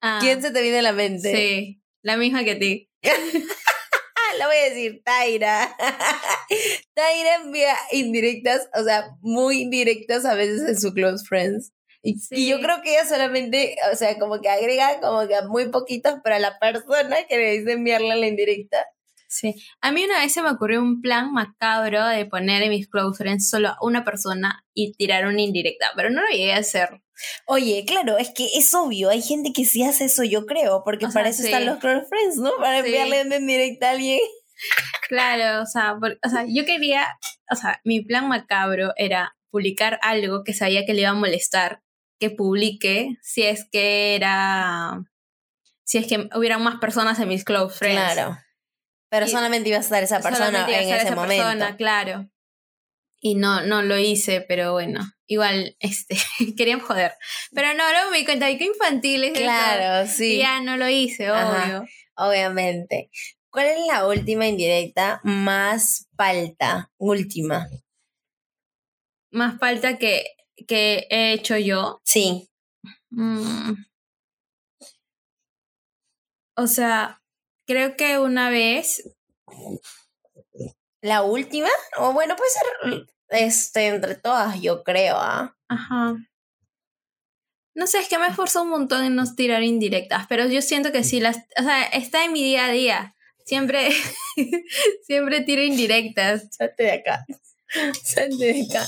Ah, 0.00 0.18
¿Quién 0.20 0.42
se 0.42 0.50
te 0.50 0.60
viene 0.62 0.80
a 0.80 0.82
la 0.82 0.92
mente? 0.92 1.34
sí 1.34 1.80
la 2.04 2.16
misma 2.16 2.44
que 2.44 2.52
a 2.52 2.58
ti 2.58 2.90
la 4.38 4.46
voy 4.46 4.56
a 4.56 4.68
decir, 4.70 5.02
Taira. 5.04 5.76
Taira 6.94 7.36
envía 7.36 7.74
indirectas, 7.92 8.68
o 8.74 8.82
sea, 8.82 9.16
muy 9.20 9.62
indirectas 9.62 10.24
a 10.24 10.34
veces 10.34 10.68
en 10.68 10.80
su 10.80 10.92
close 10.92 11.24
friends. 11.24 11.72
Y, 12.06 12.18
Sí. 12.18 12.34
y 12.36 12.48
yo 12.50 12.60
creo 12.60 12.82
que 12.82 12.90
ella 12.92 13.06
solamente, 13.06 13.76
o 13.92 13.96
sea, 13.96 14.18
como 14.18 14.40
que 14.42 14.50
agrega 14.50 15.00
como 15.00 15.26
que 15.26 15.36
a 15.36 15.46
muy 15.48 15.70
poquitos, 15.70 16.16
pero 16.22 16.36
a 16.36 16.38
la 16.38 16.58
persona 16.58 17.16
que 17.28 17.36
le 17.38 17.58
dice 17.58 17.72
enviarle 17.72 18.14
la 18.16 18.26
indirecta, 18.26 18.86
Sí. 19.26 19.52
A 19.80 19.90
mí 19.90 20.04
una 20.04 20.20
vez 20.20 20.32
se 20.32 20.42
me 20.42 20.50
ocurrió 20.50 20.80
un 20.80 21.00
plan 21.00 21.32
macabro 21.32 22.06
de 22.06 22.24
poner 22.24 22.62
en 22.62 22.68
mis 22.70 22.88
close 22.88 23.18
friends 23.18 23.48
solo 23.50 23.70
a 23.70 23.76
una 23.80 24.04
persona 24.04 24.64
y 24.74 24.92
tirar 24.92 25.26
una 25.26 25.40
indirecta, 25.42 25.90
pero 25.96 26.08
no 26.10 26.22
lo 26.22 26.28
llegué 26.28 26.52
a 26.52 26.58
hacer. 26.58 27.00
Oye, 27.46 27.84
claro, 27.84 28.16
es 28.16 28.30
que 28.32 28.46
es 28.56 28.72
obvio, 28.74 29.10
hay 29.10 29.22
gente 29.22 29.52
que 29.52 29.64
sí 29.64 29.82
hace 29.82 30.04
eso, 30.04 30.22
yo 30.22 30.46
creo, 30.46 30.82
porque 30.84 31.06
O 31.06 31.10
sea, 31.10 31.20
para 31.22 31.30
eso 31.30 31.42
sí. 31.42 31.46
están 31.48 31.66
los 31.66 31.78
close 31.78 32.06
friends, 32.08 32.36
¿no? 32.36 32.52
Para 32.60 32.80
Sí. 32.82 32.86
enviarle 32.86 33.22
una 33.22 33.36
indirecta 33.36 33.88
a 33.88 33.90
alguien. 33.92 34.20
Claro, 35.08 35.62
o 35.62 35.66
sea, 35.66 35.96
por- 36.00 36.18
o 36.24 36.28
sea, 36.28 36.44
yo 36.48 36.64
quería, 36.64 37.06
o 37.50 37.56
sea, 37.56 37.80
mi 37.84 38.02
plan 38.04 38.28
macabro 38.28 38.92
era 38.96 39.34
publicar 39.50 39.98
algo 40.02 40.44
que 40.44 40.54
sabía 40.54 40.84
que 40.86 40.94
le 40.94 41.00
iba 41.02 41.10
a 41.10 41.14
molestar, 41.14 41.80
que 42.28 42.34
publique 42.36 43.16
si 43.22 43.42
es 43.42 43.66
que 43.70 44.14
era, 44.14 45.02
si 45.84 45.98
es 45.98 46.06
que 46.06 46.28
hubieran 46.34 46.62
más 46.62 46.76
personas 46.80 47.18
en 47.20 47.28
mis 47.28 47.44
close 47.44 47.76
friends. 47.78 48.12
Claro. 48.14 48.38
Pero 49.10 49.26
Y- 49.26 49.30
solamente 49.30 49.68
iba 49.68 49.78
a 49.78 49.80
estar 49.82 50.02
esa 50.02 50.20
persona 50.20 50.66
en 50.68 50.74
ese 50.90 50.96
esa 51.02 51.14
momento. 51.14 51.44
persona, 51.44 51.76
claro. 51.76 52.28
Y 53.20 53.36
no, 53.36 53.62
no 53.62 53.82
lo 53.82 53.96
hice, 53.96 54.42
pero 54.42 54.72
bueno, 54.72 55.00
igual, 55.26 55.76
este, 55.80 56.16
querían 56.56 56.80
joder. 56.80 57.12
Pero 57.52 57.68
no, 57.74 57.90
luego 57.90 58.10
me 58.10 58.18
di 58.18 58.24
cuenta 58.24 58.46
de 58.46 58.58
que 58.58 58.64
infantil 58.64 59.24
es 59.24 59.32
eso. 59.34 59.42
Claro, 59.42 60.04
Y 60.04 60.08
sí. 60.08 60.38
ya 60.38 60.60
no 60.60 60.76
lo 60.76 60.88
hice, 60.88 61.28
Ajá. 61.28 61.64
obvio. 61.64 61.88
Obviamente. 62.16 63.10
¿Cuál 63.50 63.66
es 63.66 63.78
la 63.86 64.06
última 64.08 64.46
indirecta 64.48 65.20
más 65.22 66.08
palta? 66.16 66.90
Última. 66.98 67.68
Más 69.30 69.58
falta 69.58 69.96
que, 69.98 70.24
que 70.66 71.06
he 71.10 71.32
hecho 71.32 71.56
yo. 71.56 72.00
Sí. 72.04 72.48
Mm. 73.10 73.74
O 76.56 76.66
sea, 76.66 77.22
creo 77.66 77.96
que 77.96 78.18
una 78.18 78.50
vez. 78.50 79.10
¿La 81.00 81.22
última? 81.22 81.68
O 81.98 82.12
bueno, 82.12 82.34
puede 82.36 82.50
ser 82.50 83.06
este, 83.28 83.88
entre 83.88 84.14
todas, 84.14 84.60
yo 84.60 84.84
creo, 84.84 85.16
¿ah? 85.16 85.56
Ajá. 85.68 86.16
No 87.74 87.86
sé, 87.88 87.98
es 87.98 88.08
que 88.08 88.18
me 88.18 88.28
esforzo 88.28 88.62
un 88.62 88.70
montón 88.70 89.04
en 89.04 89.16
no 89.16 89.24
tirar 89.34 89.64
indirectas, 89.64 90.26
pero 90.28 90.46
yo 90.46 90.62
siento 90.62 90.92
que 90.92 91.02
sí 91.02 91.20
las. 91.20 91.38
O 91.58 91.62
sea, 91.62 91.82
está 91.86 92.24
en 92.24 92.32
mi 92.32 92.42
día 92.42 92.66
a 92.66 92.70
día. 92.70 93.16
Siempre. 93.44 93.90
siempre 95.06 95.40
tiro 95.40 95.62
indirectas. 95.62 96.48
Salte 96.52 96.84
de 96.84 96.92
acá. 96.92 97.26
Salte 98.02 98.52
de 98.52 98.66
acá. 98.70 98.86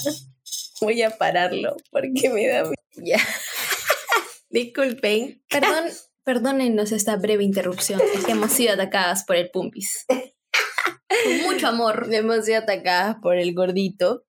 Voy 0.80 1.02
a 1.02 1.10
pararlo 1.10 1.76
porque 1.90 2.30
me 2.30 2.46
da. 2.46 2.70
Ya. 2.96 3.18
Disculpen. 4.50 5.42
Perdón, 5.48 5.84
perdónennos 6.24 6.92
esta 6.92 7.16
breve 7.16 7.44
interrupción. 7.44 8.00
Es 8.14 8.24
que 8.24 8.32
hemos 8.32 8.52
sido 8.52 8.74
atacadas 8.74 9.24
por 9.24 9.36
el 9.36 9.50
Pumpis. 9.50 10.06
Con 10.08 11.42
mucho 11.42 11.68
amor. 11.68 12.08
Hemos 12.10 12.44
sido 12.44 12.58
atacadas 12.58 13.16
por 13.22 13.36
el 13.36 13.54
gordito. 13.54 14.24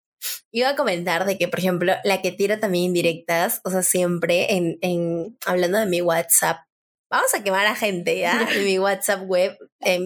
Iba 0.51 0.69
a 0.69 0.75
comentar 0.75 1.25
de 1.25 1.37
que, 1.37 1.47
por 1.47 1.59
ejemplo, 1.59 1.93
la 2.03 2.21
que 2.21 2.31
tira 2.31 2.59
también 2.59 2.85
indirectas, 2.85 3.61
o 3.63 3.69
sea, 3.69 3.83
siempre 3.83 4.55
en, 4.55 4.77
en 4.81 5.37
hablando 5.45 5.77
de 5.77 5.85
mi 5.85 6.01
WhatsApp, 6.01 6.57
vamos 7.09 7.33
a 7.33 7.43
quemar 7.43 7.67
a 7.67 7.75
gente 7.75 8.19
ya, 8.19 8.47
en 8.55 8.65
mi 8.65 8.79
WhatsApp 8.79 9.23
web, 9.25 9.57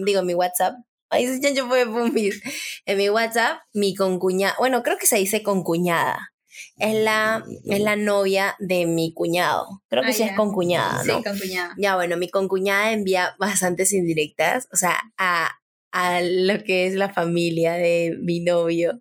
digo, 0.04 0.22
mi 0.22 0.34
WhatsApp, 0.34 0.74
ahí 1.10 1.26
se 1.26 1.40
chancho 1.40 1.66
fue 1.68 1.86
pumpis, 1.86 2.42
en 2.86 2.98
mi 2.98 3.08
WhatsApp, 3.10 3.60
mi 3.72 3.94
concuñada, 3.94 4.54
bueno, 4.58 4.82
creo 4.82 4.98
que 4.98 5.06
se 5.06 5.16
dice 5.16 5.42
concuñada, 5.42 6.31
es 6.78 6.94
la, 6.94 7.44
es 7.64 7.80
la 7.80 7.96
novia 7.96 8.56
de 8.58 8.86
mi 8.86 9.12
cuñado, 9.14 9.82
creo 9.88 10.02
que 10.02 10.10
Ah, 10.10 10.12
sí 10.12 10.22
es 10.22 10.30
ya. 10.30 10.36
concuñada, 10.36 11.04
¿no? 11.04 11.18
Sí, 11.18 11.22
con 11.24 11.38
cuñada. 11.38 11.74
Ya, 11.78 11.94
bueno, 11.96 12.16
mi 12.16 12.28
concuñada 12.28 12.92
envía 12.92 13.34
bastantes 13.38 13.92
indirectas, 13.92 14.68
o 14.72 14.76
sea, 14.76 14.98
a, 15.18 15.50
a 15.92 16.20
lo 16.22 16.62
que 16.64 16.86
es 16.86 16.94
la 16.94 17.12
familia 17.12 17.74
de 17.74 18.16
mi 18.22 18.40
novio. 18.40 19.00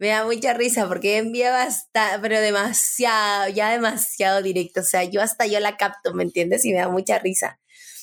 Me 0.00 0.08
da 0.08 0.24
mucha 0.24 0.54
risa 0.54 0.86
porque 0.86 1.16
envía 1.18 1.50
bastante, 1.50 2.20
pero 2.22 2.40
demasiado, 2.40 3.48
ya 3.50 3.70
demasiado 3.72 4.42
directo. 4.42 4.80
O 4.80 4.84
sea, 4.84 5.02
yo 5.02 5.20
hasta 5.20 5.46
yo 5.46 5.58
la 5.58 5.76
capto, 5.76 6.14
¿me 6.14 6.22
entiendes? 6.22 6.64
Y 6.64 6.72
me 6.72 6.78
da 6.78 6.88
mucha 6.88 7.18
risa. 7.18 7.58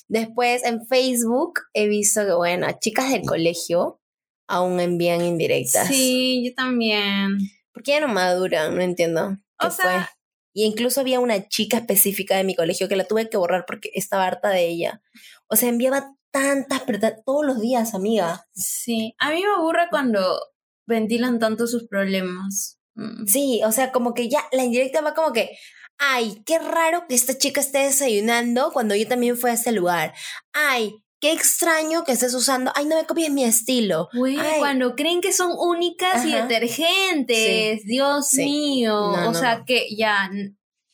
Después 0.10 0.64
en 0.66 0.86
Facebook 0.88 1.54
he 1.74 1.88
visto 1.88 2.26
que, 2.26 2.34
bueno, 2.34 2.68
chicas 2.82 3.12
del 3.12 3.22
colegio 3.24 4.02
aún 4.48 4.80
envían 4.82 5.22
indirectas. 5.24 5.88
Sí, 5.88 6.44
yo 6.46 6.54
también. 6.54 7.38
¿Por 7.76 7.84
qué 7.84 7.92
ya 7.92 8.00
no 8.00 8.08
maduran? 8.08 8.74
No 8.74 8.82
entiendo. 8.82 9.38
¿Qué 9.60 9.68
O 9.68 9.70
sea- 9.70 9.84
fue? 10.06 10.10
Y 10.54 10.64
incluso 10.64 11.02
había 11.02 11.20
una 11.20 11.50
chica 11.50 11.76
específica 11.80 12.38
de 12.38 12.46
mi 12.46 12.56
colegio 12.56 12.88
que 12.88 12.96
la 12.96 13.04
tuve 13.04 13.30
que 13.30 13.36
borrar 13.36 13.66
porque 13.68 13.92
estaba 13.94 14.26
harta 14.26 14.48
de 14.50 14.66
ella. 14.66 15.02
O 15.50 15.58
sea, 15.58 15.68
enviaba 15.68 16.16
tantas, 16.32 16.82
pero 16.88 17.00
todos 17.26 17.46
los 17.46 17.60
días, 17.60 17.94
amiga. 17.94 18.48
Sí. 18.54 19.14
A 19.20 19.32
mí 19.32 19.42
me 19.44 19.54
aburre 19.58 19.88
cuando 19.90 20.40
ventilan 20.88 21.40
tanto 21.40 21.68
sus 21.68 21.88
problemas. 21.90 22.80
Mm. 22.96 23.26
Sí, 23.28 23.62
o 23.66 23.74
sea, 23.74 23.92
como 23.92 24.14
que 24.14 24.30
ya 24.30 24.46
la 24.54 24.64
indirecta 24.64 25.02
va 25.02 25.14
como 25.14 25.34
que, 25.34 25.58
ay, 25.98 26.42
qué 26.46 26.58
raro 26.60 27.06
que 27.10 27.16
esta 27.16 27.38
chica 27.38 27.60
esté 27.60 27.80
desayunando 27.80 28.72
cuando 28.72 28.96
yo 28.96 29.06
también 29.10 29.36
fui 29.38 29.50
a 29.50 29.54
este 29.56 29.74
lugar. 29.74 30.14
Ay, 30.54 30.96
qué 31.20 31.32
extraño 31.32 32.04
que 32.04 32.12
estés 32.12 32.34
usando, 32.34 32.72
ay, 32.76 32.86
no 32.86 32.96
me 32.96 33.06
copies 33.06 33.32
mi 33.32 33.44
estilo. 33.44 34.10
Güey, 34.14 34.38
Ay. 34.38 34.60
cuando 34.60 34.96
creen 34.96 35.22
que 35.22 35.32
son 35.34 35.52
únicas 35.58 36.26
y 36.26 36.34
detergentes, 36.34 37.84
Dios 37.86 38.30
Sí. 38.30 38.44
mío. 38.46 38.94
No, 38.94 39.30
o 39.30 39.32
no, 39.32 39.34
sea 39.34 39.64
que 39.66 39.88
ya, 39.96 40.30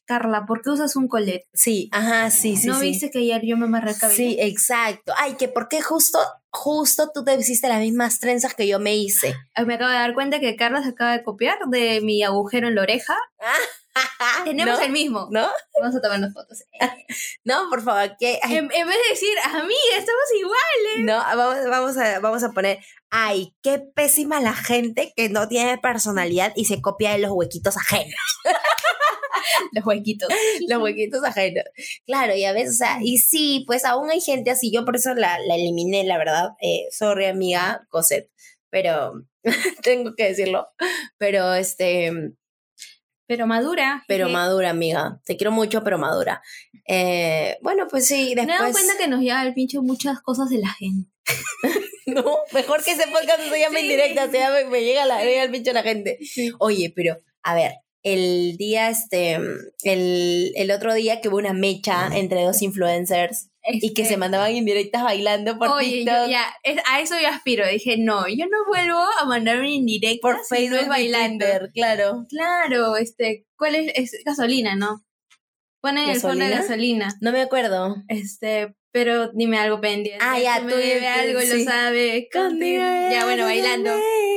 Carla, 0.05 0.45
¿por 0.45 0.61
qué 0.61 0.69
usas 0.71 0.95
un 0.95 1.07
colete? 1.07 1.47
Sí, 1.53 1.89
ajá, 1.91 2.29
sí, 2.31 2.57
sí, 2.57 2.67
¿No 2.67 2.75
sí. 2.79 2.87
viste 2.87 3.09
que 3.11 3.19
ayer 3.19 3.41
yo 3.45 3.57
me 3.57 3.65
amarré 3.65 3.91
el 3.91 3.97
cabello? 3.97 4.15
Sí, 4.17 4.37
exacto. 4.39 5.13
Ay, 5.17 5.35
que 5.35 5.47
por 5.47 5.67
qué 5.69 5.81
justo, 5.81 6.19
justo 6.51 7.11
tú 7.13 7.23
te 7.23 7.33
hiciste 7.35 7.67
las 7.69 7.79
mismas 7.79 8.19
trenzas 8.19 8.53
que 8.53 8.67
yo 8.67 8.79
me 8.79 8.95
hice. 8.95 9.35
Ay, 9.55 9.65
Me 9.65 9.75
acabo 9.75 9.89
de 9.89 9.95
dar 9.97 10.13
cuenta 10.13 10.39
que 10.39 10.55
Carla 10.55 10.83
se 10.83 10.89
acaba 10.89 11.13
de 11.13 11.23
copiar 11.23 11.57
de 11.69 12.01
mi 12.01 12.23
agujero 12.23 12.67
en 12.67 12.75
la 12.75 12.81
oreja. 12.81 13.15
Tenemos 14.45 14.79
¿No? 14.79 14.85
el 14.85 14.91
mismo. 14.91 15.27
¿No? 15.31 15.49
Vamos 15.79 15.95
a 15.95 16.01
tomarnos 16.01 16.33
fotos. 16.33 16.63
No, 17.43 17.69
por 17.69 17.81
favor, 17.83 18.15
que 18.19 18.39
en, 18.43 18.69
en 18.71 18.87
vez 18.87 18.97
de 18.97 19.09
decir, 19.09 19.35
amiga, 19.43 19.97
estamos 19.97 20.23
igual. 20.39 21.05
no, 21.05 21.17
vamos, 21.17 21.57
vamos 21.67 21.97
a, 21.97 22.19
vamos 22.19 22.43
a 22.43 22.51
poner, 22.51 22.79
ay, 23.09 23.53
qué 23.61 23.79
pésima 23.79 24.39
la 24.39 24.53
gente 24.53 25.11
que 25.15 25.27
no 25.29 25.47
tiene 25.47 25.77
personalidad 25.77 26.53
y 26.55 26.65
se 26.65 26.81
copia 26.81 27.11
de 27.11 27.19
los 27.19 27.31
huequitos 27.31 27.77
ajenos. 27.77 28.15
Los 29.73 29.85
huequitos. 29.85 30.29
los 30.67 30.81
huequitos 30.81 31.23
ajenos. 31.23 31.63
Claro, 32.05 32.35
y 32.35 32.45
a 32.45 32.53
veces, 32.53 32.75
o 32.75 32.77
sea, 32.77 32.99
y 33.01 33.17
sí, 33.17 33.63
pues 33.65 33.85
aún 33.85 34.09
hay 34.09 34.21
gente 34.21 34.51
así, 34.51 34.71
yo 34.71 34.85
por 34.85 34.95
eso 34.95 35.13
la, 35.15 35.39
la 35.39 35.55
eliminé, 35.55 36.03
la 36.03 36.17
verdad. 36.17 36.51
Eh, 36.61 36.87
sorry, 36.91 37.25
amiga, 37.25 37.85
Cosette, 37.89 38.29
pero 38.69 39.13
tengo 39.83 40.13
que 40.15 40.29
decirlo. 40.29 40.67
Pero 41.17 41.53
este, 41.53 42.33
Pero 43.31 43.47
madura. 43.47 44.03
pero 44.07 44.25
jeje. 44.25 44.33
madura, 44.37 44.69
amiga. 44.71 45.19
Te 45.25 45.37
quiero 45.37 45.51
mucho, 45.51 45.83
pero 45.83 45.97
madura. 45.97 46.41
Eh, 46.87 47.57
bueno, 47.61 47.87
pues 47.89 48.05
sí, 48.07 48.33
Me 48.35 48.43
he 48.43 48.45
dado 48.45 48.65
después. 48.65 48.83
cuenta 48.85 49.01
que 49.01 49.09
nos 49.09 49.21
lleva 49.21 49.39
al 49.39 49.53
pincho 49.53 49.81
muchas 49.81 50.19
cosas 50.21 50.49
de 50.49 50.57
la 50.59 50.69
gente. 50.69 51.09
No, 52.07 52.25
mejor 52.51 52.83
que 52.83 52.91
ese 52.91 53.07
podcast 53.07 53.39
se 53.49 53.59
llame 53.59 53.79
Sí. 53.79 53.85
indirecta, 53.85 54.29
se 54.29 54.39
llame, 54.39 54.65
me 54.65 54.83
llega, 54.83 55.05
la, 55.05 55.17
me 55.19 55.25
llega 55.25 55.43
el 55.43 55.51
pincho 55.51 55.71
a 55.71 55.75
la 55.75 55.83
gente. 55.83 56.17
Oye, 56.59 56.91
pero, 56.93 57.15
a 57.43 57.53
ver, 57.55 57.73
el 58.03 58.57
día, 58.57 58.89
este, 58.89 59.35
el, 59.83 60.51
el 60.55 60.71
otro 60.71 60.93
día 60.93 61.21
que 61.21 61.29
hubo 61.29 61.37
una 61.37 61.53
mecha 61.53 62.09
entre 62.13 62.43
dos 62.43 62.61
influencers 62.61 63.49
y 63.63 63.93
que 63.93 64.01
Este, 64.01 64.13
se 64.15 64.17
mandaban 64.17 64.55
indirectas 64.55 65.03
bailando 65.03 65.57
por 65.59 65.69
Oye, 65.69 66.03
yo 66.03 66.11
TikTok, 66.11 66.29
ya, 66.31 66.45
es- 66.63 66.81
a 66.89 66.99
eso 66.99 67.15
yo 67.21 67.27
aspiro. 67.27 67.67
Dije, 67.67 67.97
no, 67.97 68.27
yo 68.27 68.45
no 68.47 68.57
vuelvo 68.67 68.99
a 69.19 69.25
mandar 69.25 69.59
un 69.59 69.65
indirecta 69.67 70.21
por 70.27 70.35
si 70.37 70.41
no 70.41 70.45
Facebook 70.57 70.79
es 70.81 70.87
bailando. 70.87 71.45
claro. 71.73 72.25
Claro, 72.27 72.97
este, 72.97 73.45
¿cuál 73.57 73.75
es? 73.75 73.91
Es 73.95 74.23
gasolina, 74.25 74.75
¿no? 74.75 75.03
Ponen 75.79 76.09
el 76.09 76.19
fondo 76.19 76.43
de 76.45 76.51
gasolina. 76.51 77.15
No 77.21 77.31
me 77.31 77.41
acuerdo. 77.41 77.95
Este, 78.07 78.75
pero 78.91 79.29
dime 79.33 79.57
algo 79.57 79.79
pendiente. 79.81 80.23
Ah, 80.23 80.39
ya, 80.39 80.59
tú 80.61 80.67
debe 80.67 80.95
dices, 80.95 81.03
algo, 81.07 81.39
sí. 81.41 81.63
lo 81.65 81.71
sabe. 81.71 82.29
contigo. 82.31 82.83
Ya, 83.11 83.25
bueno, 83.25 83.45
bailando. 83.45 83.91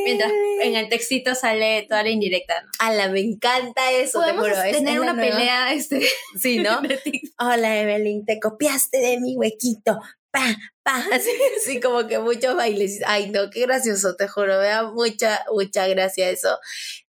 Mientras 0.05 0.31
en 0.62 0.77
el 0.77 0.88
textito 0.88 1.35
sale 1.35 1.87
toda 1.88 2.03
la 2.03 2.11
indirecta, 2.11 2.61
¿no? 2.62 2.69
Ala, 2.79 3.09
me 3.09 3.21
encanta 3.21 3.90
eso, 3.93 4.23
te 4.25 4.33
juro. 4.33 4.55
tener 4.71 4.95
es 4.95 5.01
una 5.01 5.12
nueva- 5.14 5.37
pelea, 5.37 5.73
este, 5.73 6.03
Sí, 6.40 6.59
¿no? 6.59 6.81
Hola 7.38 7.81
Evelyn, 7.81 8.25
te 8.25 8.38
copiaste 8.38 8.99
de 8.99 9.19
mi 9.21 9.37
huequito. 9.37 9.99
Pa, 10.31 10.57
pa, 10.83 11.05
así, 11.12 11.31
así 11.57 11.81
como 11.81 12.07
que 12.09 12.19
muchos 12.19 12.57
bailes. 12.57 13.01
Ay, 13.07 13.31
no, 13.31 13.51
qué 13.51 13.61
gracioso, 13.62 14.17
te 14.17 14.27
juro, 14.29 14.59
me 14.59 14.67
da 14.67 14.83
mucha, 14.90 15.45
mucha 15.53 15.87
gracia 15.87 16.29
eso. 16.29 16.59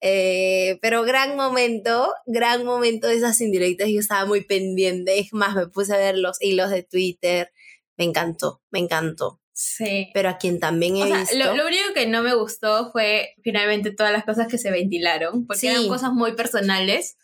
Eh, 0.04 0.78
pero 0.82 1.04
gran 1.04 1.36
momento, 1.36 2.12
gran 2.26 2.64
momento 2.64 3.06
de 3.08 3.14
esas 3.16 3.40
indirectas. 3.40 3.88
Yo 3.88 4.00
estaba 4.00 4.26
muy 4.26 4.42
pendiente. 4.44 5.18
Es 5.20 5.32
más, 5.32 5.54
me 5.54 5.68
puse 5.68 5.94
a 5.94 5.98
ver 5.98 6.18
los 6.18 6.42
hilos 6.42 6.70
de 6.70 6.82
Twitter. 6.82 7.52
Me 7.96 8.04
encantó, 8.04 8.60
me 8.70 8.80
encantó. 8.80 9.40
Sí. 9.52 10.08
Pero 10.12 10.28
a 10.30 10.38
quien 10.38 10.58
también 10.58 10.96
he 10.96 11.04
O 11.04 11.06
sea, 11.06 11.18
visto. 11.20 11.36
lo, 11.38 11.54
lo 11.54 11.66
único 11.66 11.92
que 11.94 12.06
no 12.08 12.22
me 12.22 12.34
gustó 12.34 12.90
fue 12.90 13.34
finalmente 13.44 13.92
todas 13.92 14.10
las 14.12 14.24
cosas 14.24 14.48
que 14.48 14.58
se 14.58 14.70
ventilaron, 14.72 15.46
porque 15.46 15.60
Sí. 15.60 15.66
eran 15.68 15.86
cosas 15.88 16.12
muy 16.12 16.32
personales 16.34 17.16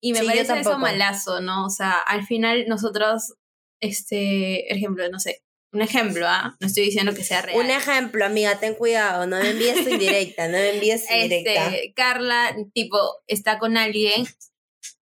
y 0.00 0.12
me 0.12 0.18
Sí, 0.20 0.26
parece 0.26 0.60
eso 0.60 0.78
malazo, 0.78 1.40
¿no? 1.40 1.64
O 1.64 1.70
sea, 1.70 1.92
al 1.98 2.26
final 2.26 2.66
nosotros, 2.68 3.34
este, 3.80 4.72
ejemplo, 4.74 5.08
no 5.10 5.20
sé, 5.20 5.42
un 5.76 5.82
ejemplo, 5.82 6.26
¿ah? 6.26 6.56
No 6.58 6.66
estoy 6.66 6.84
diciendo 6.84 7.14
que 7.14 7.22
sea 7.22 7.42
real. 7.42 7.58
Un 7.58 7.70
ejemplo, 7.70 8.24
amiga, 8.24 8.58
ten 8.58 8.74
cuidado, 8.74 9.26
no 9.26 9.38
me 9.38 9.50
envíes 9.50 9.84
tu 9.84 9.90
indirecta, 9.90 10.46
no 10.46 10.54
me 10.54 10.70
envíes 10.74 11.06
tu 11.06 11.14
indirecta. 11.14 11.66
Este, 11.66 11.92
Carla, 11.94 12.56
tipo, 12.72 12.98
está 13.26 13.58
con 13.58 13.76
alguien 13.76 14.26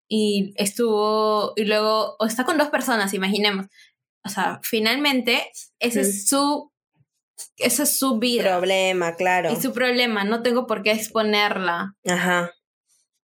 y 0.08 0.52
estuvo, 0.56 1.52
y 1.56 1.64
luego, 1.64 2.16
o 2.18 2.26
está 2.26 2.44
con 2.44 2.58
dos 2.58 2.68
personas, 2.70 3.14
imaginemos. 3.14 3.66
O 4.24 4.28
sea, 4.28 4.60
finalmente, 4.62 5.50
ese 5.78 6.00
es 6.00 6.26
su, 6.28 6.72
esa 7.58 7.82
es 7.82 7.98
su 7.98 8.18
vida. 8.18 8.44
Problema, 8.58 9.14
claro. 9.16 9.52
Y 9.52 9.56
su 9.60 9.72
problema, 9.72 10.24
no 10.24 10.42
tengo 10.42 10.66
por 10.66 10.82
qué 10.82 10.92
exponerla. 10.92 11.94
Ajá. 12.06 12.52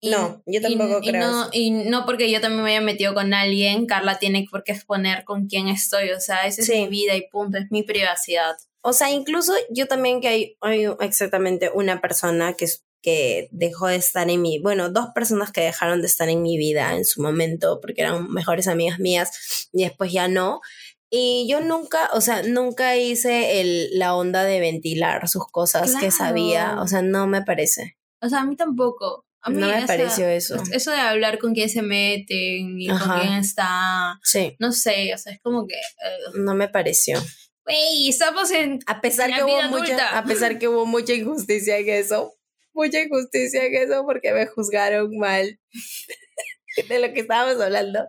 Y- 0.08 0.12
No, 0.12 0.44
yo 0.46 0.62
tampoco 0.62 1.00
y, 1.02 1.08
y 1.08 1.12
creo 1.12 1.22
no, 1.32 1.50
y 1.52 1.72
no 1.72 2.06
porque 2.06 2.30
yo 2.32 2.41
también 2.41 2.63
me 2.63 2.72
haya 2.72 2.82
metido 2.82 3.13
con 3.13 3.34
alguien, 3.34 3.86
Carla 3.86 4.20
tiene 4.20 4.46
por 4.50 4.63
qué 4.63 4.72
exponer 4.74 5.24
con 5.24 5.48
quién 5.48 5.68
estoy. 5.68 6.12
O 6.12 6.20
sea, 6.20 6.46
esa 6.48 6.62
es 6.62 6.68
Sí. 6.68 6.74
mi 6.82 6.88
vida 6.88 7.15
y 7.15 7.28
punto, 7.30 7.58
es 7.58 7.65
mi 7.72 7.84
privacidad. 7.84 8.56
O 8.82 8.94
sea, 8.94 9.10
incluso 9.10 9.54
yo 9.72 9.88
también 9.88 10.22
que 10.22 10.28
hay, 10.28 10.58
hay 10.62 10.86
exactamente 11.00 11.72
una 11.74 12.02
persona 12.02 12.54
que, 12.54 12.68
que 13.02 13.48
dejó 13.52 13.88
de 13.88 13.96
estar 13.96 14.30
en 14.30 14.41
mi, 14.41 14.60
bueno, 14.60 14.89
dos 14.89 15.08
personas 15.15 15.52
que 15.52 15.62
dejaron 15.62 16.02
de 16.02 16.08
estar 16.08 16.30
en 16.30 16.41
mi 16.44 16.58
vida 16.58 16.96
en 16.96 17.04
su 17.06 17.22
momento 17.22 17.80
porque 17.82 18.02
eran 18.02 18.30
mejores 18.32 18.68
amigas 18.68 19.00
mías 19.00 19.70
y 19.74 19.84
después 19.84 20.12
ya 20.12 20.28
no. 20.28 20.62
Y 21.10 21.48
yo 21.50 21.62
nunca, 21.62 22.10
o 22.13 22.22
sea, 22.22 22.44
nunca 22.44 22.96
hice 22.98 23.62
el, 23.62 23.98
la 23.98 24.15
onda 24.15 24.44
de 24.44 24.60
ventilar 24.60 25.28
sus 25.30 25.48
cosas 25.48 25.96
que 25.96 26.12
sabía. 26.12 26.78
O 26.82 26.88
sea, 26.88 27.02
no 27.02 27.26
me 27.26 27.41
parece. 27.41 27.98
O 28.22 28.30
sea, 28.30 28.41
a 28.41 28.46
mí 28.46 28.56
tampoco. 28.56 29.25
A 29.45 29.49
mí, 29.51 29.58
No 29.58 29.67
me 29.67 29.86
pareció 29.86 30.27
eso. 30.27 30.58
Eso 30.71 30.89
de 30.91 30.97
hablar 30.97 31.38
con 31.38 31.53
quién 31.53 31.69
se 31.69 31.81
meten 31.84 32.79
y 32.79 32.89
Ajá. 32.89 33.05
con 33.13 33.21
quién 33.21 33.34
está. 33.36 34.19
Sí, 34.23 34.55
No 34.60 34.71
sé, 34.71 35.13
o 35.13 35.17
sea, 35.17 35.34
es 35.34 35.39
como 35.41 35.67
que. 35.67 35.75
eh, 35.75 36.17
no 36.39 36.55
me 36.55 36.67
pareció. 36.67 37.19
Güey, 37.63 38.10
estamos 38.10 38.49
en. 38.51 38.79
A 38.88 39.01
pesar 39.01 39.29
La 39.29 39.38
que 39.38 39.43
hubo 39.43 39.62
mucha, 39.69 40.17
a 40.17 40.23
pesar 40.25 40.58
que 40.60 40.67
hubo 40.67 40.86
mucha 40.86 41.13
injusticia 41.13 41.77
en 41.77 41.89
eso, 41.89 42.34
mucha 42.73 42.99
injusticia 43.01 43.63
en 43.65 43.75
eso 43.75 44.03
porque 44.05 44.34
me 44.34 44.47
juzgaron 44.47 45.15
mal 45.17 45.60
de 46.89 46.99
lo 46.99 47.13
que 47.13 47.21
estábamos 47.21 47.62
hablando. 47.62 48.08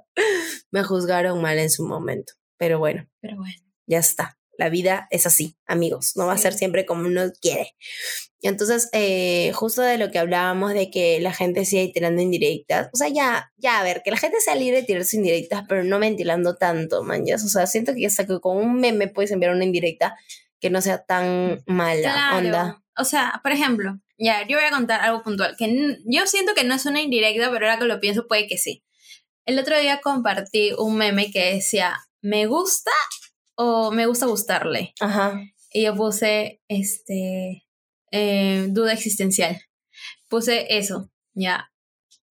Me 0.71 0.83
juzgaron 0.83 1.41
mal 1.43 1.59
en 1.59 1.71
su 1.71 1.87
momento, 1.87 2.33
pero 2.59 2.79
bueno, 2.79 3.09
Pero 3.21 3.37
bueno. 3.37 3.55
ya 3.87 3.99
está. 3.99 4.39
La 4.59 4.69
vida 4.69 5.07
es 5.11 5.27
así, 5.27 5.57
amigos. 5.67 6.13
No 6.17 6.27
va 6.27 6.33
a 6.35 6.39
ser 6.39 6.53
siempre 6.55 6.87
como 6.87 7.07
uno 7.07 7.31
quiere. 7.41 7.75
Entonces, 8.43 8.89
eh, 8.93 9.51
justo 9.55 9.83
de 9.83 9.99
lo 9.99 10.11
que 10.11 10.19
hablábamos 10.19 10.73
de 10.75 10.91
que 10.91 11.21
la 11.21 11.33
gente 11.33 11.65
sigue 11.65 11.91
tirando 11.93 12.23
indirectas. 12.23 12.89
O 12.93 12.97
sea, 12.97 13.09
ya, 13.09 13.51
ya, 13.57 13.81
a 13.81 13.83
ver, 13.83 14.03
que 14.05 14.11
la 14.11 14.17
gente 14.19 14.41
sea 14.41 14.55
libre 14.55 14.81
de 14.83 14.87
tirarse 14.87 15.17
indirectas, 15.17 15.65
pero 15.69 15.83
no 15.85 15.99
ventilando 15.99 16.57
tanto, 16.57 17.03
man. 17.03 17.25
ya. 17.27 17.37
O 17.37 17.39
sea, 17.39 17.67
siento 17.67 17.93
que 17.95 18.07
hasta 18.07 18.27
que 18.27 18.39
con 18.41 18.57
un 18.59 18.77
meme 18.81 19.09
puedes 19.09 19.31
enviar 19.31 19.53
una 19.53 19.65
indirecta 19.65 20.17
que 20.61 20.71
no 20.71 20.81
sea 20.81 21.05
tan 21.05 21.63
mala 21.67 22.13
Claro. 22.13 22.37
onda. 22.39 22.83
O 22.99 23.05
sea, 23.05 23.41
por 23.43 23.53
ejemplo, 23.53 23.99
ya, 24.19 24.47
yo 24.49 24.57
voy 24.57 24.67
a 24.67 24.71
contar 24.71 25.01
algo 25.01 25.23
puntual. 25.23 25.55
Que 25.59 25.99
yo 26.07 26.27
siento 26.27 26.55
que 26.55 26.65
no 26.65 26.75
es 26.75 26.87
una 26.87 27.01
indirecta, 27.03 27.51
pero 27.51 27.67
ahora 27.67 27.79
que 27.79 27.85
lo 27.87 28.01
pienso, 28.01 28.27
puede 28.27 28.47
que 28.47 28.59
sí. 28.59 28.85
El 29.45 29.59
otro 29.59 29.79
día 29.79 30.01
compartí 30.01 30.73
un 30.79 30.97
meme 30.97 31.31
que 31.31 31.55
decía: 31.55 31.95
¿Me 32.23 32.47
gusta 32.47 32.91
o 33.57 33.91
me 33.91 34.07
gusta 34.07 34.27
gustarle? 34.27 34.95
Ajá. 35.01 35.41
Y 35.73 35.85
yo 35.85 35.95
puse, 35.95 36.63
este, 36.69 37.67
eh, 38.13 38.67
duda 38.69 38.93
existencial. 38.93 39.61
Puse 40.29 40.67
eso, 40.79 41.11
ya. 41.35 41.71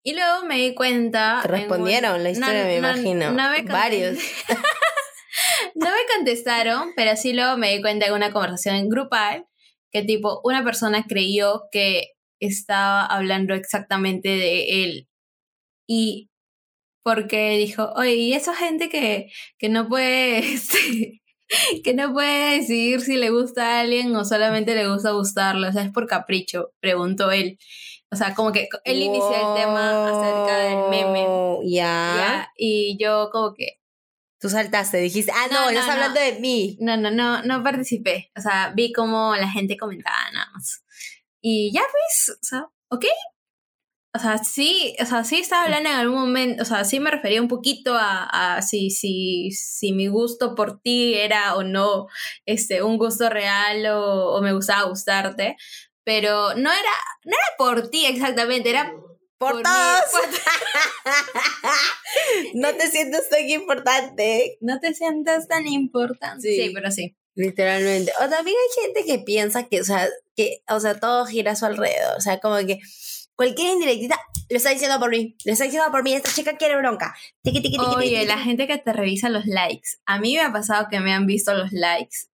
Y 0.03 0.13
luego 0.13 0.45
me 0.45 0.57
di 0.57 0.73
cuenta... 0.75 1.39
Te 1.41 1.47
un- 1.49 1.53
respondieron 1.55 2.23
la 2.23 2.29
historia, 2.29 2.63
me 2.63 2.79
no, 2.79 2.87
imagino. 2.89 3.31
no 3.31 3.49
me 3.51 3.61
Varios. 3.63 4.17
no 5.75 5.85
me 5.89 6.15
contestaron, 6.15 6.91
pero 6.95 7.15
sí 7.15 7.33
luego 7.33 7.57
me 7.57 7.71
di 7.75 7.81
cuenta 7.81 8.05
en 8.07 8.13
una 8.13 8.31
conversación 8.31 8.87
grupal 8.89 9.45
que 9.91 10.03
tipo 10.03 10.41
una 10.43 10.63
persona 10.63 11.05
creyó 11.07 11.63
que 11.71 12.09
estaba 12.39 13.05
hablando 13.05 13.53
exactamente 13.53 14.29
de 14.29 14.83
él. 14.83 15.09
Y 15.87 16.29
porque 17.05 17.51
dijo, 17.51 17.91
oye, 17.95 18.15
y 18.15 18.33
esa 18.33 18.55
gente 18.55 18.89
que, 18.89 19.31
que 19.59 19.69
no 19.69 19.87
puede, 19.87 20.39
este, 20.53 21.21
que 21.83 21.93
no 21.93 22.11
puede 22.11 22.57
decidir 22.57 23.01
si 23.01 23.15
le 23.15 23.29
gusta 23.29 23.77
a 23.77 23.81
alguien 23.81 24.15
o 24.15 24.25
solamente 24.25 24.73
le 24.73 24.89
gusta 24.89 25.11
gustarlo, 25.11 25.69
o 25.69 25.71
sea, 25.71 25.83
es 25.83 25.91
por 25.91 26.07
capricho, 26.07 26.73
preguntó 26.79 27.29
él. 27.29 27.59
O 28.11 28.15
sea, 28.15 28.33
como 28.33 28.51
que 28.51 28.69
él 28.85 29.03
inició 29.03 29.35
el 29.35 29.61
tema 29.61 30.07
acerca 30.07 30.57
del 30.57 30.89
meme. 30.89 31.27
Ya. 31.65 32.15
¿ya? 32.17 32.51
Y 32.57 32.97
yo 32.99 33.29
como 33.31 33.53
que, 33.53 33.79
Tú 34.39 34.49
saltaste, 34.49 34.97
dijiste, 34.97 35.31
ah, 35.31 35.47
no, 35.51 35.61
No, 35.61 35.69
estás 35.69 35.87
no, 35.87 35.93
hablando 35.93 36.19
de 36.19 36.39
mí. 36.39 36.77
no, 36.79 36.97
no, 36.97 37.11
no, 37.11 37.43
no 37.43 37.63
participé. 37.63 38.31
O 38.35 38.41
sea, 38.41 38.73
vi 38.75 38.91
como 38.91 39.35
la 39.35 39.49
gente 39.49 39.77
comentaba 39.77 40.31
nada 40.33 40.47
más. 40.53 40.83
Y 41.39 41.71
ya 41.71 41.81
pues, 41.91 42.37
o 42.41 42.43
sea, 42.43 42.67
ok. 42.89 43.05
O 44.15 44.19
sea, 44.19 44.37
sí, 44.37 44.95
o 45.01 45.05
sea, 45.05 45.25
sí 45.25 45.39
estaba 45.39 45.63
hablando 45.65 45.89
en 45.89 45.95
algún 45.95 46.19
momento, 46.19 46.63
o 46.63 46.65
sea, 46.65 46.85
sí 46.85 47.01
me 47.01 47.11
refería 47.11 47.41
un 47.41 47.49
poquito 47.49 47.95
a, 47.95 48.55
a 48.55 48.61
si, 48.61 48.89
si, 48.89 49.51
si 49.51 49.91
mi 49.91 50.07
gusto 50.07 50.55
por 50.55 50.79
ti 50.79 51.15
era 51.15 51.55
o 51.55 51.63
no 51.63 52.07
este, 52.45 52.81
un 52.81 52.97
gusto 52.97 53.29
real 53.29 53.85
o, 53.87 54.35
o 54.35 54.41
me 54.41 54.53
gustaba 54.53 54.87
gustarte. 54.87 55.57
Pero 56.05 56.53
no 56.55 56.71
era, 56.71 56.95
no 57.25 57.31
era 57.31 57.57
por 57.57 57.89
ti 57.89 58.05
exactamente, 58.05 58.69
era 58.69 58.93
Por, 59.37 59.55
mí, 59.57 59.63
todos. 59.63 60.01
por- 60.11 60.29
no 62.53 62.73
te 62.75 62.89
sientes 62.89 63.27
tan 63.29 63.49
importante. 63.49 64.57
no 64.61 64.79
te 64.79 64.93
sientas 64.93 65.47
tan 65.49 65.67
importante. 65.67 66.41
Sí. 66.47 66.55
sí 66.67 66.71
pero 66.73 66.89
sí. 66.91 67.15
Literalmente. 67.35 68.13
O 68.21 68.29
también 68.29 68.55
hay 68.55 68.83
gente 68.85 69.03
que 69.05 69.19
piensa 69.19 69.67
que, 69.67 69.81
o 69.81 69.83
sea, 69.83 70.07
que, 70.37 70.63
o 70.69 70.79
sea, 70.79 70.99
todo 70.99 71.25
gira 71.25 71.51
a 71.51 71.55
su 71.57 71.65
alrededor. 71.65 72.15
O 72.17 72.21
sea, 72.21 72.39
como 72.39 72.55
que 72.65 72.79
cualquier 73.35 73.73
indirectita 73.73 74.19
lo 74.49 74.57
está 74.57 74.69
diciendo 74.69 74.99
por 74.99 75.09
mí. 75.09 75.35
Lo 75.43 75.53
está 75.53 75.63
diciendo 75.65 75.89
por 75.91 76.03
mí. 76.03 76.13
Esta 76.13 76.31
chica 76.31 76.55
quiere 76.57 76.77
bronca. 76.77 77.15
Tiqui, 77.41 77.61
tiqui, 77.61 77.77
tiqui, 77.77 77.95
Oye, 77.95 78.25
la 78.25 78.37
gente 78.37 78.67
que 78.67 78.77
te 78.77 78.93
revisa 78.93 79.29
los 79.29 79.45
likes. 79.45 79.89
A 80.05 80.19
mí 80.19 80.35
me 80.35 80.41
ha 80.41 80.51
pasado 80.51 80.87
que 80.89 80.99
me 80.99 81.13
han 81.13 81.25
visto 81.25 81.53
los 81.53 81.71
likes. 81.71 82.27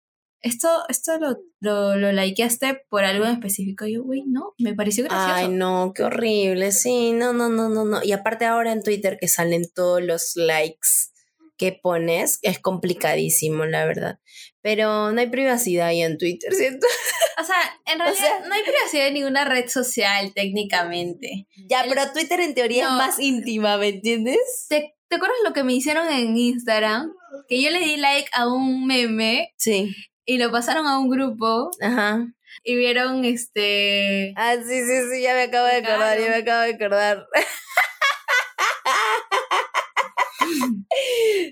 Esto, 0.42 0.70
esto 0.88 1.20
lo, 1.20 1.38
lo, 1.60 1.98
lo 1.98 2.12
likeaste 2.14 2.82
por 2.90 3.04
algo 3.04 3.26
en 3.26 3.34
específico. 3.34 3.86
Yo, 3.86 4.04
güey, 4.04 4.24
no, 4.26 4.54
me 4.58 4.74
pareció 4.74 5.04
gracioso. 5.04 5.34
Ay, 5.34 5.50
no, 5.50 5.92
qué 5.94 6.04
horrible. 6.04 6.72
Sí, 6.72 7.12
no, 7.12 7.34
no, 7.34 7.50
no, 7.50 7.70
no, 7.70 7.86
no. 7.86 8.02
Y 8.04 8.14
aparte 8.14 8.46
ahora 8.46 8.72
en 8.72 8.82
Twitter 8.82 9.18
que 9.20 9.28
salen 9.28 9.70
todos 9.74 10.02
los 10.02 10.36
likes 10.36 11.10
que 11.58 11.74
pones, 11.74 12.40
es 12.42 12.58
complicadísimo, 12.60 13.66
la 13.66 13.86
verdad. 13.86 14.20
Pero 14.62 15.12
no 15.12 15.20
hay 15.20 15.28
privacidad 15.28 15.88
ahí 15.88 16.02
en 16.02 16.18
Twitter, 16.18 16.54
¿cierto? 16.54 16.88
O 17.40 17.44
sea, 17.44 17.56
en 17.86 18.00
realidad 18.00 18.20
sea- 18.20 18.48
no 18.48 18.54
hay 18.54 18.64
privacidad 18.64 19.08
en 19.08 19.14
ninguna 19.14 19.46
red 19.46 19.68
social 19.70 20.34
técnicamente. 20.34 21.48
Ya, 21.68 21.82
El- 21.82 21.90
pero 21.90 22.12
Twitter 22.12 22.40
en 22.42 22.54
teoría 22.54 22.84
No. 22.86 22.90
es 23.02 23.08
más 23.08 23.20
íntima, 23.20 23.78
¿me 23.78 23.90
entiendes? 23.90 24.66
¿Te, 24.70 24.96
¿Te 25.08 25.16
acuerdas 25.16 25.38
lo 25.44 25.54
que 25.54 25.64
me 25.64 25.74
hicieron 25.74 26.10
en 26.10 26.36
Instagram? 26.38 27.12
Que 27.48 27.62
yo 27.62 27.70
le 27.72 27.80
di 27.80 27.98
like 27.98 28.30
a 28.34 28.48
un 28.48 28.86
meme 28.86 29.54
Sí. 29.58 29.96
y 30.26 30.38
lo 30.38 30.52
pasaron 30.52 30.86
a 30.86 31.00
un 31.00 31.10
grupo 31.10 31.72
Ajá. 31.82 32.28
y 32.64 32.76
vieron 32.76 33.24
este... 33.26 34.34
Ah, 34.36 34.56
sí, 34.58 34.82
sí, 34.84 35.02
sí, 35.12 35.22
ya 35.22 35.34
me 35.34 35.44
acabo 35.44 35.66
de 35.66 35.78
acordar, 35.78 36.18
Claro. 36.18 36.22
ya 36.22 36.30
me 36.30 36.36
acabo 36.36 36.62
de 36.62 36.74
acordar. 36.76 37.26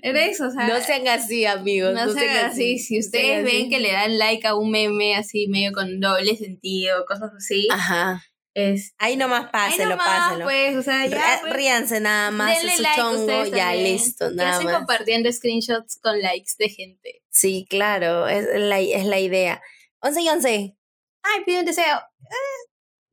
Era 0.02 0.24
eso, 0.26 0.46
o 0.48 0.50
sea... 0.50 0.66
No 0.68 0.80
sean 0.80 1.06
así, 1.08 1.44
amigos. 1.46 1.94
No, 1.94 2.12
se 2.12 2.20
hagan 2.20 2.46
así. 2.46 2.78
Si 2.78 2.94
no 2.94 3.00
ustedes 3.00 3.26
sean 3.26 3.44
ven 3.44 3.56
así. 3.62 3.68
que 3.68 3.80
le 3.80 3.92
dan 3.92 4.18
like 4.18 4.46
a 4.46 4.54
un 4.54 4.70
meme 4.70 5.14
así, 5.16 5.46
medio 5.48 5.72
con 5.72 6.00
doble 6.00 6.36
sentido, 6.36 7.04
cosas 7.06 7.30
así, 7.36 7.68
Ajá. 7.70 8.22
es. 8.54 8.94
Ahí 8.98 9.16
nomás 9.16 9.44
Ahí 9.46 9.50
pásenlo, 9.52 9.96
nomás, 9.96 10.06
pásenlo. 10.20 10.44
pues, 10.44 10.76
o 10.76 10.82
sea, 10.82 11.06
ya. 11.06 11.38
Pues, 11.40 11.52
Ríanse 11.54 12.00
nada 12.00 12.30
más, 12.30 12.58
su 12.60 12.66
like 12.82 12.88
chongo, 12.96 13.44
ya 13.46 13.66
también. 13.66 13.84
listo, 13.84 14.28
¿Qué 14.30 14.34
nada 14.36 14.60
más. 14.60 14.74
compartiendo 14.76 15.32
screenshots 15.32 15.98
con 16.00 16.20
likes 16.20 16.52
de 16.58 16.68
gente? 16.68 17.22
Sí, 17.30 17.66
claro, 17.68 18.26
es 18.28 18.46
la, 18.54 18.80
es 18.80 19.04
la 19.04 19.20
idea. 19.20 19.62
11 20.00 20.22
y 20.22 20.28
11. 20.28 20.76
Ay, 21.22 21.44
pide 21.44 21.60
un 21.60 21.66
deseo. 21.66 22.00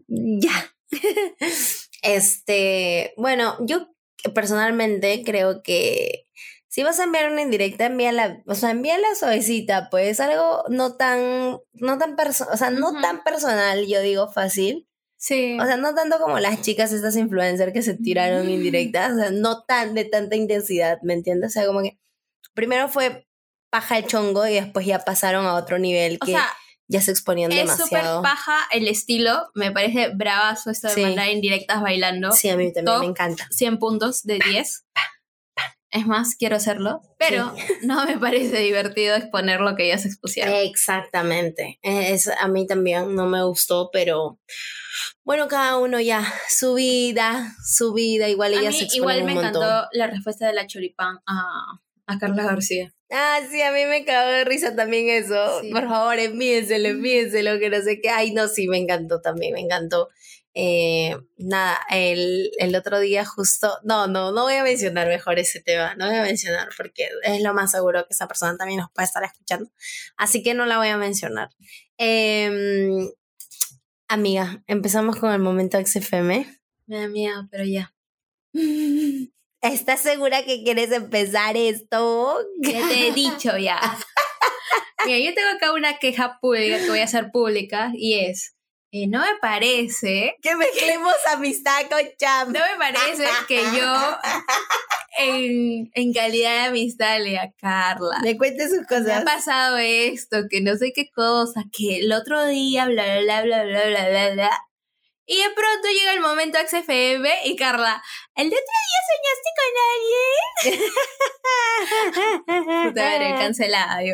Ya. 0.08 0.72
este, 2.04 3.14
bueno, 3.18 3.58
yo 3.66 3.88
personalmente 4.34 5.24
creo 5.26 5.62
que 5.62 6.26
si 6.68 6.84
vas 6.84 7.00
a 7.00 7.06
enviar 7.06 7.32
una 7.32 7.42
indirecta, 7.42 7.86
envíala, 7.86 8.44
o 8.48 8.56
sea, 8.56 8.72
envíala 8.72 9.16
suavecita, 9.16 9.90
pues 9.90 10.20
algo 10.20 10.66
no 10.70 10.96
tan, 10.96 11.60
no 11.74 11.98
tan 11.98 12.18
perso 12.18 12.46
o 12.52 12.58
sea, 12.58 12.70
no 12.70 13.00
tan 13.02 13.24
personal, 13.24 13.86
yo 13.88 14.02
digo 14.02 14.30
fácil. 14.30 14.88
Sí. 15.16 15.58
O 15.60 15.66
sea, 15.66 15.78
no 15.78 15.96
tanto 15.96 16.20
como 16.20 16.38
las 16.40 16.62
chicas 16.62 16.92
estas 16.92 17.16
influencers 17.16 17.72
que 17.72 17.82
se 17.82 17.94
tiraron 17.94 18.50
indirectas, 18.50 19.14
o 19.14 19.16
sea, 19.16 19.32
no 19.32 19.64
tan 19.64 19.94
de 19.94 20.04
tanta 20.04 20.36
intensidad, 20.36 21.00
¿me 21.02 21.14
entiendes? 21.14 21.52
O 21.52 21.54
sea, 21.54 21.66
como 21.66 21.82
que 21.82 21.98
primero 22.54 22.90
fue 22.90 23.26
paja 23.70 23.98
el 23.98 24.06
chongo 24.06 24.46
y 24.46 24.56
después 24.56 24.86
ya 24.86 25.00
pasaron 25.00 25.46
a 25.46 25.56
otro 25.56 25.80
nivel 25.80 26.18
o 26.22 26.26
que 26.26 26.34
sea, 26.34 26.48
ya 26.88 27.02
se 27.02 27.12
exponían 27.12 27.52
es 27.52 27.70
súper 27.72 27.78
demasiado. 27.90 28.22
paja 28.22 28.58
el 28.72 28.88
estilo. 28.88 29.50
Me 29.56 29.72
parece 29.72 30.10
bravazo 30.10 30.70
esto 30.72 30.88
de 30.88 30.94
Sí. 30.94 31.02
mandar 31.02 31.30
indirectas 31.30 31.82
bailando. 31.82 32.32
Sí, 32.32 32.50
a 32.50 32.56
mí 32.58 32.72
también 32.72 32.86
Top. 32.86 33.00
me 33.02 33.08
encanta. 33.08 33.48
100 33.52 33.80
puntos 33.80 34.24
de 34.24 34.40
10. 34.40 34.86
Es 35.92 36.06
más, 36.08 36.36
quiero 36.36 36.58
hacerlo, 36.58 37.02
pero 37.18 37.54
no 37.84 38.06
me 38.06 38.18
parece 38.18 38.58
divertido 38.60 39.16
exponer 39.16 39.62
lo 39.62 39.76
que 39.78 39.86
ellas 39.86 40.06
expusieron. 40.06 40.54
Exactamente. 40.54 41.80
Es, 41.84 42.28
a 42.28 42.48
mí 42.50 42.68
también 42.68 43.16
no 43.16 43.28
me 43.28 43.44
gustó, 43.44 43.90
pero 43.94 44.40
bueno, 45.24 45.48
cada 45.48 45.78
uno 45.78 46.00
ya, 46.02 46.24
su 46.50 46.74
vida, 46.74 47.54
su 47.66 47.94
vida, 47.94 48.28
igual 48.30 48.54
ella 48.54 48.70
a 48.70 48.72
mí, 48.72 48.90
se 48.90 48.98
igual 48.98 49.24
me 49.24 49.34
un 49.34 49.38
encantó 49.40 49.88
la 49.94 50.08
respuesta 50.08 50.46
de 50.48 50.54
la 50.54 50.68
choripán 50.68 51.20
a, 51.28 51.80
a 52.08 52.20
Carla 52.20 52.44
García. 52.44 52.94
Ah, 53.12 53.40
sí, 53.50 53.62
a 53.62 53.72
mí 53.72 53.86
me 53.86 54.04
cagó 54.04 54.30
de 54.32 54.46
risa 54.46 54.76
también 54.76 55.10
eso. 55.10 55.62
Sí. 55.62 55.72
Por 55.72 55.88
favor, 55.88 56.18
envíenselo, 56.18 56.88
envíenselo, 56.90 57.60
que 57.60 57.70
no 57.70 57.82
sé 57.82 58.02
qué. 58.02 58.10
Ay, 58.10 58.34
no, 58.34 58.48
sí, 58.48 58.68
me 58.68 58.78
encantó 58.78 59.22
también, 59.22 59.54
me 59.54 59.62
encantó. 59.62 60.10
Eh, 60.58 61.18
nada, 61.38 61.78
el, 61.92 62.50
el 62.58 62.76
otro 62.78 63.00
día 63.00 63.26
justo, 63.26 63.78
no, 63.84 64.08
no, 64.08 64.32
no 64.32 64.44
voy 64.44 64.54
a 64.54 64.64
mencionar 64.64 65.08
mejor 65.08 65.38
ese 65.38 65.60
tema, 65.60 65.96
no 65.96 66.08
voy 66.08 66.16
a 66.16 66.22
mencionar 66.22 66.70
porque 66.78 67.10
es 67.24 67.42
lo 67.44 67.54
más 67.54 67.72
seguro 67.72 68.04
que 68.08 68.14
esa 68.14 68.26
persona 68.26 68.56
también 68.56 68.80
nos 68.80 68.90
puede 68.92 69.06
estar 69.06 69.22
escuchando, 69.26 69.70
así 70.16 70.44
que 70.44 70.54
no 70.54 70.66
la 70.66 70.78
voy 70.78 70.88
a 70.88 70.98
mencionar. 70.98 71.50
Em, 71.98 73.10
amiga, 74.08 74.64
empezamos 74.68 75.18
con 75.18 75.34
el 75.34 75.40
momento 75.40 75.78
XFM. 75.78 76.48
Me 76.88 77.00
da 77.02 77.08
miedo, 77.10 77.50
pero 77.52 77.66
ya. 77.66 77.94
¿Estás 79.74 80.02
segura 80.02 80.44
que 80.44 80.64
quieres 80.64 80.92
empezar 80.92 81.58
esto? 81.58 82.38
Ya 82.62 82.88
te 82.88 83.08
he 83.08 83.12
dicho 83.12 83.58
ya. 83.58 83.80
Mira, 85.06 85.20
yo 85.20 85.34
tengo 85.34 85.50
acá 85.56 85.74
una 85.74 85.98
queja 85.98 86.40
pública 86.40 86.78
que 86.80 86.90
voy 86.90 87.00
a 87.00 87.04
hacer 87.06 87.32
pública 87.32 87.92
y 87.94 88.20
es, 88.20 88.56
eh, 88.92 89.08
no 89.08 89.20
me 89.20 89.38
parece, 89.42 90.36
Que 90.42 90.56
mezclemos 90.56 91.14
amistad 91.32 91.82
con 91.90 92.00
chamba. 92.18 92.60
no 92.60 92.66
me 92.72 92.78
parece 92.78 93.26
que 93.48 93.62
yo 93.76 94.18
en, 95.20 95.90
en 95.94 96.14
calidad 96.14 96.62
de 96.64 96.68
amistad 96.70 97.20
le 97.22 97.38
a 97.38 97.52
Carla. 97.60 98.20
Me 98.24 98.38
cuente 98.38 98.68
sus 98.68 98.80
Me 98.80 98.84
ha 98.84 98.88
cosas. 98.88 99.24
pasado 99.24 99.78
esto, 99.78 100.44
que 100.50 100.62
no 100.62 100.76
sé 100.76 100.92
qué 100.94 101.10
cosa, 101.14 101.64
que 101.72 102.00
el 102.00 102.12
otro 102.12 102.46
día, 102.46 102.86
bla, 102.86 103.04
bla, 103.22 103.42
bla, 103.44 103.64
bla, 103.64 103.64
bla, 103.64 103.88
bla, 103.90 104.10
bla, 104.10 104.34
bla. 104.34 104.60
Y 105.28 105.38
de 105.38 105.50
pronto 105.56 105.88
llega 105.88 106.14
el 106.14 106.22
momento 106.22 106.60
XFM 106.60 107.28
y 107.46 107.56
Carla, 107.56 108.02
¿el 108.36 108.50
de 108.50 108.56
otro 108.56 108.74
día 108.86 109.02
soñaste 109.18 109.50
con 109.58 110.76
alguien? 110.76 110.92
Puta 112.90 113.04
madre, 113.04 113.34
cancelada, 113.36 114.04
yo. 114.06 114.14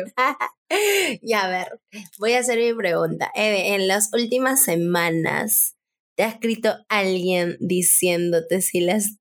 Ya, 1.22 1.42
a 1.42 1.48
ver, 1.50 1.80
voy 2.18 2.32
a 2.32 2.38
hacer 2.38 2.58
mi 2.58 2.72
pregunta. 2.72 3.30
Eve, 3.34 3.74
en 3.74 3.88
las 3.88 4.08
últimas 4.14 4.64
semanas, 4.64 5.76
¿te 6.16 6.22
ha 6.22 6.28
escrito 6.28 6.74
alguien 6.88 7.58
diciéndote 7.60 8.62
si 8.62 8.80
las 8.80 9.18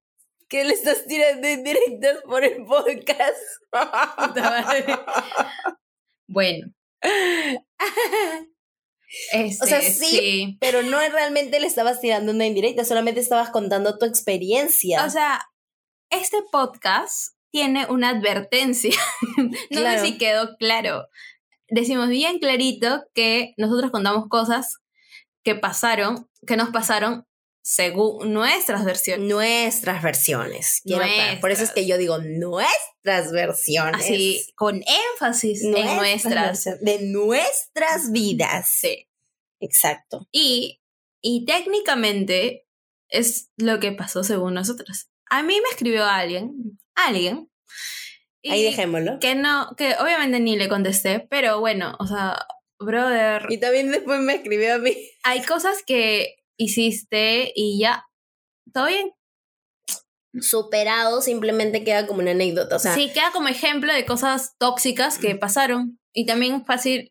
que 0.47 0.65
le 0.65 0.73
estás 0.73 1.05
tirando 1.05 1.47
en 1.47 1.63
directas 1.63 2.21
por 2.25 2.43
el 2.43 2.65
podcast? 2.65 3.37
Puta 3.71 4.63
madre. 4.63 4.85
Bueno. 6.33 6.71
Este, 9.33 9.63
O 9.63 9.67
sea, 9.67 9.81
sí, 9.81 10.57
Pero 10.61 10.83
no 10.83 10.99
realmente 10.99 11.59
le 11.59 11.67
estabas 11.67 11.99
tirando 11.99 12.31
una 12.31 12.45
indirecta, 12.45 12.85
solamente 12.85 13.19
estabas 13.19 13.49
contando 13.49 13.97
tu 13.97 14.05
experiencia. 14.05 15.05
O 15.05 15.09
sea, 15.09 15.41
este 16.09 16.37
podcast 16.51 17.35
tiene 17.51 17.85
una 17.87 18.09
advertencia. 18.09 18.95
no 19.37 19.51
Claro. 19.69 19.99
sé 20.01 20.07
si 20.07 20.17
quedó 20.17 20.55
claro. 20.57 21.07
Decimos 21.69 22.09
bien 22.09 22.39
clarito 22.39 23.03
que 23.13 23.53
nosotros 23.57 23.91
contamos 23.91 24.25
cosas 24.29 24.77
que 25.43 25.55
pasaron, 25.55 26.29
que 26.47 26.55
nos 26.57 26.69
pasaron 26.69 27.25
según 27.61 28.33
nuestras 28.33 28.83
versiones. 28.85 29.27
nuestras 29.27 30.01
versiones. 30.03 30.81
Aclarar. 30.85 31.39
Por 31.39 31.51
eso 31.51 31.63
es 31.63 31.69
Nuestras. 31.69 31.71
que 31.75 31.87
yo 31.87 31.97
digo 31.97 32.17
nuestras 32.19 33.31
versiones. 33.31 34.01
Así, 34.01 34.45
con 34.55 34.83
énfasis 35.13 35.63
en 35.63 35.95
nuestras. 35.95 36.65
De 36.81 36.99
nuestras 37.03 38.11
vidas. 38.11 38.67
Sí. 38.67 39.07
Exacto. 39.59 40.27
Y, 40.31 40.81
y 41.21 41.45
técnicamente 41.45 42.65
es 43.09 43.49
lo 43.57 43.79
que 43.79 43.91
pasó 43.91 44.23
según 44.23 44.53
nosotros. 44.55 45.07
A 45.29 45.43
mí 45.43 45.53
me 45.61 45.69
escribió 45.69 46.05
alguien, 46.05 46.79
alguien. 46.95 47.49
y 48.41 48.49
Ahí 48.51 48.63
dejémoslo. 48.63 49.19
Que 49.19 49.35
no, 49.35 49.75
que 49.77 49.95
obviamente 49.99 50.39
ni 50.39 50.55
le 50.57 50.67
contesté, 50.67 51.19
pero 51.29 51.59
bueno, 51.59 51.95
o 51.99 52.07
sea, 52.07 52.45
brother, 52.79 53.45
Y 53.49 53.59
también 53.59 53.91
después 53.91 54.19
me 54.19 54.35
escribió 54.35 54.73
a 54.75 54.77
mí. 54.79 54.97
hay 55.23 55.41
cosas 55.43 55.83
que 55.85 56.35
hiciste 56.63 57.51
y 57.55 57.79
ya, 57.79 58.05
todo 58.73 58.87
bien. 58.87 59.11
Superado 60.39 61.21
simplemente 61.21 61.83
queda 61.83 62.07
como 62.07 62.21
una 62.21 62.31
anécdota. 62.31 62.75
O 62.75 62.79
sea, 62.79 62.95
sí, 62.95 63.11
queda 63.13 63.31
como 63.33 63.49
ejemplo 63.49 63.93
de 63.93 64.05
cosas 64.05 64.55
tóxicas 64.57 65.17
que 65.17 65.35
pasaron. 65.35 65.99
Y 66.13 66.25
también 66.25 66.65
fácil, 66.65 67.09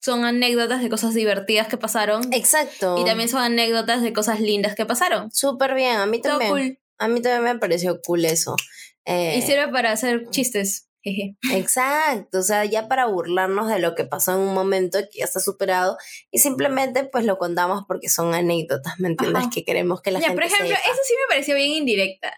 son 0.00 0.24
anécdotas 0.24 0.82
de 0.82 0.88
cosas 0.88 1.14
divertidas 1.14 1.68
que 1.68 1.76
pasaron. 1.76 2.32
exacto. 2.32 2.96
Y 2.98 3.04
también 3.04 3.28
son 3.28 3.42
anécdotas 3.42 4.02
de 4.02 4.12
cosas 4.12 4.40
lindas 4.40 4.74
que 4.74 4.86
pasaron. 4.86 5.30
Súper 5.30 5.74
bien. 5.74 5.96
A 5.96 6.06
mí 6.06 6.20
también. 6.20 6.50
cool. 6.50 6.78
A 6.98 7.08
mí 7.08 7.20
también 7.22 7.54
me 7.54 7.58
pareció 7.58 8.00
cool 8.02 8.24
eso. 8.24 8.56
Eh, 9.04 9.36
Y 9.38 9.42
sirve 9.42 9.68
para 9.68 9.92
hacer 9.92 10.28
chistes. 10.30 10.88
Jeje. 11.02 11.36
Exacto, 11.52 12.38
o 12.38 12.42
sea, 12.42 12.64
ya 12.66 12.88
para 12.88 13.06
burlarnos 13.06 13.68
de 13.68 13.78
lo 13.78 13.94
que 13.94 14.04
pasó 14.04 14.32
en 14.32 14.38
un 14.40 14.54
momento 14.54 14.98
que 15.10 15.20
ya 15.20 15.24
está 15.24 15.40
superado 15.40 15.96
y 16.30 16.40
simplemente 16.40 17.04
pues 17.04 17.24
lo 17.24 17.38
contamos 17.38 17.84
porque 17.88 18.08
son 18.10 18.34
anécdotas, 18.34 18.98
¿me 19.00 19.08
entiendes? 19.08 19.42
Ajá. 19.44 19.50
Que 19.52 19.64
queremos 19.64 20.02
que 20.02 20.10
la 20.10 20.20
Ya, 20.20 20.26
gente 20.28 20.42
por 20.42 20.44
ejemplo, 20.52 20.76
sepa. 20.76 20.88
eso 20.90 21.00
sí 21.06 21.14
me 21.14 21.28
pareció 21.34 21.54
bien 21.54 21.70
indirecta. 21.70 22.32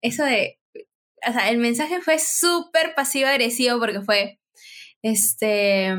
Eso 0.00 0.24
de. 0.24 0.60
O 1.26 1.32
sea, 1.32 1.48
el 1.50 1.58
mensaje 1.58 2.00
fue 2.02 2.18
súper 2.18 2.94
pasivo-agresivo 2.94 3.78
porque 3.80 4.00
fue. 4.02 4.38
Este. 5.02 5.92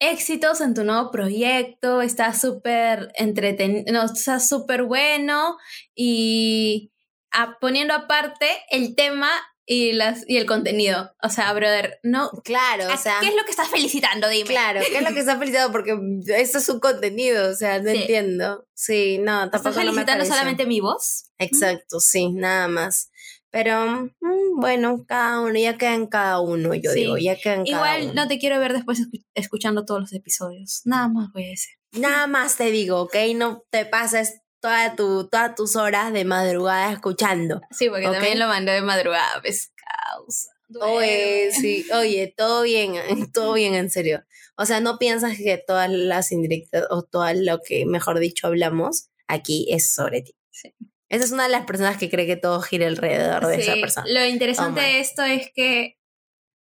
Éxitos 0.00 0.60
en 0.60 0.74
tu 0.74 0.82
nuevo 0.82 1.12
proyecto, 1.12 2.02
está 2.02 2.34
súper 2.34 3.12
entretenido, 3.14 3.84
no, 3.92 4.02
está 4.04 4.40
súper 4.40 4.82
bueno 4.82 5.56
y 5.94 6.90
a- 7.30 7.56
poniendo 7.60 7.94
aparte 7.94 8.48
el 8.72 8.96
tema 8.96 9.30
y, 9.66 9.92
las, 9.92 10.24
y 10.28 10.36
el 10.38 10.46
contenido. 10.46 11.14
O 11.22 11.28
sea, 11.28 11.52
brother, 11.52 11.98
no. 12.02 12.30
Claro, 12.44 12.86
o 12.86 12.90
¿a 12.90 12.96
sea, 12.96 13.18
¿Qué 13.20 13.28
es 13.28 13.34
lo 13.36 13.44
que 13.44 13.50
estás 13.52 13.68
felicitando? 13.68 14.28
Dime. 14.28 14.48
claro, 14.48 14.80
¿qué 14.88 14.98
es 14.98 15.02
lo 15.02 15.14
que 15.14 15.20
está 15.20 15.38
felicitado? 15.38 15.70
Porque 15.72 15.96
esto 16.36 16.58
es 16.58 16.68
un 16.68 16.80
contenido, 16.80 17.50
o 17.50 17.54
sea, 17.54 17.78
no 17.80 17.90
Sí. 17.90 17.96
entiendo. 17.98 18.66
Sí, 18.74 19.18
no, 19.18 19.44
¿Estás 19.44 19.62
tampoco 19.62 19.84
no 19.84 19.92
me 19.92 20.00
felicitando 20.02 20.12
pareció. 20.20 20.34
solamente 20.34 20.66
mi 20.66 20.80
voz? 20.80 21.24
Exacto, 21.38 22.00
sí, 22.00 22.30
nada 22.32 22.68
más. 22.68 23.10
Pero 23.50 24.08
mm, 24.20 24.60
bueno, 24.60 25.04
cada 25.06 25.40
uno, 25.40 25.58
ya 25.58 25.76
queda 25.76 25.94
en 25.94 26.06
cada 26.06 26.40
uno, 26.40 26.74
yo 26.74 26.90
Sí. 26.90 27.00
digo, 27.00 27.18
ya 27.18 27.36
queda 27.36 27.54
en 27.56 27.64
cada 27.66 27.76
Igual 27.98 28.02
uno. 28.12 28.22
no 28.22 28.28
te 28.28 28.38
quiero 28.38 28.58
ver 28.58 28.72
después 28.72 28.98
escu- 29.00 29.24
escuchando 29.34 29.84
todos 29.84 30.00
los 30.00 30.12
episodios. 30.14 30.80
Nada 30.86 31.08
más 31.08 31.30
voy 31.32 31.44
a 31.44 31.48
decir. 31.50 31.74
Nada 31.92 32.26
más 32.26 32.56
te 32.56 32.70
digo, 32.70 33.02
¿ok? 33.02 33.14
No 33.36 33.62
te 33.70 33.84
pases 33.84 34.40
toda 34.62 34.94
tu, 34.96 35.28
todas 35.28 35.54
tus 35.54 35.76
horas 35.76 36.12
de 36.12 36.24
madrugada 36.24 36.92
escuchando. 36.92 37.60
Sí, 37.72 37.90
porque 37.90 38.06
también 38.06 38.38
lo 38.38 38.46
mandé 38.46 38.72
de 38.72 38.80
madrugada, 38.80 39.42
pues 39.42 39.72
causa. 39.76 40.50
Oye, 40.80 41.50
sí, 41.52 41.84
oye, 41.92 42.32
todo 42.34 42.62
bien, 42.62 42.94
todo 43.34 43.52
bien, 43.54 43.74
en 43.74 43.90
serio. 43.90 44.24
O 44.56 44.64
sea, 44.64 44.80
no 44.80 44.98
piensas 44.98 45.36
que 45.36 45.58
todas 45.58 45.90
las 45.90 46.30
indirectas 46.30 46.84
o 46.90 47.02
todo 47.02 47.30
lo 47.34 47.60
que, 47.60 47.84
mejor 47.84 48.20
dicho, 48.20 48.46
hablamos 48.46 49.08
aquí 49.26 49.66
es 49.70 49.92
sobre 49.92 50.22
ti. 50.22 50.36
Sí. 50.50 50.72
Esa 51.08 51.24
es 51.24 51.32
una 51.32 51.44
de 51.44 51.50
las 51.50 51.66
personas 51.66 51.98
que 51.98 52.08
cree 52.08 52.26
que 52.26 52.36
todo 52.36 52.62
gira 52.62 52.86
alrededor 52.86 53.46
de 53.46 53.56
esa 53.56 53.74
persona. 53.74 54.06
Lo 54.08 54.24
interesante 54.24 54.80
de 54.80 55.00
esto 55.00 55.22
es 55.22 55.50
que 55.54 55.98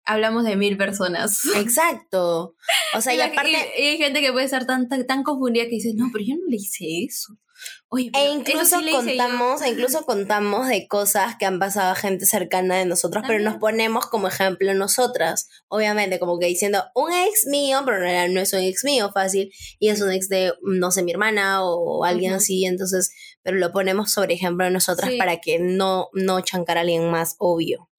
hablamos 0.03 0.43
de 0.43 0.55
mil 0.55 0.75
personas. 0.75 1.41
Exacto. 1.55 2.55
O 2.95 3.01
sea, 3.01 3.13
y 3.13 3.21
aparte, 3.21 3.51
y 3.77 3.83
hay 3.83 3.97
gente 3.97 4.21
que 4.21 4.31
puede 4.31 4.45
estar 4.45 4.65
tan, 4.65 4.89
tan, 4.89 5.05
tan 5.05 5.23
confundida 5.23 5.65
que 5.65 5.75
dice, 5.75 5.93
no, 5.95 6.09
pero 6.11 6.25
yo 6.25 6.35
no 6.35 6.47
le 6.49 6.55
hice 6.55 7.05
eso. 7.05 7.37
Oye, 7.89 8.09
E 8.15 8.29
incluso 8.29 8.77
sí 8.79 8.83
le 8.85 8.91
hice 8.91 9.17
yo". 9.17 9.23
contamos, 9.23 9.61
e 9.61 9.69
incluso 9.69 10.05
contamos 10.05 10.67
de 10.67 10.87
cosas 10.87 11.35
que 11.37 11.45
han 11.45 11.59
pasado 11.59 11.91
a 11.91 11.95
gente 11.95 12.25
cercana 12.25 12.77
de 12.77 12.85
nosotros, 12.85 13.23
pero 13.27 13.43
nos 13.43 13.57
ponemos 13.57 14.05
como 14.05 14.27
ejemplo 14.29 14.73
nosotras. 14.73 15.49
Obviamente, 15.67 16.19
como 16.19 16.39
que 16.39 16.45
diciendo 16.45 16.83
un 16.95 17.11
ex 17.11 17.47
mío, 17.47 17.81
pero 17.83 17.97
en 17.97 18.03
realidad 18.03 18.33
no 18.33 18.39
es 18.39 18.53
un 18.53 18.59
ex 18.59 18.83
mío 18.85 19.11
fácil, 19.13 19.51
y 19.79 19.89
es 19.89 20.01
un 20.01 20.11
ex 20.11 20.29
de, 20.29 20.53
no 20.61 20.91
sé, 20.91 21.03
mi 21.03 21.11
hermana 21.11 21.65
o 21.65 22.05
alguien 22.05 22.33
así, 22.33 22.65
entonces, 22.65 23.11
pero 23.43 23.57
lo 23.57 23.71
ponemos 23.71 24.11
sobre 24.11 24.33
ejemplo 24.35 24.65
de 24.65 24.71
nosotras 24.71 25.09
Sí. 25.11 25.17
para 25.17 25.37
que 25.41 25.59
no, 25.59 26.09
no 26.13 26.41
chancar 26.41 26.77
a 26.77 26.81
alguien 26.81 27.09
más 27.09 27.35
obvio. 27.39 27.89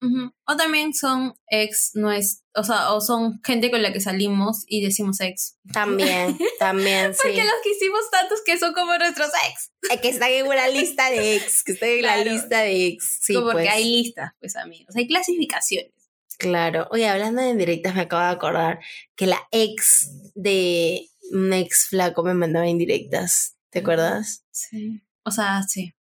O 0.47 0.57
también 0.57 0.93
son 0.95 1.35
ex, 1.47 1.91
no 1.95 2.11
es, 2.11 2.43
o 2.55 2.65
sea, 2.65 2.93
o 2.93 3.01
son 3.01 3.41
gente 3.45 3.71
con 3.71 3.83
la 3.83 3.93
que 3.93 4.01
salimos 4.01 4.65
y 4.67 4.83
decimos 4.85 5.21
ex. 5.21 5.57
También, 5.73 6.37
también, 6.59 7.15
sí. 7.15 7.21
Porque 7.23 7.45
los 7.45 7.55
que 7.63 7.71
hicimos 7.71 8.01
tantos 8.11 8.41
que 8.45 8.59
son 8.59 8.75
como 8.75 8.97
nuestros 8.99 9.31
ex. 9.49 9.71
Eh, 9.93 10.01
Que 10.01 10.09
están 10.09 10.31
en 10.31 10.47
una 10.47 10.69
lista 10.69 11.09
de 11.11 11.37
ex, 11.37 11.63
que 11.63 11.73
están 11.73 11.89
en 11.91 12.03
la 12.03 12.17
lista 12.25 12.61
de 12.63 12.87
ex. 12.87 13.19
Sí, 13.23 13.35
Como 13.35 13.47
porque 13.53 13.63
pues. 13.65 13.75
hay 13.75 13.85
listas, 14.03 14.33
pues 14.41 14.57
amigos. 14.57 14.95
Hay 14.97 15.07
clasificaciones. 15.07 15.93
Claro. 16.39 16.89
Oye, 16.91 17.07
hablando 17.09 17.41
de 17.43 17.51
indirectas, 17.51 17.95
me 17.95 18.01
acabo 18.03 18.23
de 18.25 18.31
acordar 18.31 18.81
que 19.15 19.27
la 19.29 19.41
ex 19.53 20.11
de 20.35 21.07
un 21.31 21.53
ex 21.53 21.87
flaco 21.89 22.25
me 22.25 22.35
mandaba 22.35 22.67
indirectas. 22.67 23.57
¿Te 23.71 23.79
acuerdas? 23.79 24.45
Sí. 24.51 25.01
O 25.25 25.31
sea, 25.31 25.63
sí. 25.63 25.95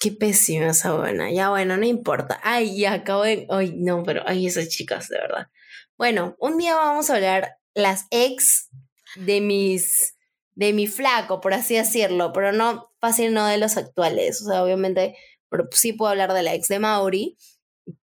Qué 0.00 0.12
pésima 0.12 0.68
esa 0.68 0.94
buena. 0.94 1.30
Ya 1.32 1.50
bueno, 1.50 1.76
no 1.76 1.84
importa. 1.84 2.40
Ay, 2.42 2.78
ya 2.78 2.92
acabo 2.94 3.22
de. 3.24 3.46
Ay, 3.50 3.74
no, 3.76 4.02
pero 4.04 4.22
ay, 4.26 4.46
esas 4.46 4.68
chicas, 4.68 5.08
de 5.08 5.18
verdad. 5.18 5.48
Bueno, 5.96 6.36
un 6.38 6.58
día 6.58 6.76
vamos 6.76 7.10
a 7.10 7.16
hablar 7.16 7.58
las 7.74 8.06
ex 8.10 8.68
de 9.16 9.40
mis. 9.40 10.14
de 10.54 10.72
mi 10.72 10.86
flaco, 10.86 11.40
por 11.40 11.52
así 11.54 11.74
decirlo, 11.74 12.32
pero 12.32 12.52
no 12.52 12.92
fácil, 13.00 13.34
no 13.34 13.46
de 13.46 13.58
los 13.58 13.76
actuales. 13.76 14.40
O 14.42 14.46
sea, 14.46 14.62
obviamente, 14.62 15.16
pero 15.48 15.68
sí 15.72 15.92
puedo 15.92 16.10
hablar 16.10 16.32
de 16.32 16.42
la 16.42 16.54
ex 16.54 16.68
de 16.68 16.78
Mauri, 16.78 17.36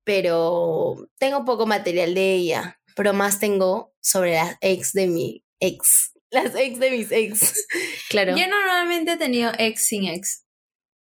pero 0.04 1.10
tengo 1.18 1.46
poco 1.46 1.66
material 1.66 2.14
de 2.14 2.34
ella, 2.34 2.80
pero 2.96 3.14
más 3.14 3.40
tengo 3.40 3.94
sobre 4.02 4.34
las 4.34 4.58
ex 4.62 4.94
de 4.94 5.08
mi 5.08 5.44
ex. 5.60 6.14
Las 6.32 6.56
ex 6.56 6.80
de 6.80 6.92
mis 6.92 7.12
ex. 7.12 7.66
claro. 8.10 8.36
Yo 8.38 8.48
normalmente 8.48 9.14
he 9.14 9.18
tenido 9.18 9.52
ex 9.58 9.88
sin 9.88 10.06
ex. 10.06 10.46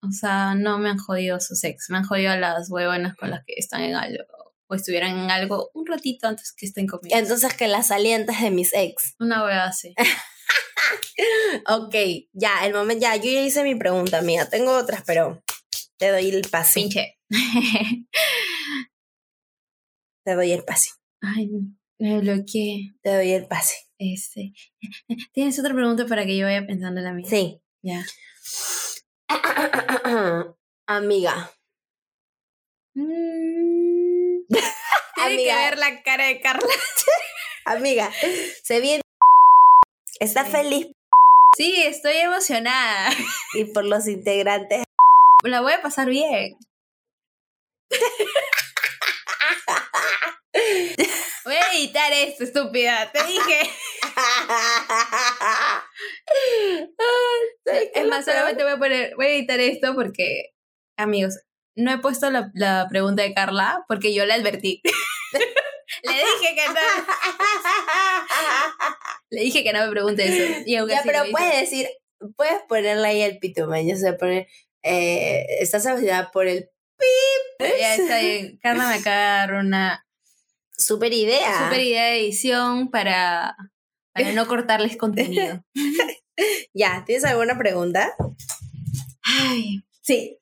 O 0.02 0.10
sea, 0.12 0.54
no 0.54 0.78
me 0.78 0.90
han 0.90 0.98
jodido 0.98 1.40
sus 1.40 1.64
ex, 1.64 1.90
me 1.90 1.98
han 1.98 2.04
jodido 2.04 2.36
las 2.36 2.70
huevonas 2.70 3.16
con 3.16 3.30
las 3.30 3.44
que 3.44 3.54
están 3.56 3.82
en 3.82 3.96
algo 3.96 4.24
o 4.68 4.74
estuvieran 4.74 5.18
en 5.18 5.30
algo 5.30 5.70
un 5.74 5.86
ratito 5.86 6.28
antes 6.28 6.52
que 6.52 6.66
estén 6.66 6.86
conmigo. 6.86 7.16
Entonces 7.16 7.54
que 7.54 7.68
las 7.68 7.88
salientes 7.88 8.40
de 8.40 8.50
mis 8.50 8.72
ex. 8.74 9.14
Una 9.18 9.42
hueva 9.42 9.64
así. 9.64 9.94
ok, 11.66 11.94
ya, 12.32 12.66
el 12.66 12.74
momento, 12.74 13.02
ya, 13.02 13.16
yo 13.16 13.30
ya 13.30 13.42
hice 13.42 13.62
mi 13.62 13.74
pregunta, 13.74 14.18
amiga. 14.18 14.48
Tengo 14.48 14.76
otras, 14.76 15.02
pero 15.06 15.42
te 15.96 16.10
doy 16.10 16.28
el 16.28 16.48
pase. 16.48 16.80
Pinche. 16.80 17.18
te 20.24 20.34
doy 20.34 20.52
el 20.52 20.64
pase. 20.64 20.90
Ay, 21.22 21.50
me 21.98 22.20
bloqueé. 22.20 22.94
Te 23.02 23.14
doy 23.14 23.32
el 23.32 23.46
pase. 23.46 23.87
Este. 23.98 24.52
¿Tienes 25.32 25.58
otra 25.58 25.74
pregunta 25.74 26.06
para 26.06 26.24
que 26.24 26.36
yo 26.36 26.46
vaya 26.46 26.66
pensando 26.66 27.00
en 27.00 27.04
la 27.04 27.12
mía? 27.12 27.26
Sí. 27.28 27.60
Ya. 27.82 28.04
Amiga. 30.86 31.50
Mm. 32.94 34.46
Tiene 35.16 35.44
que 35.44 35.54
ver 35.54 35.78
la 35.78 36.02
cara 36.02 36.26
de 36.26 36.40
Carla. 36.40 36.66
Amiga, 37.64 38.10
se 38.62 38.80
viene. 38.80 39.02
Está 40.20 40.44
Sí. 40.44 40.50
feliz 40.50 40.86
Sí, 41.56 41.82
estoy 41.82 42.16
emocionada. 42.16 43.10
y 43.54 43.64
por 43.64 43.84
los 43.84 44.06
integrantes. 44.06 44.84
La 45.42 45.60
voy 45.60 45.72
a 45.72 45.82
pasar 45.82 46.08
bien. 46.08 46.56
Voy 51.48 51.56
a 51.56 51.72
editar 51.72 52.12
esto, 52.12 52.44
estúpida. 52.44 53.10
Te 53.10 53.24
dije. 53.24 53.60
Es 57.94 58.06
más, 58.06 58.26
solamente 58.26 58.62
voy 58.62 58.72
a 58.72 58.78
poner, 58.78 59.14
voy 59.16 59.26
a 59.26 59.30
editar 59.30 59.58
esto 59.58 59.94
porque, 59.94 60.50
amigos, 60.98 61.40
no 61.74 61.90
he 61.90 61.98
puesto 61.98 62.30
la, 62.30 62.50
la 62.52 62.86
pregunta 62.90 63.22
de 63.22 63.32
Carla 63.32 63.82
porque 63.88 64.12
yo 64.12 64.26
la 64.26 64.34
advertí. 64.34 64.82
Le 66.02 66.12
dije 66.12 66.54
que 66.54 66.68
no. 66.68 66.74
Le 69.30 69.40
dije 69.40 69.64
que 69.64 69.72
no 69.72 69.86
me 69.86 69.90
pregunte 69.90 70.24
eso. 70.24 70.62
Y 70.66 70.74
ya, 70.74 71.02
pero 71.02 71.24
hizo. 71.24 71.32
puedes 71.32 71.60
decir, 71.60 71.88
puedes 72.36 72.60
ponerle 72.68 73.08
ahí 73.08 73.22
el 73.22 73.38
pitumeño, 73.38 73.94
o 73.94 73.98
sea, 73.98 74.18
poner, 74.18 74.48
eh, 74.82 75.46
estás 75.60 75.86
emocionada 75.86 76.30
por 76.30 76.46
el 76.46 76.68
Ya 77.58 77.94
está 77.94 78.18
bien. 78.18 78.58
Carla 78.62 78.86
me 78.88 78.96
acaba 78.96 79.16
de 79.16 79.22
dar 79.22 79.54
una 79.54 80.04
super 80.78 81.12
idea. 81.12 81.64
super 81.68 81.80
idea 81.80 82.04
de 82.06 82.20
edición 82.20 82.90
para, 82.90 83.56
para 84.12 84.32
no 84.32 84.46
cortarles 84.46 84.96
contenido. 84.98 85.64
Ya, 86.72 87.02
¿tienes 87.04 87.24
alguna 87.24 87.58
pregunta? 87.58 88.14
Ay, 89.22 89.82
Sí. 90.00 90.38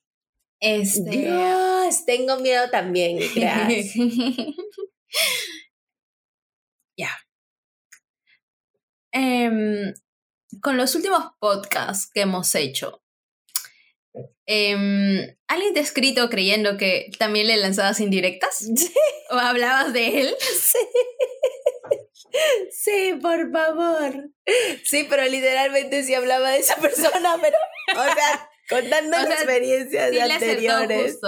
este. 0.59 1.09
Dios, 1.09 2.05
tengo 2.05 2.37
miedo 2.39 2.69
también, 2.69 3.17
creas. 3.33 3.93
ya. 6.97 7.09
Em, 9.11 9.93
con 10.61 10.77
los 10.77 10.93
últimos 10.95 11.23
podcasts 11.39 12.09
que 12.13 12.21
hemos 12.21 12.53
hecho, 12.55 13.01
em, 14.45 15.35
¿alguien 15.47 15.73
te 15.73 15.79
ha 15.79 15.83
escrito 15.83 16.29
creyendo 16.29 16.77
que 16.77 17.09
también 17.17 17.47
le 17.47 17.57
lanzabas 17.57 17.99
indirectas? 17.99 18.67
¿O 19.29 19.35
hablabas 19.35 19.93
de 19.93 20.21
él? 20.21 20.35
Sí. 20.39 20.79
Sí, 22.71 23.19
por 23.21 23.51
favor. 23.51 24.29
Sí, 24.83 25.05
pero 25.09 25.23
literalmente 25.25 26.03
sí 26.03 26.13
hablaba 26.13 26.51
de 26.51 26.59
esa 26.59 26.75
persona, 26.75 27.37
pero, 27.41 27.57
o 27.95 28.03
sea, 28.03 28.49
contando 28.69 29.17
O 29.17 29.21
sea, 29.21 29.33
experiencias 29.33 30.11
Sí, 30.11 30.19
anteriores. 30.19 31.19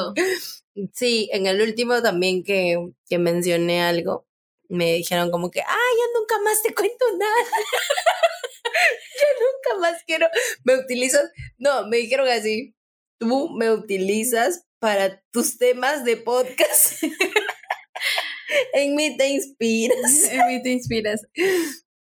Sí, 0.94 1.30
en 1.34 1.48
el 1.48 1.62
último 1.62 2.02
también 2.02 2.44
que, 2.44 2.78
que 3.10 3.18
mencioné 3.18 3.82
algo, 3.82 4.28
me 4.70 4.94
dijeron 4.94 5.32
como 5.32 5.50
que, 5.52 5.62
ah, 5.62 5.66
ya 5.66 6.20
nunca 6.20 6.40
más 6.42 6.62
te 6.62 6.74
cuento 6.74 7.06
nada. 7.18 7.34
ya 8.64 9.28
nunca 9.40 9.80
más 9.80 10.04
quiero, 10.06 10.28
me 10.64 10.76
utilizas, 10.76 11.30
no, 11.58 11.88
me 11.88 11.98
dijeron 11.98 12.28
así, 12.30 12.76
tú 13.20 13.50
me 13.58 13.72
utilizas 13.72 14.66
para 14.80 15.22
tus 15.32 15.58
temas 15.58 16.04
de 16.06 16.18
podcast. 16.18 17.04
en 18.74 18.96
mí 18.96 19.16
te 19.18 19.28
inspiras. 19.30 20.24
En 20.32 20.48
mí 20.48 20.62
te 20.64 20.70
inspiras. 20.72 21.22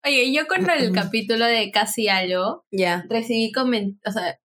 Oye, 0.05 0.33
yo 0.33 0.47
con 0.47 0.69
el 0.71 0.93
capítulo 0.93 1.47
de 1.47 1.71
Casi 1.73 2.09
Algo, 2.09 2.65
Ya. 2.71 3.05
recibí 3.09 3.51
comentarios, 3.53 4.01
o 4.07 4.13
sea, 4.13 4.39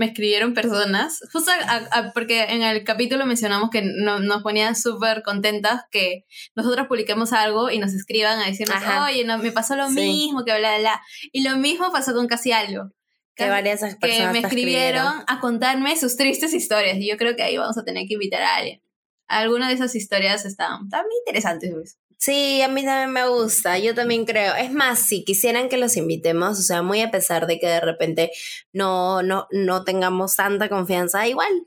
me 0.00 0.06
escribieron 0.06 0.54
personas, 0.54 1.18
justo 1.32 1.50
a- 1.50 1.88
a- 1.90 2.12
porque 2.12 2.42
en 2.44 2.62
el 2.62 2.84
capítulo 2.84 3.26
mencionamos 3.26 3.70
que 3.70 3.82
no- 3.82 4.20
nos 4.20 4.44
ponían 4.44 4.76
súper 4.76 5.24
contentas 5.24 5.82
que 5.90 6.24
nosotros 6.54 6.86
publiquemos 6.86 7.32
algo 7.32 7.68
y 7.68 7.78
nos 7.80 7.92
escriban 7.94 8.38
a 8.38 8.46
decirnos, 8.46 8.76
Ajá. 8.76 9.06
oye, 9.06 9.24
no, 9.24 9.38
me 9.38 9.50
pasó 9.50 9.74
lo 9.74 9.88
Sí. 9.88 9.94
mismo, 9.96 10.44
que 10.44 10.56
bla, 10.56 10.68
bla, 10.70 10.78
bla. 10.78 11.02
Y 11.32 11.42
lo 11.42 11.56
mismo 11.56 11.90
pasó 11.90 12.14
con 12.14 12.28
Casi 12.28 12.52
Algo. 12.52 12.90
Que 13.38 13.48
varias 13.48 13.80
que 13.80 13.94
personas 13.96 14.32
me 14.32 14.40
te 14.40 14.46
escribieron 14.48 15.24
a 15.26 15.40
contarme 15.40 15.96
sus 15.96 16.16
tristes 16.16 16.52
historias. 16.52 16.98
Y 16.98 17.08
yo 17.08 17.16
creo 17.16 17.36
que 17.36 17.42
ahí 17.42 17.56
vamos 17.56 17.78
a 17.78 17.84
tener 17.84 18.06
que 18.06 18.14
invitar 18.14 18.42
a 18.42 18.56
alguien. 18.56 18.82
Algunas 19.28 19.68
de 19.68 19.74
esas 19.74 19.94
historias 19.94 20.44
están, 20.44 20.84
están 20.84 21.04
muy 21.04 21.14
interesantes. 21.24 21.70
pues. 21.72 21.98
Sí, 22.18 22.60
a 22.62 22.68
mí 22.68 22.84
también 22.84 23.12
me 23.12 23.28
gusta, 23.28 23.78
yo 23.78 23.94
también 23.94 24.24
creo. 24.24 24.56
Es 24.56 24.72
más, 24.72 24.98
si 24.98 25.24
quisieran 25.24 25.68
que 25.68 25.76
los 25.76 25.96
invitemos, 25.96 26.58
o 26.58 26.62
sea, 26.62 26.82
muy 26.82 27.00
a 27.00 27.12
pesar 27.12 27.46
de 27.46 27.60
que 27.60 27.68
de 27.68 27.80
repente 27.80 28.32
no, 28.72 29.22
no, 29.22 29.46
no 29.52 29.84
tengamos 29.84 30.34
tanta 30.34 30.68
confianza, 30.68 31.28
igual. 31.28 31.66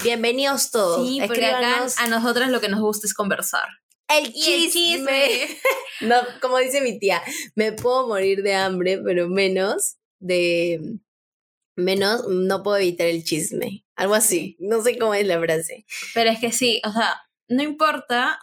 Bienvenidos 0.00 0.70
todos. 0.70 1.04
Sí, 1.04 1.20
porque 1.26 1.46
acá 1.46 1.84
a 1.98 2.06
nosotras 2.06 2.50
lo 2.50 2.60
que 2.60 2.68
nos 2.68 2.80
gusta 2.80 3.08
es 3.08 3.14
conversar. 3.14 3.66
el 4.08 4.30
Y 4.32 4.52
el 4.52 4.70
chisme. 4.70 5.28
No, 6.00 6.14
como 6.40 6.58
dice 6.58 6.80
mi 6.80 6.96
tía, 7.00 7.20
me 7.56 7.72
puedo 7.72 8.06
morir 8.06 8.44
de 8.44 8.54
hambre, 8.54 9.00
pero 9.04 9.28
menos 9.28 9.96
de 10.20 11.00
menos 11.78 12.26
no 12.28 12.62
puedo 12.62 12.76
evitar 12.76 13.06
el 13.06 13.24
chisme. 13.24 13.84
Algo 13.96 14.14
así. 14.14 14.56
No 14.58 14.82
sé 14.82 14.98
cómo 14.98 15.14
es 15.14 15.26
la 15.26 15.40
frase. 15.40 15.86
Pero 16.14 16.30
es 16.30 16.38
que 16.40 16.52
sí, 16.52 16.82
o 16.84 16.92
sea, 16.92 17.22
no 17.48 17.62
importa, 17.62 18.40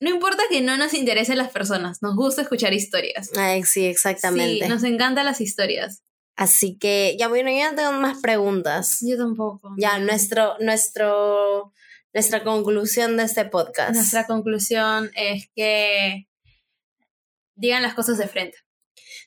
no 0.00 0.10
importa 0.10 0.42
que 0.50 0.60
no 0.60 0.76
nos 0.76 0.94
interesen 0.94 1.38
las 1.38 1.50
personas, 1.50 2.02
nos 2.02 2.16
gusta 2.16 2.42
escuchar 2.42 2.72
historias. 2.72 3.30
Ay, 3.36 3.62
sí, 3.62 3.86
exactamente. 3.86 4.64
Sí, 4.64 4.68
nos 4.70 4.82
encantan 4.82 5.26
las 5.26 5.40
historias. 5.40 6.02
Así 6.36 6.78
que 6.78 7.16
ya 7.18 7.28
bueno, 7.28 7.50
yo 7.50 7.70
no 7.70 7.76
tengo 7.76 7.92
más 7.92 8.18
preguntas. 8.20 8.98
Yo 9.02 9.18
tampoco. 9.18 9.74
Ya, 9.78 9.98
nuestro, 9.98 10.56
nuestro, 10.60 11.72
nuestra 12.14 12.42
conclusión 12.42 13.16
de 13.18 13.24
este 13.24 13.44
podcast. 13.44 13.94
Nuestra 13.94 14.26
conclusión 14.26 15.10
es 15.14 15.50
que 15.54 16.26
digan 17.56 17.82
las 17.82 17.94
cosas 17.94 18.16
de 18.16 18.26
frente. 18.26 18.56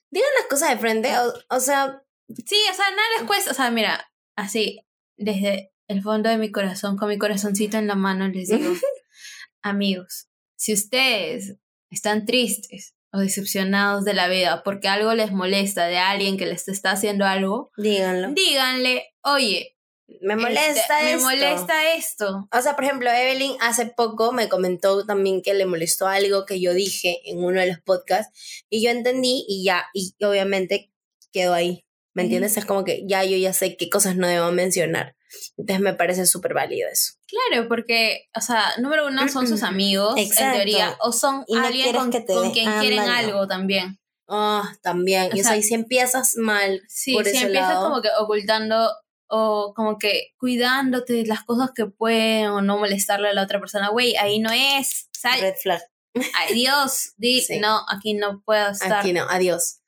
Digan 0.09 0.29
las 0.39 0.47
cosas 0.47 0.69
de 0.71 0.77
frente, 0.77 1.17
o, 1.17 1.33
o 1.49 1.59
sea, 1.59 2.02
Sí, 2.45 2.55
o 2.71 2.73
sea, 2.73 2.89
nada 2.91 3.07
les 3.17 3.27
cuesta, 3.27 3.51
o 3.51 3.53
sea, 3.53 3.71
mira, 3.71 4.09
así, 4.35 4.79
desde 5.17 5.71
el 5.87 6.01
fondo 6.01 6.29
de 6.29 6.37
mi 6.37 6.51
corazón, 6.51 6.97
con 6.97 7.09
mi 7.09 7.17
corazoncito 7.17 7.77
en 7.77 7.87
la 7.87 7.95
mano, 7.95 8.27
les 8.27 8.49
digo, 8.49 8.73
amigos, 9.61 10.27
si 10.55 10.73
ustedes 10.73 11.55
están 11.89 12.25
tristes 12.25 12.95
o 13.11 13.19
decepcionados 13.19 14.05
de 14.05 14.15
la 14.15 14.27
vida 14.27 14.63
porque 14.63 14.87
algo 14.87 15.13
les 15.13 15.31
molesta 15.31 15.85
de 15.85 15.97
alguien 15.99 16.37
que 16.37 16.47
les 16.47 16.67
está 16.67 16.91
haciendo 16.91 17.25
algo, 17.25 17.71
díganlo. 17.77 18.29
díganle, 18.33 19.13
oye, 19.21 19.77
Me 20.21 20.35
molesta 20.35 20.99
este, 20.99 21.03
me 21.03 21.11
esto. 21.13 21.23
molesta 21.23 21.93
esto. 21.93 22.47
O 22.51 22.61
sea, 22.61 22.75
por 22.75 22.85
ejemplo, 22.85 23.09
Evelyn 23.11 23.55
hace 23.61 23.85
poco 23.85 24.31
me 24.31 24.49
comentó 24.49 25.05
también 25.05 25.41
que 25.41 25.53
le 25.53 25.65
molestó 25.65 26.07
algo 26.07 26.45
que 26.45 26.59
yo 26.59 26.73
dije 26.73 27.21
en 27.25 27.43
uno 27.43 27.59
de 27.59 27.67
los 27.67 27.79
podcasts 27.81 28.65
y 28.69 28.83
yo 28.83 28.89
entendí 28.89 29.45
y 29.47 29.63
ya, 29.63 29.85
y 29.93 30.15
obviamente 30.25 30.91
quedó 31.31 31.53
ahí. 31.53 31.85
¿Me 32.13 32.23
entiendes? 32.23 32.57
Es 32.57 32.65
como 32.65 32.83
que 32.83 33.03
ya 33.07 33.23
yo 33.23 33.37
ya 33.37 33.53
sé 33.53 33.75
qué 33.75 33.89
cosas 33.89 34.15
no 34.15 34.27
debo 34.27 34.51
mencionar. 34.51 35.15
Entonces 35.57 35.81
me 35.81 35.93
parece 35.93 36.25
súper 36.27 36.53
válido 36.53 36.87
eso. 36.89 37.13
Claro, 37.27 37.67
porque, 37.67 38.29
o 38.35 38.41
sea, 38.41 38.63
número 38.77 39.07
uno 39.07 39.27
son 39.29 39.47
sus 39.47 39.63
amigos, 39.63 40.13
Exacto. 40.17 40.45
en 40.45 40.53
teoría, 40.53 40.97
o 40.99 41.11
son 41.11 41.43
no 41.47 41.65
alguien 41.65 41.95
con, 41.95 42.11
con 42.11 42.51
quien 42.51 42.71
quieren 42.79 42.99
algo 42.99 43.47
también. 43.47 43.99
Ah, 44.27 44.73
también. 44.81 45.31
O 45.33 45.35
y 45.35 45.39
o 45.39 45.43
sea, 45.43 45.51
sea, 45.51 45.57
y 45.57 45.63
si 45.63 45.73
empiezas 45.73 46.35
mal 46.37 46.81
Sí, 46.87 47.13
por 47.13 47.25
si 47.25 47.31
ese 47.31 47.45
empiezas 47.45 47.69
lado, 47.69 47.89
como 47.89 48.01
que 48.01 48.09
ocultando 48.19 48.91
o 49.27 49.73
como 49.75 49.97
que 49.97 50.33
cuidándote 50.37 51.13
de 51.13 51.25
las 51.25 51.43
cosas 51.43 51.71
que 51.75 51.87
pueden 51.87 52.47
o 52.47 52.61
no 52.61 52.77
molestarle 52.77 53.29
a 53.29 53.33
la 53.33 53.43
otra 53.43 53.59
persona, 53.59 53.89
güey, 53.89 54.15
ahí 54.17 54.39
no 54.39 54.51
es. 54.51 55.09
Sal, 55.11 55.41
Red 55.41 55.55
flag. 55.61 55.81
adiós, 56.47 57.13
di, 57.17 57.41
Sí. 57.47 57.59
no, 57.59 57.81
aquí 57.89 58.13
no 58.13 58.43
puedo 58.45 58.69
estar. 58.69 58.93
Aquí 58.99 59.13
no, 59.13 59.23
adiós. 59.29 59.79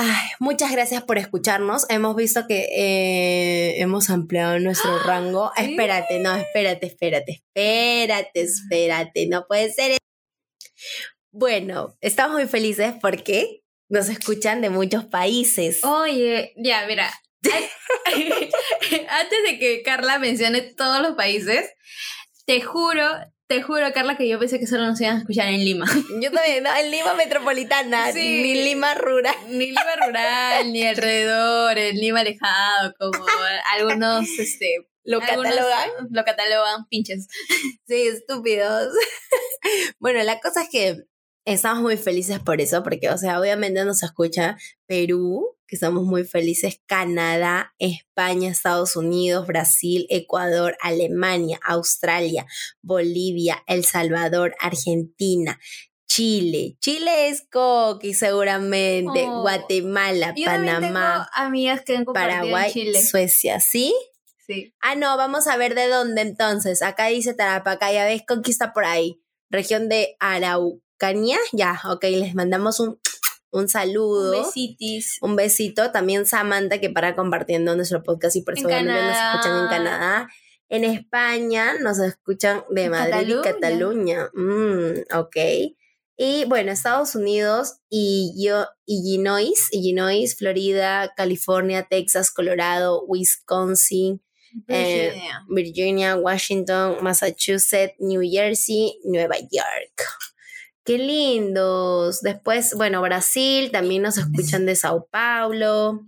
Ay, 0.00 0.30
muchas 0.38 0.70
gracias 0.70 1.02
por 1.02 1.18
escucharnos. 1.18 1.84
Hemos 1.90 2.14
visto 2.14 2.46
que 2.46 2.68
eh, 2.70 3.80
hemos 3.80 4.10
ampliado 4.10 4.60
nuestro 4.60 4.96
rango. 5.00 5.50
¿sí? 5.56 5.72
Espérate, 5.72 6.20
no, 6.20 6.36
espérate, 6.36 6.86
espérate, 6.86 7.32
espérate, 7.32 8.40
espérate. 8.40 9.26
No 9.26 9.48
puede 9.48 9.72
ser. 9.72 9.98
Bueno, 11.32 11.96
estamos 12.00 12.36
muy 12.36 12.46
felices 12.46 12.94
porque 13.02 13.64
nos 13.88 14.08
escuchan 14.08 14.60
de 14.60 14.70
muchos 14.70 15.04
países. 15.04 15.82
Oye, 15.82 16.52
ya, 16.56 16.86
mira. 16.86 17.12
Antes 17.42 19.38
de 19.48 19.58
que 19.58 19.82
Carla 19.84 20.20
mencione 20.20 20.60
todos 20.60 21.02
los 21.02 21.16
países, 21.16 21.72
te 22.46 22.60
juro, 22.60 23.04
te 23.48 23.62
juro, 23.62 23.90
Carla, 23.94 24.16
que 24.16 24.28
yo 24.28 24.38
pensé 24.38 24.58
que 24.60 24.66
solo 24.66 24.86
nos 24.86 25.00
iban 25.00 25.16
a 25.16 25.18
escuchar 25.20 25.48
en 25.48 25.64
Lima. 25.64 25.86
Yo 26.22 26.30
también, 26.30 26.62
no, 26.62 26.76
en 26.76 26.90
Lima 26.90 27.14
Metropolitana, 27.14 28.12
Sí. 28.12 28.42
ni 28.42 28.54
Lima 28.62 28.94
Rural. 28.94 29.34
Ni 29.48 29.68
Lima 29.68 29.96
rural, 30.06 30.72
ni 30.72 30.82
alrededor, 30.86 31.78
el 31.78 31.96
Lima 31.96 32.20
alejado, 32.20 32.94
como 32.98 33.24
algunos, 33.74 34.28
este... 34.38 34.86
¿Lo 35.02 35.22
algunos 35.22 35.54
catalogan? 35.54 35.90
Lo 36.10 36.24
catalogan, 36.24 36.86
pinches. 36.90 37.28
Sí, 37.86 38.08
estúpidos. 38.08 38.92
bueno, 39.98 40.22
la 40.22 40.38
cosa 40.40 40.64
es 40.64 40.68
que 40.68 41.04
estamos 41.46 41.82
muy 41.82 41.96
felices 41.96 42.40
por 42.40 42.60
eso, 42.60 42.82
porque, 42.82 43.08
o 43.08 43.16
sea, 43.16 43.40
obviamente 43.40 43.82
nos 43.86 44.02
escucha 44.02 44.58
Perú, 44.86 45.56
que 45.68 45.76
estamos 45.76 46.04
muy 46.04 46.24
felices, 46.24 46.80
Canadá, 46.86 47.74
España, 47.78 48.50
Estados 48.50 48.96
Unidos, 48.96 49.46
Brasil, 49.46 50.06
Ecuador, 50.08 50.76
Alemania, 50.80 51.60
Australia, 51.62 52.46
Bolivia, 52.80 53.62
El 53.66 53.84
Salvador, 53.84 54.56
Argentina. 54.60 55.60
Chile, 56.08 56.78
Chile 56.80 57.28
es 57.28 57.42
Coqui 57.52 58.14
seguramente, 58.14 59.26
Oh. 59.28 59.42
Guatemala, 59.42 60.32
Yo 60.34 60.46
también 60.46 60.76
tengo 60.76 60.94
Panamá, 60.94 61.28
amigas 61.34 61.82
que 61.82 61.96
han 61.98 62.06
compartido 62.06 62.32
en 62.32 62.50
Paraguay, 62.50 62.72
Chile. 62.72 63.02
Suecia, 63.04 63.60
¿sí? 63.60 63.94
Sí. 64.46 64.74
Ah, 64.80 64.94
no, 64.94 65.18
vamos 65.18 65.46
a 65.46 65.58
ver 65.58 65.74
de 65.74 65.86
dónde 65.88 66.22
entonces. 66.22 66.80
Acá 66.80 67.08
dice 67.08 67.34
Tarapacá, 67.34 67.92
ya 67.92 68.06
ves, 68.06 68.22
conquista 68.26 68.72
por 68.72 68.86
ahí. 68.86 69.20
Región 69.50 69.90
de 69.90 70.16
Araucanía, 70.18 71.38
ya, 71.52 71.78
ok, 71.84 72.04
les 72.04 72.34
mandamos 72.34 72.80
un, 72.80 72.98
un 73.50 73.68
saludo. 73.68 74.30
Besitis. 74.32 75.18
Un 75.20 75.36
besito. 75.36 75.90
También 75.90 76.26
Samantha, 76.26 76.78
que 76.78 76.90
para 76.90 77.14
compartiendo 77.14 77.74
nuestro 77.76 78.02
podcast 78.02 78.36
y 78.36 78.42
por 78.42 78.58
eso 78.58 78.68
En 78.68 78.74
obviamente 78.74 79.02
nos 79.02 79.16
escuchan 79.16 79.62
en 79.62 79.68
Canadá. 79.68 80.28
En 80.70 80.84
España 80.84 81.74
nos 81.80 81.98
escuchan 81.98 82.62
de 82.68 82.90
Madrid 82.90 83.36
y 83.38 83.42
Cataluña. 83.42 84.28
Mm, 84.34 85.16
ok. 85.16 85.36
Y 86.20 86.44
bueno, 86.46 86.72
Estados 86.72 87.14
Unidos 87.14 87.76
y 87.88 88.34
yo, 88.36 88.66
Illinois, 88.86 89.68
Illinois, 89.70 90.36
Florida, 90.36 91.14
California, 91.16 91.86
Texas, 91.88 92.30
Colorado, 92.32 93.04
Wisconsin, 93.06 94.20
Eh. 94.66 95.14
Virginia, 95.48 96.16
Washington, 96.16 96.96
Massachusetts, 97.02 97.94
New 98.00 98.22
Jersey, 98.28 98.98
Nueva 99.04 99.36
York. 99.38 100.02
Qué 100.88 100.96
lindos. 100.96 102.22
Después, 102.22 102.72
bueno, 102.74 103.02
Brasil, 103.02 103.70
también 103.70 104.00
nos 104.02 104.16
escuchan 104.16 104.64
de 104.64 104.74
Sao 104.74 105.06
Paulo. 105.10 106.00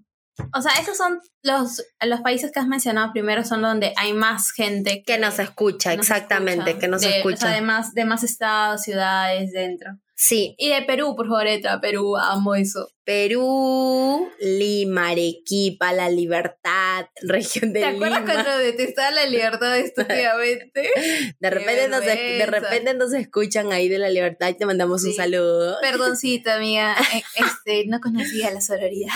O 0.57 0.63
sea, 0.63 0.73
esos 0.81 0.97
son 0.97 1.21
los, 1.43 1.85
los 2.01 2.21
países 2.23 2.51
que 2.51 2.61
has 2.61 2.67
mencionado 2.67 3.13
primero, 3.13 3.45
son 3.45 3.61
donde 3.61 3.93
hay 3.99 4.15
más 4.15 4.53
gente 4.53 5.03
Que 5.07 5.19
nos 5.19 5.39
escucha, 5.39 5.95
nos 5.95 6.07
exactamente, 6.07 6.71
escucha. 6.71 6.79
que 6.79 6.89
nos 6.89 7.01
De- 7.03 7.17
escucha. 7.19 7.35
O 7.35 7.41
sea, 7.41 7.51
de 7.51 7.61
más, 7.61 7.93
de 7.93 8.05
más 8.07 8.23
estados, 8.25 8.81
ciudades 8.81 9.53
dentro. 9.53 9.91
Sí, 10.23 10.55
Y 10.59 10.69
de 10.69 10.83
Perú, 10.83 11.17
por 11.17 11.29
favor, 11.29 11.47
Eta, 11.47 11.81
Perú, 11.81 12.15
amo 12.19 12.55
eso. 12.55 12.91
Perú, 13.05 14.29
Lima, 14.39 15.09
Arequipa, 15.09 15.95
La 15.95 16.11
Libertad, 16.11 17.07
región 17.23 17.73
de 17.73 17.81
¿Te 17.81 17.87
acuerdas 17.87 18.21
Lima. 18.21 18.35
cuando 18.35 18.59
detestaba 18.59 19.11
la 19.13 19.25
libertad 19.25 19.79
estúpidamente? 19.79 20.91
De 21.41 21.51
repente, 21.51 21.89
nos, 21.89 22.05
de 22.05 22.45
repente 22.47 22.93
nos 22.93 23.15
escuchan 23.15 23.73
ahí 23.73 23.89
de 23.89 23.97
La 23.99 24.11
Libertad 24.11 24.49
y 24.51 24.55
te 24.59 24.67
mandamos 24.67 25.05
un 25.05 25.15
saludo. 25.15 25.79
Perdoncita, 25.81 26.57
amiga. 26.57 26.95
eh, 27.15 27.23
Este, 27.37 27.87
no 27.87 27.99
conocía 28.01 28.51
la 28.51 28.61
sororidad. 28.61 29.15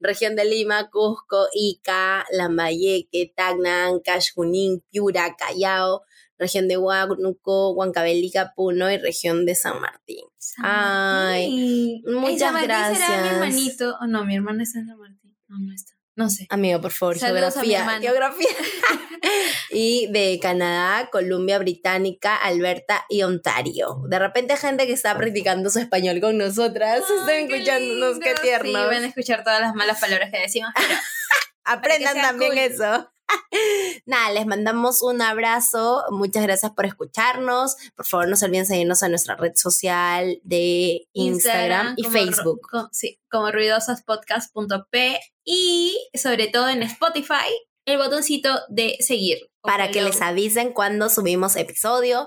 región 0.00 0.34
de 0.34 0.44
Lima, 0.44 0.90
Cusco, 0.90 1.46
Ica, 1.54 2.26
Lambayeque, 2.32 3.32
Tacna, 3.36 3.86
Ancash, 3.86 4.32
Junín, 4.34 4.82
Piura, 4.90 5.36
Callao, 5.38 6.02
región 6.38 6.68
de 6.68 6.76
Huánuco, 6.78 7.72
Huancavelica, 7.72 8.52
Puno 8.54 8.90
y 8.90 8.98
región 8.98 9.44
de 9.46 9.54
San 9.54 9.80
Martín. 9.80 10.24
Ay, 10.62 11.44
Ay, 11.44 12.02
muchas 12.14 12.38
San 12.40 12.52
Martín 12.54 12.68
será 12.70 12.88
gracias. 12.90 13.22
mi 13.22 13.28
hermanito. 13.28 13.96
Oh, 14.00 14.06
no, 14.06 14.24
mi 14.24 14.36
hermana 14.36 14.62
está 14.62 14.78
en 14.78 14.86
San 14.86 14.98
Martín. 14.98 15.36
No, 15.48 15.58
no 15.58 15.74
está. 15.74 15.92
No 16.16 16.28
sé. 16.30 16.46
Amigo, 16.50 16.80
por 16.80 16.90
favor, 16.90 17.16
Saludos 17.16 17.54
geografía. 17.54 17.78
hermano. 17.78 18.00
Geografía. 18.02 18.48
y 19.70 20.08
de 20.10 20.38
Canadá, 20.42 21.08
Columbia 21.12 21.58
Británica, 21.58 22.34
Alberta 22.36 23.04
y 23.08 23.22
Ontario. 23.22 24.02
De 24.08 24.18
repente 24.18 24.56
gente 24.56 24.86
que 24.88 24.92
está 24.94 25.16
practicando 25.16 25.70
su 25.70 25.78
español 25.78 26.20
con 26.20 26.36
nosotras. 26.36 27.04
Ay, 27.08 27.16
Están 27.20 27.48
qué 27.48 27.54
escuchándonos, 27.54 28.18
qué 28.18 28.26
lindo. 28.30 28.42
tiernos. 28.42 28.82
Sí, 28.82 28.86
van 28.94 29.04
a 29.04 29.06
escuchar 29.06 29.44
todas 29.44 29.60
las 29.60 29.74
malas 29.74 30.00
palabras 30.00 30.30
que 30.32 30.40
decimos, 30.40 30.70
pero 30.74 30.88
Aprendan 31.64 32.16
también 32.20 32.50
cool. 32.52 32.58
eso. 32.60 33.12
Nada, 34.06 34.30
les 34.32 34.46
mandamos 34.46 35.02
un 35.02 35.20
abrazo. 35.22 36.04
Muchas 36.10 36.42
gracias 36.42 36.72
por 36.72 36.86
escucharnos. 36.86 37.76
Por 37.96 38.06
favor, 38.06 38.28
no 38.28 38.36
se 38.36 38.46
olviden 38.46 38.66
seguirnos 38.66 39.02
a 39.02 39.08
nuestra 39.08 39.36
red 39.36 39.52
social 39.54 40.40
de 40.44 41.06
Instagram, 41.12 41.94
y 41.96 42.04
como 42.04 42.12
Facebook. 42.12 42.60
ru- 42.62 42.70
co- 42.70 42.88
sí, 42.92 43.18
como 43.30 43.50
ruidosaspodcast.p 43.50 45.20
y 45.44 46.08
sobre 46.14 46.48
todo 46.48 46.68
en 46.68 46.82
Spotify, 46.82 47.48
el 47.90 47.98
botoncito 47.98 48.60
de 48.68 48.96
seguir. 49.00 49.38
Para 49.60 49.90
que 49.90 50.00
les 50.00 50.22
avisen 50.22 50.72
cuando 50.72 51.10
subimos 51.10 51.56
episodio. 51.56 52.26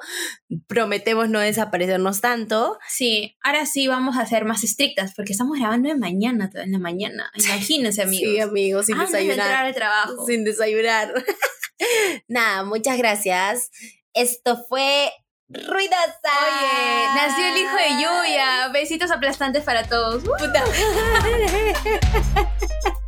Prometemos 0.68 1.30
no 1.30 1.39
desaparecernos 1.39 2.22
tanto. 2.22 2.78
Sí, 2.88 3.36
ahora 3.41 3.66
sí 3.66 3.88
vamos 3.88 4.18
a 4.18 4.26
ser 4.28 4.45
más 4.45 4.64
estrictas 4.64 5.14
porque 5.16 5.32
estamos 5.32 5.57
grabando 5.57 5.89
en 5.89 5.99
mañana, 5.99 6.51
en 6.53 6.72
la 6.72 6.78
mañana. 6.78 7.32
Imagínense, 7.36 8.03
amigos. 8.03 8.34
Sí, 8.34 8.39
amigos, 8.39 8.86
sin 8.86 8.97
de 8.97 9.05
desayunar. 9.05 9.66
al 9.66 9.74
trabajo. 9.74 10.26
Sin 10.28 10.43
desayunar. 10.43 11.14
Nada, 12.28 12.64
muchas 12.64 12.97
gracias. 12.97 13.72
Esto 14.14 14.64
fue 14.70 15.12
Ruidosa. 15.53 16.32
Oye, 16.47 17.05
nació 17.16 17.45
el 17.45 17.57
hijo 17.57 17.76
de 17.76 17.89
Yuya. 18.03 18.70
Besitos 18.70 19.12
aplastantes 19.12 19.64
para 19.64 19.84
todos. 19.88 20.24
Puta. 20.24 20.64